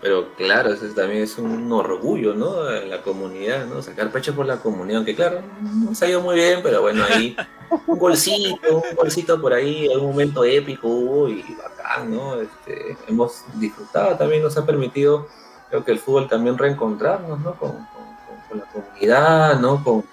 [0.00, 2.62] Pero claro, eso también es un orgullo, ¿no?
[2.62, 3.80] La comunidad, ¿no?
[3.82, 7.02] Sacar pecho por la comunidad, aunque claro, no se ha ido muy bien, pero bueno,
[7.08, 7.34] ahí
[7.86, 12.40] un golcito, un golcito por ahí, algún momento épico hubo y bacán, ¿no?
[12.40, 15.26] Este, hemos disfrutado, también nos ha permitido,
[15.70, 17.54] creo que el fútbol también reencontrarnos, ¿no?
[17.54, 19.82] Con, con- con- con la comunidad, ¿no?
[19.82, 20.04] Con,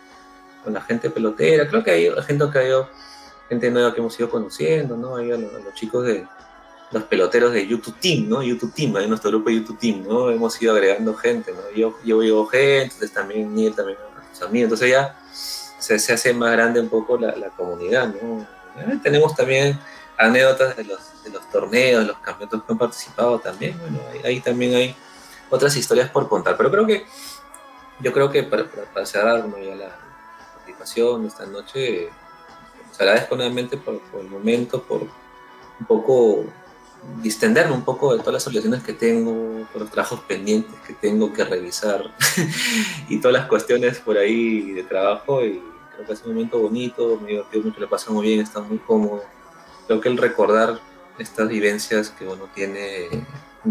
[0.64, 2.88] con la gente pelotera, creo que hay gente que ha ido,
[3.49, 5.15] gente nueva que hemos ido conociendo, ¿no?
[5.17, 6.25] Ahí a los- a los chicos de,
[6.91, 8.43] los peloteros de YouTube Team, ¿no?
[8.43, 10.30] YouTube Team, ahí nuestro grupo de YouTube Team, ¿no?
[10.30, 11.75] Hemos ido agregando gente, ¿no?
[11.75, 15.19] Yo, yo llevo gente, entonces también Niel también a sus amigos, entonces ya
[15.80, 18.41] se, se hace más grande un poco la, la comunidad, ¿no?
[18.80, 19.80] Eh, tenemos también
[20.17, 24.39] anécdotas de los, de los torneos, los campeonatos que han participado también, bueno, ahí, ahí
[24.41, 24.95] también hay
[25.49, 27.05] otras historias por contar, pero creo que,
[28.01, 29.95] yo creo que para, para, para cerrar ya la
[30.53, 32.09] participación de esta noche,
[32.93, 36.45] les agradezco nuevamente por, por el momento, por un poco
[37.22, 41.33] distenderme un poco de todas las obligaciones que tengo, por los trabajos pendientes que tengo
[41.33, 42.03] que revisar
[43.09, 45.61] y todas las cuestiones por ahí de trabajo y
[45.93, 48.77] creo que es un momento bonito, me divertido mucho, lo pasé muy bien, está muy
[48.77, 49.23] cómodo.
[49.88, 50.80] Creo que el recordar
[51.17, 53.09] estas vivencias que uno tiene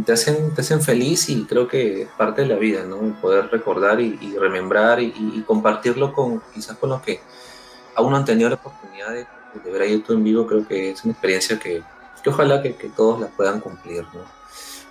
[0.05, 3.15] te hacen, te hacen feliz y creo que es parte de la vida, ¿no?
[3.21, 7.21] Poder recordar y, y remembrar y, y compartirlo con quizás con los que
[7.95, 9.27] aún no han tenido la oportunidad de,
[9.71, 11.83] ver a YouTube en vivo, creo que es una experiencia que,
[12.23, 14.25] que ojalá que, todos la puedan cumplir, ¿no?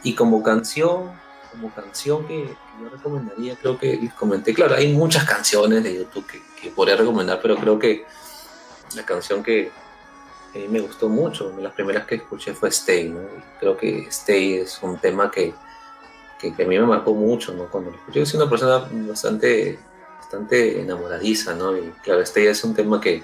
[0.03, 1.11] Y como canción,
[1.51, 6.25] como canción que, yo recomendaría, creo que les comenté, claro, hay muchas canciones de YouTube
[6.27, 8.05] que, que podría recomendar, pero creo que
[8.95, 9.71] la canción que
[10.53, 13.21] a mí me gustó mucho, una de las primeras que escuché fue Stay, ¿no?
[13.59, 15.53] Creo que Stay es un tema que,
[16.39, 17.67] que, que a mí me marcó mucho, ¿no?
[17.67, 19.79] Cuando lo escuché, yo soy una persona bastante,
[20.31, 21.75] bastante enamoradiza, ¿no?
[21.75, 23.21] Y claro, Stay es un tema que,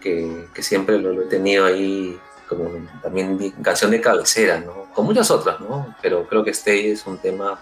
[0.00, 2.18] que, siempre lo, he tenido ahí
[2.48, 2.70] como
[3.02, 4.84] también canción de cabecera, ¿no?
[4.94, 5.96] Con muchas otras, ¿no?
[6.00, 7.58] Pero creo que Stay es un tema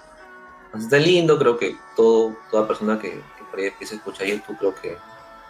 [0.73, 4.59] bastante lindo, creo que todo, toda persona que, que por ahí empiece a escuchar YouTube
[4.59, 4.99] creo que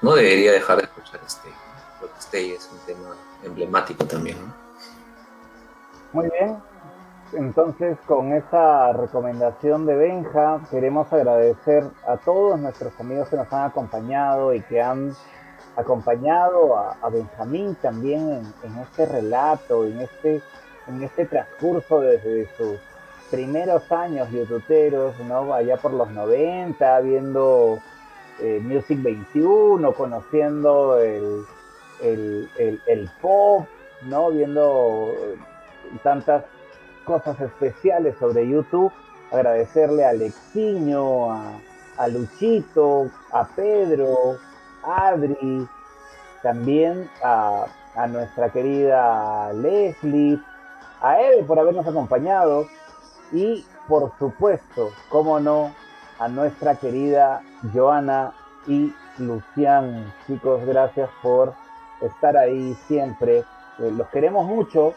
[0.02, 1.52] no debería dejar de escuchar Stay.
[1.98, 4.55] Creo que Stay es un tema emblemático también, ¿no?
[6.12, 6.69] Muy bien.
[7.33, 13.67] Entonces, con esa recomendación de Benja, queremos agradecer a todos nuestros amigos que nos han
[13.67, 15.12] acompañado y que han
[15.76, 20.42] acompañado a, Benjamín también en, en este relato, en este,
[20.89, 22.81] en este transcurso desde sus
[23.31, 25.55] primeros años youtuberos, ¿no?
[25.55, 27.78] Allá por los 90, viendo
[28.41, 31.44] eh, Music 21, conociendo el,
[32.02, 33.67] el, el, el pop,
[34.02, 34.31] ¿no?
[34.31, 35.36] Viendo eh,
[36.02, 36.44] tantas
[37.10, 38.92] cosas especiales sobre YouTube.
[39.32, 41.58] Agradecerle a Alexiño, a,
[41.97, 44.36] a Luchito, a Pedro,
[44.84, 45.66] a Adri,
[46.40, 47.66] también a,
[47.97, 50.40] a nuestra querida Leslie,
[51.00, 52.66] a él por habernos acompañado
[53.32, 55.74] y por supuesto, cómo no,
[56.20, 57.42] a nuestra querida
[57.74, 58.32] Joana
[58.68, 60.12] y Lucián.
[60.28, 61.55] Chicos, gracias por
[62.00, 63.39] estar ahí siempre.
[63.80, 64.94] Eh, los queremos mucho,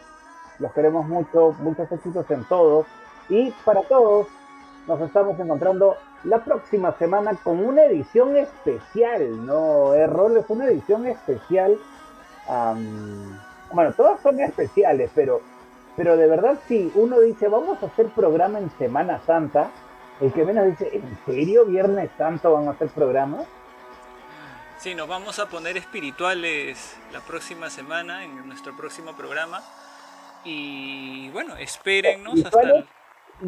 [0.58, 2.86] los queremos mucho, muchos éxitos en todos.
[3.28, 4.28] Y para todos,
[4.86, 9.94] nos estamos encontrando la próxima semana con una edición especial, ¿no?
[9.94, 11.78] Error es una edición especial.
[12.48, 13.38] am,
[13.72, 15.40] bueno, todas son especiales, pero,
[15.96, 19.70] pero de verdad si uno dice, vamos a hacer programa en Semana Santa,
[20.20, 23.44] el que menos dice, ¿en serio Viernes Santo van a hacer programa?
[24.78, 29.62] Sí, nos vamos a poner espirituales la próxima semana en nuestro próximo programa.
[30.44, 32.60] Y bueno, espérennos hasta...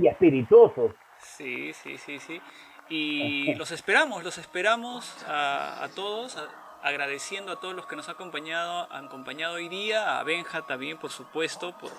[0.01, 0.93] Y espirituosos.
[1.19, 2.41] Sí, sí, sí, sí.
[2.89, 6.49] Y los esperamos, los esperamos a, a todos, a-
[6.83, 10.99] agradeciendo a todos los que nos han acompañado, han acompañado hoy día, a Benja también,
[10.99, 11.91] por supuesto, por,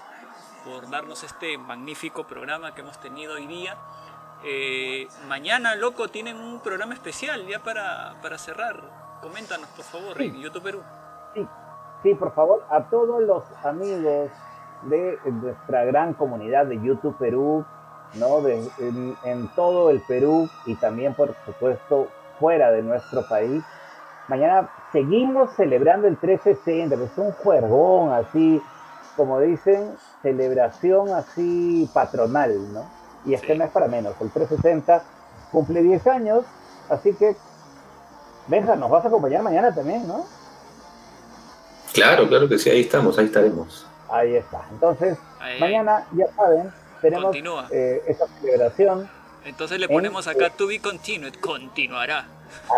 [0.64, 3.76] por darnos este magnífico programa que hemos tenido hoy día.
[4.44, 9.18] Eh, mañana, loco, tienen un programa especial ya para, para cerrar.
[9.22, 10.84] Coméntanos, por favor, en YouTube Perú.
[11.34, 11.46] Sí,
[12.04, 14.30] sí, por favor, a todos los amigos
[14.84, 17.66] de nuestra gran comunidad de YouTube Perú,
[18.14, 18.42] ¿no?
[18.42, 22.08] De, en, en todo el Perú y también, por supuesto,
[22.40, 23.64] fuera de nuestro país.
[24.28, 28.62] Mañana seguimos celebrando el 1360, que es un juergón así,
[29.16, 32.84] como dicen, celebración así patronal, ¿no?
[33.26, 33.58] Y este Sí.
[33.58, 35.04] no es para menos, el 360
[35.52, 36.46] cumple 10 años,
[36.90, 37.36] así que,
[38.48, 40.26] Benja, nos vas a acompañar mañana también, ¿no?
[41.94, 43.87] Claro, claro que sí, ahí estamos, ahí estaremos.
[44.10, 44.62] Ahí está.
[44.72, 46.72] Entonces, Ahí, mañana, ya saben,
[47.02, 47.36] tenemos
[47.72, 49.10] eh, esa celebración.
[49.46, 52.26] Entonces le en- ponemos acá to be continued, continuará.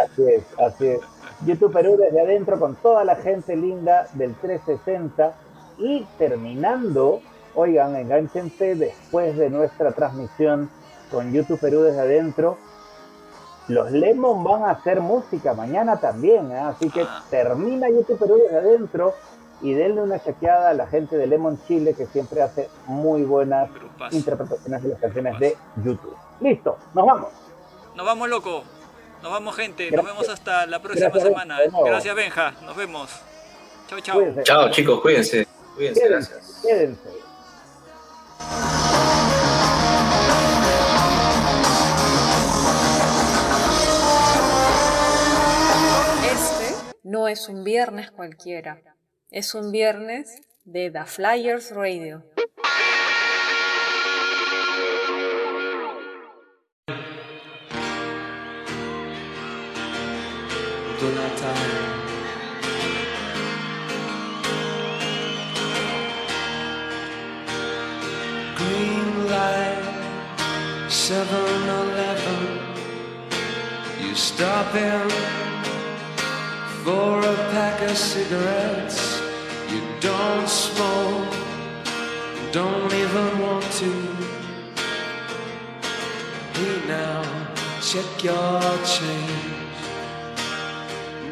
[0.03, 0.99] Así es, así es.
[1.45, 5.33] YouTube Perú desde adentro con toda la gente linda del 360
[5.77, 7.21] y terminando,
[7.55, 10.69] oigan, enganchense después de nuestra transmisión
[11.11, 12.57] con YouTube Perú desde adentro.
[13.67, 16.57] Los Lemon van a hacer música mañana también, ¿eh?
[16.59, 17.23] así que Ah.
[17.29, 19.13] termina YouTube Perú desde adentro
[19.61, 23.71] y denle una chequeada a la gente de Lemon Chile que siempre hace muy buenas
[23.73, 24.15] Grupazo.
[24.15, 26.15] interpretaciones de las canciones de YouTube.
[26.41, 27.27] Listo, nos vamos.
[27.95, 28.63] Nos vamos, loco.
[29.21, 29.91] Nos vamos, gente.
[29.91, 31.57] Nos vemos hasta la próxima Gracias, semana.
[31.83, 32.53] Gracias, Benja.
[32.63, 33.09] Nos vemos.
[33.87, 34.15] Chau, chau.
[34.17, 34.43] Cuídense.
[34.43, 35.45] Chao chicos, cuídense.
[35.75, 36.61] Cuídense, Quédense, gracias.
[36.65, 37.09] quédense.
[46.23, 48.81] Este no es un viernes cualquiera,
[49.31, 52.23] es un viernes de The Flyers Radio.
[68.57, 69.79] Green light,
[70.89, 72.59] 7-Eleven.
[74.01, 75.09] You stop in
[76.83, 79.18] for a pack of cigarettes.
[80.01, 81.33] Don't smoke,
[82.51, 83.91] don't even want to.
[86.53, 87.23] Hey now,
[87.81, 89.59] check your change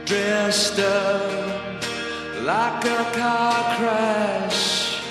[0.08, 1.84] dressed up
[2.44, 5.02] like a car crash.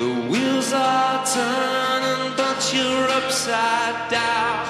[0.00, 4.66] The wheels are turning, but you're upside down.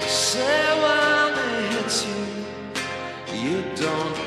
[0.00, 2.22] Say when they hit you,
[3.44, 4.19] you don't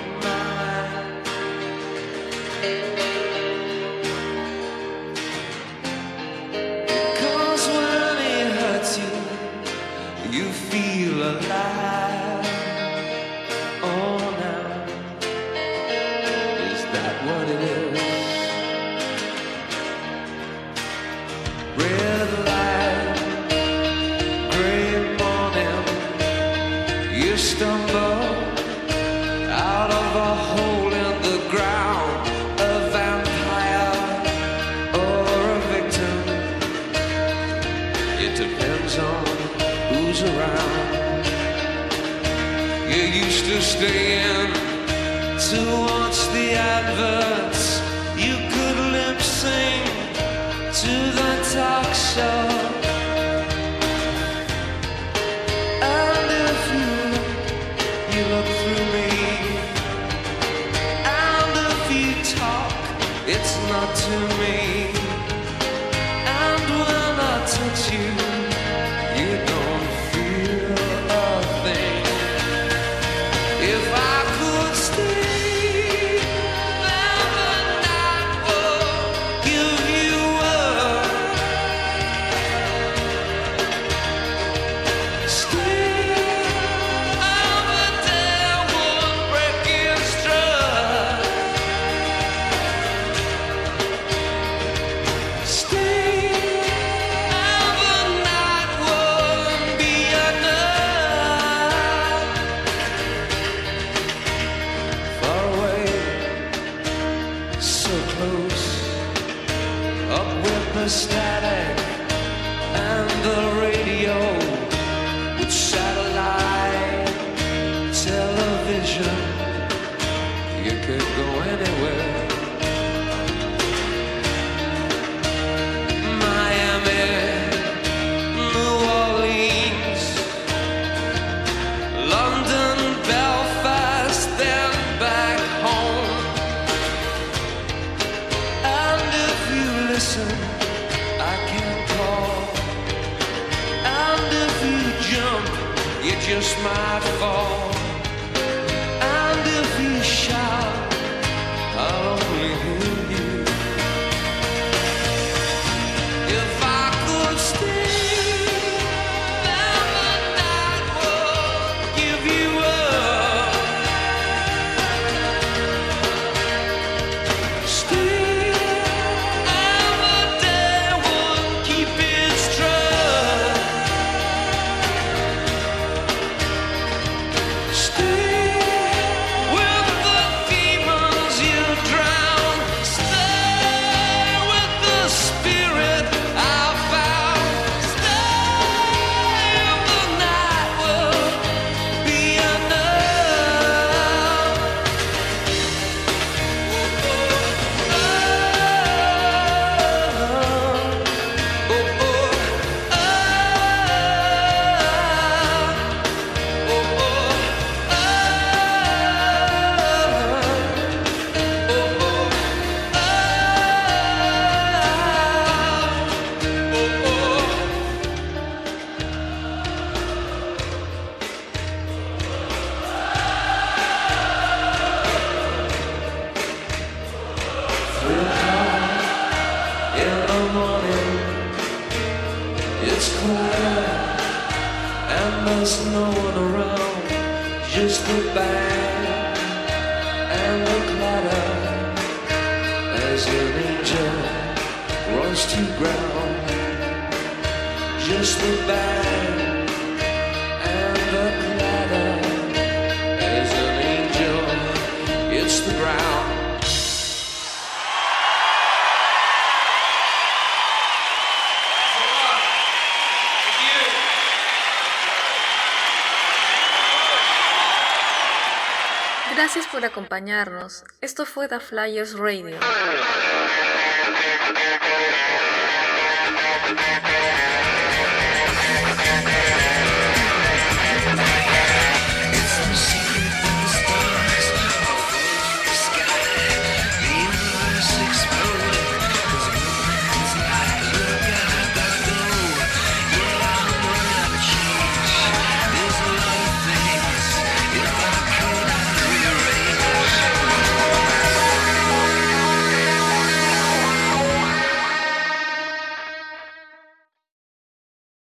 [271.01, 272.57] Esto fue The Flyers Radio.